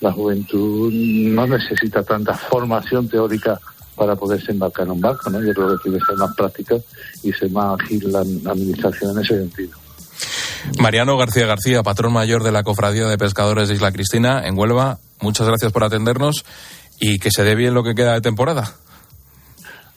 la 0.00 0.12
juventud 0.12 0.92
no 0.92 1.46
necesita 1.46 2.04
tanta 2.04 2.34
formación 2.34 3.08
teórica 3.08 3.58
para 3.96 4.14
poderse 4.14 4.52
embarcar 4.52 4.86
en 4.86 4.92
un 4.92 5.00
barco, 5.00 5.28
¿no? 5.28 5.42
Yo 5.42 5.52
creo 5.52 5.76
que 5.76 5.82
tiene 5.82 5.98
que 5.98 6.04
ser 6.04 6.16
más 6.16 6.34
práctica 6.36 6.76
y 7.24 7.32
ser 7.32 7.50
más 7.50 7.80
ágil 7.80 8.12
la 8.12 8.20
administración 8.20 9.10
en 9.16 9.24
ese 9.24 9.38
sentido. 9.38 9.81
Mariano 10.78 11.16
García 11.16 11.46
García, 11.46 11.82
patrón 11.82 12.12
mayor 12.12 12.42
de 12.42 12.52
la 12.52 12.62
Cofradía 12.62 13.06
de 13.06 13.18
Pescadores 13.18 13.68
de 13.68 13.74
Isla 13.74 13.92
Cristina, 13.92 14.46
en 14.46 14.58
Huelva, 14.58 14.98
muchas 15.20 15.46
gracias 15.46 15.72
por 15.72 15.84
atendernos 15.84 16.44
y 17.00 17.18
que 17.18 17.30
se 17.30 17.44
dé 17.44 17.54
bien 17.54 17.74
lo 17.74 17.82
que 17.82 17.94
queda 17.94 18.14
de 18.14 18.20
temporada. 18.20 18.74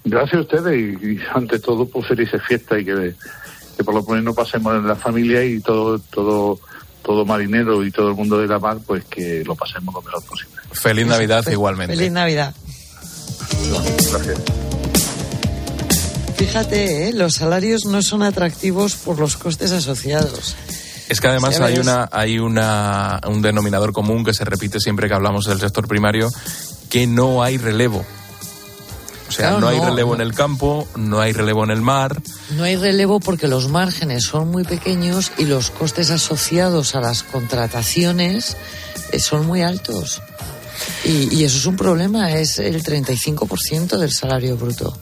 Gracias 0.03 0.37
a 0.37 0.41
ustedes 0.41 1.01
y, 1.01 1.19
ante 1.33 1.59
todo, 1.59 1.87
pues 1.87 2.07
felices 2.07 2.41
fiestas 2.47 2.81
y 2.81 2.85
que, 2.85 3.15
que, 3.75 3.83
por 3.83 3.95
lo 3.95 4.03
menos 4.03 4.23
no 4.23 4.33
pasemos 4.33 4.75
en 4.75 4.87
la 4.87 4.95
familia 4.95 5.43
y 5.43 5.59
todo, 5.61 5.99
todo, 5.99 6.59
todo 7.03 7.25
marinero 7.25 7.83
y 7.83 7.91
todo 7.91 8.09
el 8.09 8.15
mundo 8.15 8.37
de 8.37 8.47
la 8.47 8.59
mar, 8.59 8.77
pues 8.85 9.03
que 9.05 9.43
lo 9.43 9.55
pasemos 9.55 9.93
lo 9.93 10.01
mejor 10.01 10.23
posible. 10.23 10.55
Feliz 10.71 11.07
Navidad 11.07 11.43
igualmente. 11.51 11.95
Feliz 11.95 12.11
Navidad. 12.11 12.53
Gracias. 14.11 14.74
Fíjate, 16.37 17.07
¿eh? 17.07 17.13
los 17.13 17.35
salarios 17.35 17.85
no 17.85 18.01
son 18.01 18.21
atractivos 18.21 18.95
por 18.95 19.19
los 19.19 19.37
costes 19.37 19.71
asociados. 19.71 20.55
Es 21.07 21.21
que 21.21 21.27
además 21.27 21.59
hay 21.61 21.77
una 21.77 22.09
hay 22.11 22.39
una 22.39 23.21
un 23.27 23.41
denominador 23.41 23.93
común 23.93 24.25
que 24.25 24.33
se 24.33 24.43
repite 24.43 24.79
siempre 24.79 25.07
que 25.07 25.13
hablamos 25.13 25.45
del 25.45 25.59
sector 25.59 25.87
primario 25.87 26.29
que 26.89 27.07
no 27.07 27.43
hay 27.43 27.57
relevo. 27.57 28.05
O 29.27 29.31
sea, 29.31 29.57
no, 29.59 29.67
hay 29.67 29.79
relevo 29.79 30.13
en 30.13 30.21
el 30.21 30.33
campo, 30.33 30.87
no 30.95 31.19
hay 31.19 31.31
relevo 31.31 31.63
en 31.63 31.71
el 31.71 31.81
mar. 31.81 32.21
No 32.51 32.63
hay 32.63 32.75
relevo 32.75 33.19
porque 33.19 33.47
los 33.47 33.69
márgenes 33.69 34.23
son 34.23 34.51
muy 34.51 34.63
pequeños 34.63 35.31
y 35.37 35.45
los 35.45 35.71
costes 35.71 36.11
asociados 36.11 36.95
a 36.95 37.01
las 37.01 37.23
contrataciones 37.23 38.55
eh, 39.11 39.19
son 39.19 39.47
muy 39.47 39.63
altos. 39.63 40.21
Y, 41.03 41.35
y 41.35 41.43
eso 41.43 41.57
es 41.57 41.65
un 41.65 41.75
problema, 41.75 42.33
es 42.33 42.59
el 42.59 42.83
35% 42.83 43.97
del 43.97 44.11
salario 44.11 44.57
bruto 44.57 44.95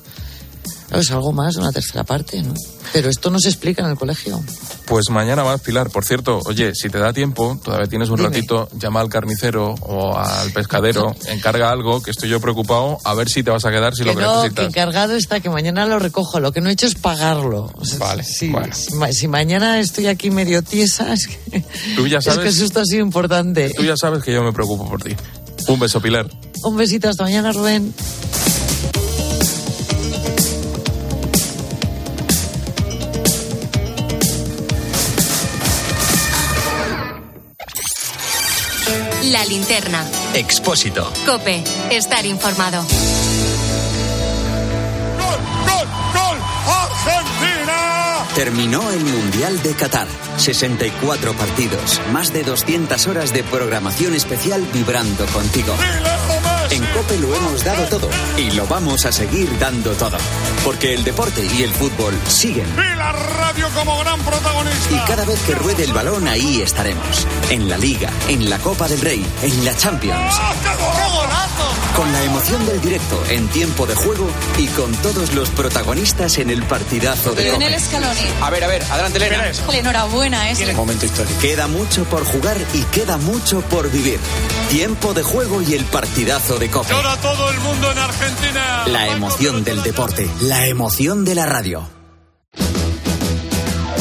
es 0.91 1.11
algo 1.11 1.31
más, 1.31 1.55
una 1.55 1.71
tercera 1.71 2.03
parte, 2.03 2.41
¿no? 2.41 2.53
Pero 2.91 3.09
esto 3.09 3.29
no 3.31 3.39
se 3.39 3.49
explica 3.49 3.83
en 3.83 3.89
el 3.89 3.97
colegio. 3.97 4.43
Pues 4.85 5.09
mañana 5.09 5.43
vas, 5.43 5.61
Pilar. 5.61 5.89
Por 5.89 6.05
cierto, 6.05 6.39
oye, 6.45 6.75
si 6.75 6.89
te 6.89 6.99
da 6.99 7.13
tiempo, 7.13 7.59
todavía 7.63 7.87
tienes 7.87 8.09
un 8.09 8.19
ratito, 8.19 8.69
llama 8.77 8.99
al 9.01 9.09
carnicero 9.09 9.73
o 9.81 10.17
al 10.17 10.51
pescadero, 10.51 11.15
encarga 11.27 11.71
algo, 11.71 12.01
que 12.03 12.11
estoy 12.11 12.29
yo 12.29 12.39
preocupado, 12.39 12.97
a 13.03 13.13
ver 13.15 13.29
si 13.29 13.41
te 13.41 13.51
vas 13.51 13.65
a 13.65 13.71
quedar, 13.71 13.95
si 13.95 14.03
lo 14.03 14.15
que 14.15 14.21
no, 14.21 14.35
necesitas. 14.35 14.59
que 14.59 14.65
encargado 14.67 15.15
está, 15.15 15.39
que 15.39 15.49
mañana 15.49 15.85
lo 15.85 15.97
recojo. 15.99 16.39
Lo 16.39 16.51
que 16.51 16.61
no 16.61 16.69
he 16.69 16.73
hecho 16.73 16.85
es 16.85 16.95
pagarlo. 16.95 17.71
vale, 17.97 18.23
si, 18.23 18.53
si, 19.11 19.27
mañana 19.27 19.79
estoy 19.79 20.07
aquí 20.07 20.29
medio 20.29 20.61
tiesa, 20.61 21.13
es 21.13 21.27
que, 21.27 21.65
¿Tú 21.95 22.07
ya 22.07 22.21
sabes, 22.21 22.53
es 22.53 22.59
que 22.59 22.65
esto 22.65 22.81
ha 22.81 22.85
sido 22.85 23.03
importante. 23.03 23.71
Tú 23.75 23.83
ya 23.83 23.97
sabes 23.97 24.23
que 24.23 24.33
yo 24.33 24.43
me 24.43 24.53
preocupo 24.53 24.87
por 24.87 25.01
ti. 25.01 25.15
Un 25.67 25.79
beso, 25.79 26.01
Pilar. 26.01 26.29
Un 26.63 26.77
besito, 26.77 27.09
hasta 27.09 27.23
mañana, 27.23 27.51
Rubén. 27.51 27.93
La 39.33 39.43
linterna. 39.45 40.07
Expósito. 40.35 41.11
Cope. 41.25 41.63
Estar 41.89 42.23
informado. 42.23 42.83
¡Gol, 45.17 45.39
gol, 45.65 45.87
gol! 46.13 46.37
¡Argentina! 46.67 48.27
Terminó 48.35 48.91
el 48.91 49.03
Mundial 49.03 49.59
de 49.63 49.73
Qatar. 49.73 50.07
64 50.37 51.33
partidos, 51.33 51.99
más 52.11 52.31
de 52.31 52.43
200 52.43 53.07
horas 53.07 53.33
de 53.33 53.43
programación 53.43 54.13
especial 54.13 54.67
vibrando 54.71 55.25
contigo. 55.25 55.73
En 56.83 56.97
Cope 56.97 57.17
lo 57.17 57.33
hemos 57.33 57.63
dado 57.63 57.85
todo 57.85 58.09
y 58.37 58.51
lo 58.51 58.67
vamos 58.67 59.05
a 59.05 59.11
seguir 59.11 59.57
dando 59.57 59.93
todo. 59.93 60.17
Porque 60.65 60.93
el 60.93 61.03
deporte 61.03 61.45
y 61.57 61.63
el 61.63 61.71
fútbol 61.71 62.13
siguen. 62.27 62.67
Y 62.73 62.97
la 62.97 63.11
radio 63.13 63.69
como 63.73 63.97
gran 63.99 64.19
protagonista. 64.19 64.93
Y 64.93 64.97
cada 65.07 65.23
vez 65.23 65.39
que 65.43 65.55
ruede 65.55 65.85
el 65.85 65.93
balón, 65.93 66.27
ahí 66.27 66.61
estaremos. 66.61 67.25
En 67.49 67.69
la 67.69 67.77
Liga, 67.77 68.09
en 68.27 68.49
la 68.49 68.59
Copa 68.59 68.87
del 68.87 68.99
Rey, 68.99 69.25
en 69.43 69.63
la 69.63 69.75
Champions. 69.77 70.35
¡Ah! 70.37 71.02
Con 71.95 72.11
la 72.11 72.23
emoción 72.23 72.65
del 72.65 72.81
directo 72.81 73.23
en 73.29 73.47
tiempo 73.49 73.85
de 73.85 73.93
juego 73.93 74.27
y 74.57 74.67
con 74.67 74.91
todos 74.93 75.33
los 75.33 75.49
protagonistas 75.51 76.39
en 76.39 76.49
el 76.49 76.63
partidazo 76.63 77.33
de 77.33 77.43
Lionel 77.43 77.79
Scaloni. 77.79 78.19
A 78.41 78.49
ver, 78.49 78.63
a 78.63 78.67
ver, 78.67 78.83
adelante, 78.89 79.17
Elena. 79.17 79.51
Enhorabuena, 79.71 80.51
¿eh? 80.51 80.73
Momento 80.73 81.05
histórico. 81.05 81.39
Queda 81.39 81.67
mucho 81.67 82.03
por 82.05 82.25
jugar 82.25 82.57
y 82.73 82.81
queda 82.85 83.17
mucho 83.17 83.61
por 83.61 83.91
vivir. 83.91 84.19
Tiempo 84.69 85.13
de 85.13 85.21
juego 85.21 85.61
y 85.61 85.73
el 85.75 85.85
partidazo 85.85 86.57
de 86.57 86.69
Copa. 86.71 86.89
Llora 86.89 87.15
todo 87.17 87.49
el 87.51 87.59
mundo 87.59 87.91
en 87.91 87.97
Argentina. 87.99 88.83
La 88.87 89.07
emoción 89.07 89.63
del 89.63 89.83
deporte, 89.83 90.27
la 90.41 90.67
emoción 90.67 91.23
de 91.23 91.35
la 91.35 91.45
radio. 91.45 92.02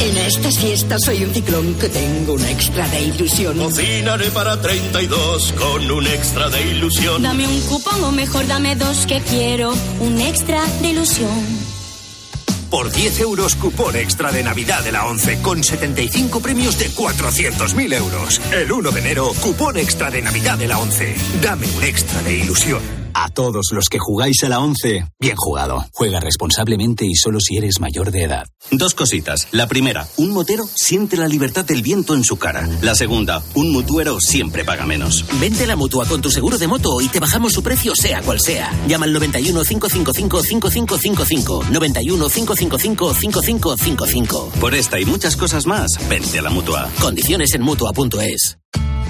En 0.02 0.16
estas 0.16 0.58
fiestas 0.58 1.04
soy 1.04 1.22
un 1.22 1.32
ciclón 1.32 1.74
que 1.74 1.88
tengo 1.88 2.32
un 2.32 2.44
extra 2.44 2.88
de 2.88 3.02
ilusión. 3.02 3.56
Cocinaré 3.56 4.32
para 4.32 4.60
32 4.60 5.52
con 5.52 5.88
un 5.88 6.06
extra 6.08 6.48
de 6.50 6.60
ilusión. 6.60 7.22
Dame 7.22 7.46
un 7.46 7.60
cupón 7.60 8.02
o 8.02 8.10
mejor 8.10 8.48
dame 8.48 8.74
dos 8.74 9.06
que 9.06 9.20
quiero 9.20 9.72
un 10.00 10.20
extra 10.20 10.66
de 10.80 10.88
ilusión. 10.88 11.30
Por 12.68 12.90
10 12.90 13.20
euros, 13.20 13.54
cupón 13.54 13.94
extra 13.94 14.32
de 14.32 14.42
Navidad 14.42 14.82
de 14.82 14.90
la 14.90 15.06
11 15.06 15.40
con 15.40 15.62
75 15.62 16.40
premios 16.40 16.78
de 16.80 16.90
400.000 16.90 17.94
euros. 17.94 18.40
El 18.50 18.72
1 18.72 18.90
de 18.90 19.00
enero, 19.00 19.32
cupón 19.40 19.76
extra 19.76 20.10
de 20.10 20.20
Navidad 20.20 20.58
de 20.58 20.66
la 20.66 20.78
11. 20.80 21.14
Dame 21.40 21.68
un 21.76 21.84
extra 21.84 22.20
de 22.22 22.38
ilusión. 22.38 23.01
A 23.14 23.28
todos 23.28 23.66
los 23.72 23.88
que 23.88 23.98
jugáis 23.98 24.42
a 24.44 24.48
la 24.48 24.60
11, 24.60 25.06
bien 25.18 25.36
jugado. 25.36 25.84
Juega 25.92 26.20
responsablemente 26.20 27.04
y 27.04 27.14
solo 27.14 27.38
si 27.40 27.56
eres 27.56 27.80
mayor 27.80 28.10
de 28.10 28.24
edad. 28.24 28.46
Dos 28.70 28.94
cositas. 28.94 29.48
La 29.52 29.66
primera, 29.66 30.06
un 30.16 30.30
motero 30.30 30.64
siente 30.74 31.16
la 31.16 31.28
libertad 31.28 31.64
del 31.64 31.82
viento 31.82 32.14
en 32.14 32.24
su 32.24 32.36
cara. 32.36 32.68
La 32.80 32.94
segunda, 32.94 33.42
un 33.54 33.72
mutuero 33.72 34.18
siempre 34.20 34.64
paga 34.64 34.86
menos. 34.86 35.24
Vente 35.40 35.64
a 35.64 35.66
la 35.66 35.76
mutua 35.76 36.06
con 36.06 36.20
tu 36.20 36.30
seguro 36.30 36.58
de 36.58 36.66
moto 36.66 37.00
y 37.00 37.08
te 37.08 37.20
bajamos 37.20 37.52
su 37.52 37.62
precio 37.62 37.94
sea 37.94 38.22
cual 38.22 38.40
sea. 38.40 38.72
Llama 38.86 39.06
al 39.06 39.12
91 39.12 39.62
555 39.62 40.42
5555. 40.42 41.64
91 41.70 42.28
555 42.28 43.14
5555. 43.14 44.52
Por 44.60 44.74
esta 44.74 45.00
y 45.00 45.04
muchas 45.04 45.36
cosas 45.36 45.66
más, 45.66 45.90
vente 46.08 46.38
a 46.38 46.42
la 46.42 46.50
mutua. 46.50 46.90
Condiciones 47.00 47.54
en 47.54 47.62
mutua.es. 47.62 48.58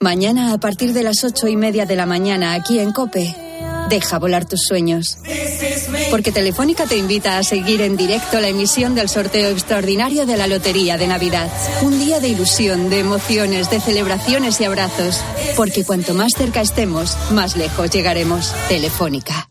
Mañana 0.00 0.52
a 0.52 0.58
partir 0.58 0.92
de 0.92 1.02
las 1.02 1.24
ocho 1.24 1.48
y 1.48 1.56
media 1.56 1.84
de 1.84 1.96
la 1.96 2.06
mañana 2.06 2.54
aquí 2.54 2.78
en 2.78 2.92
Cope, 2.92 3.34
deja 3.88 4.20
volar 4.20 4.44
tus 4.44 4.62
sueños. 4.62 5.18
Porque 6.12 6.30
Telefónica 6.30 6.86
te 6.86 6.96
invita 6.96 7.36
a 7.36 7.42
seguir 7.42 7.80
en 7.82 7.96
directo 7.96 8.38
la 8.38 8.46
emisión 8.46 8.94
del 8.94 9.08
sorteo 9.08 9.50
extraordinario 9.50 10.24
de 10.24 10.36
la 10.36 10.46
Lotería 10.46 10.98
de 10.98 11.08
Navidad. 11.08 11.50
Un 11.82 11.98
día 11.98 12.20
de 12.20 12.28
ilusión, 12.28 12.90
de 12.90 13.00
emociones, 13.00 13.70
de 13.70 13.80
celebraciones 13.80 14.60
y 14.60 14.66
abrazos. 14.66 15.20
Porque 15.56 15.84
cuanto 15.84 16.14
más 16.14 16.30
cerca 16.36 16.60
estemos, 16.60 17.18
más 17.32 17.56
lejos 17.56 17.90
llegaremos. 17.90 18.54
Telefónica. 18.68 19.50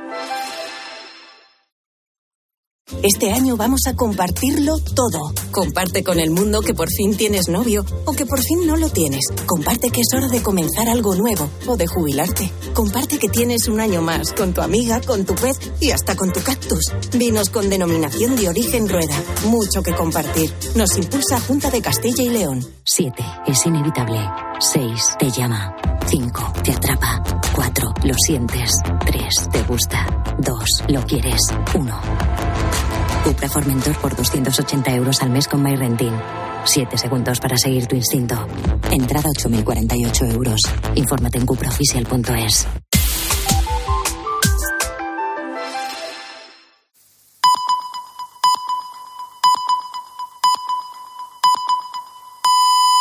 Este 3.03 3.31
año 3.31 3.57
vamos 3.57 3.81
a 3.87 3.95
compartirlo 3.95 4.77
todo. 4.77 5.33
Comparte 5.51 6.03
con 6.03 6.19
el 6.19 6.29
mundo 6.29 6.61
que 6.61 6.73
por 6.73 6.89
fin 6.89 7.15
tienes 7.17 7.47
novio 7.47 7.85
o 8.05 8.13
que 8.13 8.25
por 8.25 8.39
fin 8.39 8.67
no 8.67 8.75
lo 8.75 8.89
tienes. 8.89 9.25
Comparte 9.45 9.89
que 9.89 10.01
es 10.01 10.07
hora 10.13 10.27
de 10.27 10.43
comenzar 10.43 10.87
algo 10.87 11.15
nuevo 11.15 11.49
o 11.67 11.77
de 11.77 11.87
jubilarte. 11.87 12.51
Comparte 12.73 13.17
que 13.17 13.29
tienes 13.29 13.67
un 13.67 13.79
año 13.79 14.01
más 14.01 14.33
con 14.33 14.53
tu 14.53 14.61
amiga, 14.61 15.01
con 15.01 15.25
tu 15.25 15.33
pez 15.35 15.57
y 15.79 15.91
hasta 15.91 16.15
con 16.15 16.31
tu 16.31 16.41
cactus. 16.41 16.91
Vinos 17.13 17.49
con 17.49 17.69
denominación 17.69 18.35
de 18.35 18.49
origen 18.49 18.87
rueda. 18.87 19.15
Mucho 19.45 19.81
que 19.81 19.95
compartir. 19.95 20.53
Nos 20.75 20.95
impulsa 20.97 21.39
Junta 21.39 21.71
de 21.71 21.81
Castilla 21.81 22.23
y 22.23 22.29
León. 22.29 22.65
7. 22.83 23.23
Es 23.47 23.65
inevitable. 23.65 24.19
6. 24.59 25.15
Te 25.17 25.29
llama. 25.31 25.75
5. 26.07 26.53
Te 26.63 26.73
atrapa. 26.73 27.23
4. 27.55 27.93
Lo 28.03 28.13
sientes. 28.25 28.71
3. 29.05 29.49
Te 29.51 29.63
gusta. 29.63 30.35
2. 30.39 30.63
Lo 30.89 31.03
quieres. 31.05 31.41
1. 31.73 32.50
Cupra 33.23 33.47
Formentor 33.47 33.95
por 33.97 34.15
280 34.15 34.95
euros 34.95 35.21
al 35.21 35.29
mes 35.29 35.47
con 35.47 35.61
MyRentin. 35.61 36.13
7 36.63 36.97
segundos 36.97 37.39
para 37.39 37.55
seguir 37.55 37.85
tu 37.85 37.95
instinto. 37.95 38.35
Entrada 38.91 39.29
8.048 39.29 40.33
euros. 40.33 40.61
Infórmate 40.95 41.37
en 41.37 41.45
cupraoficial.es. 41.45 42.67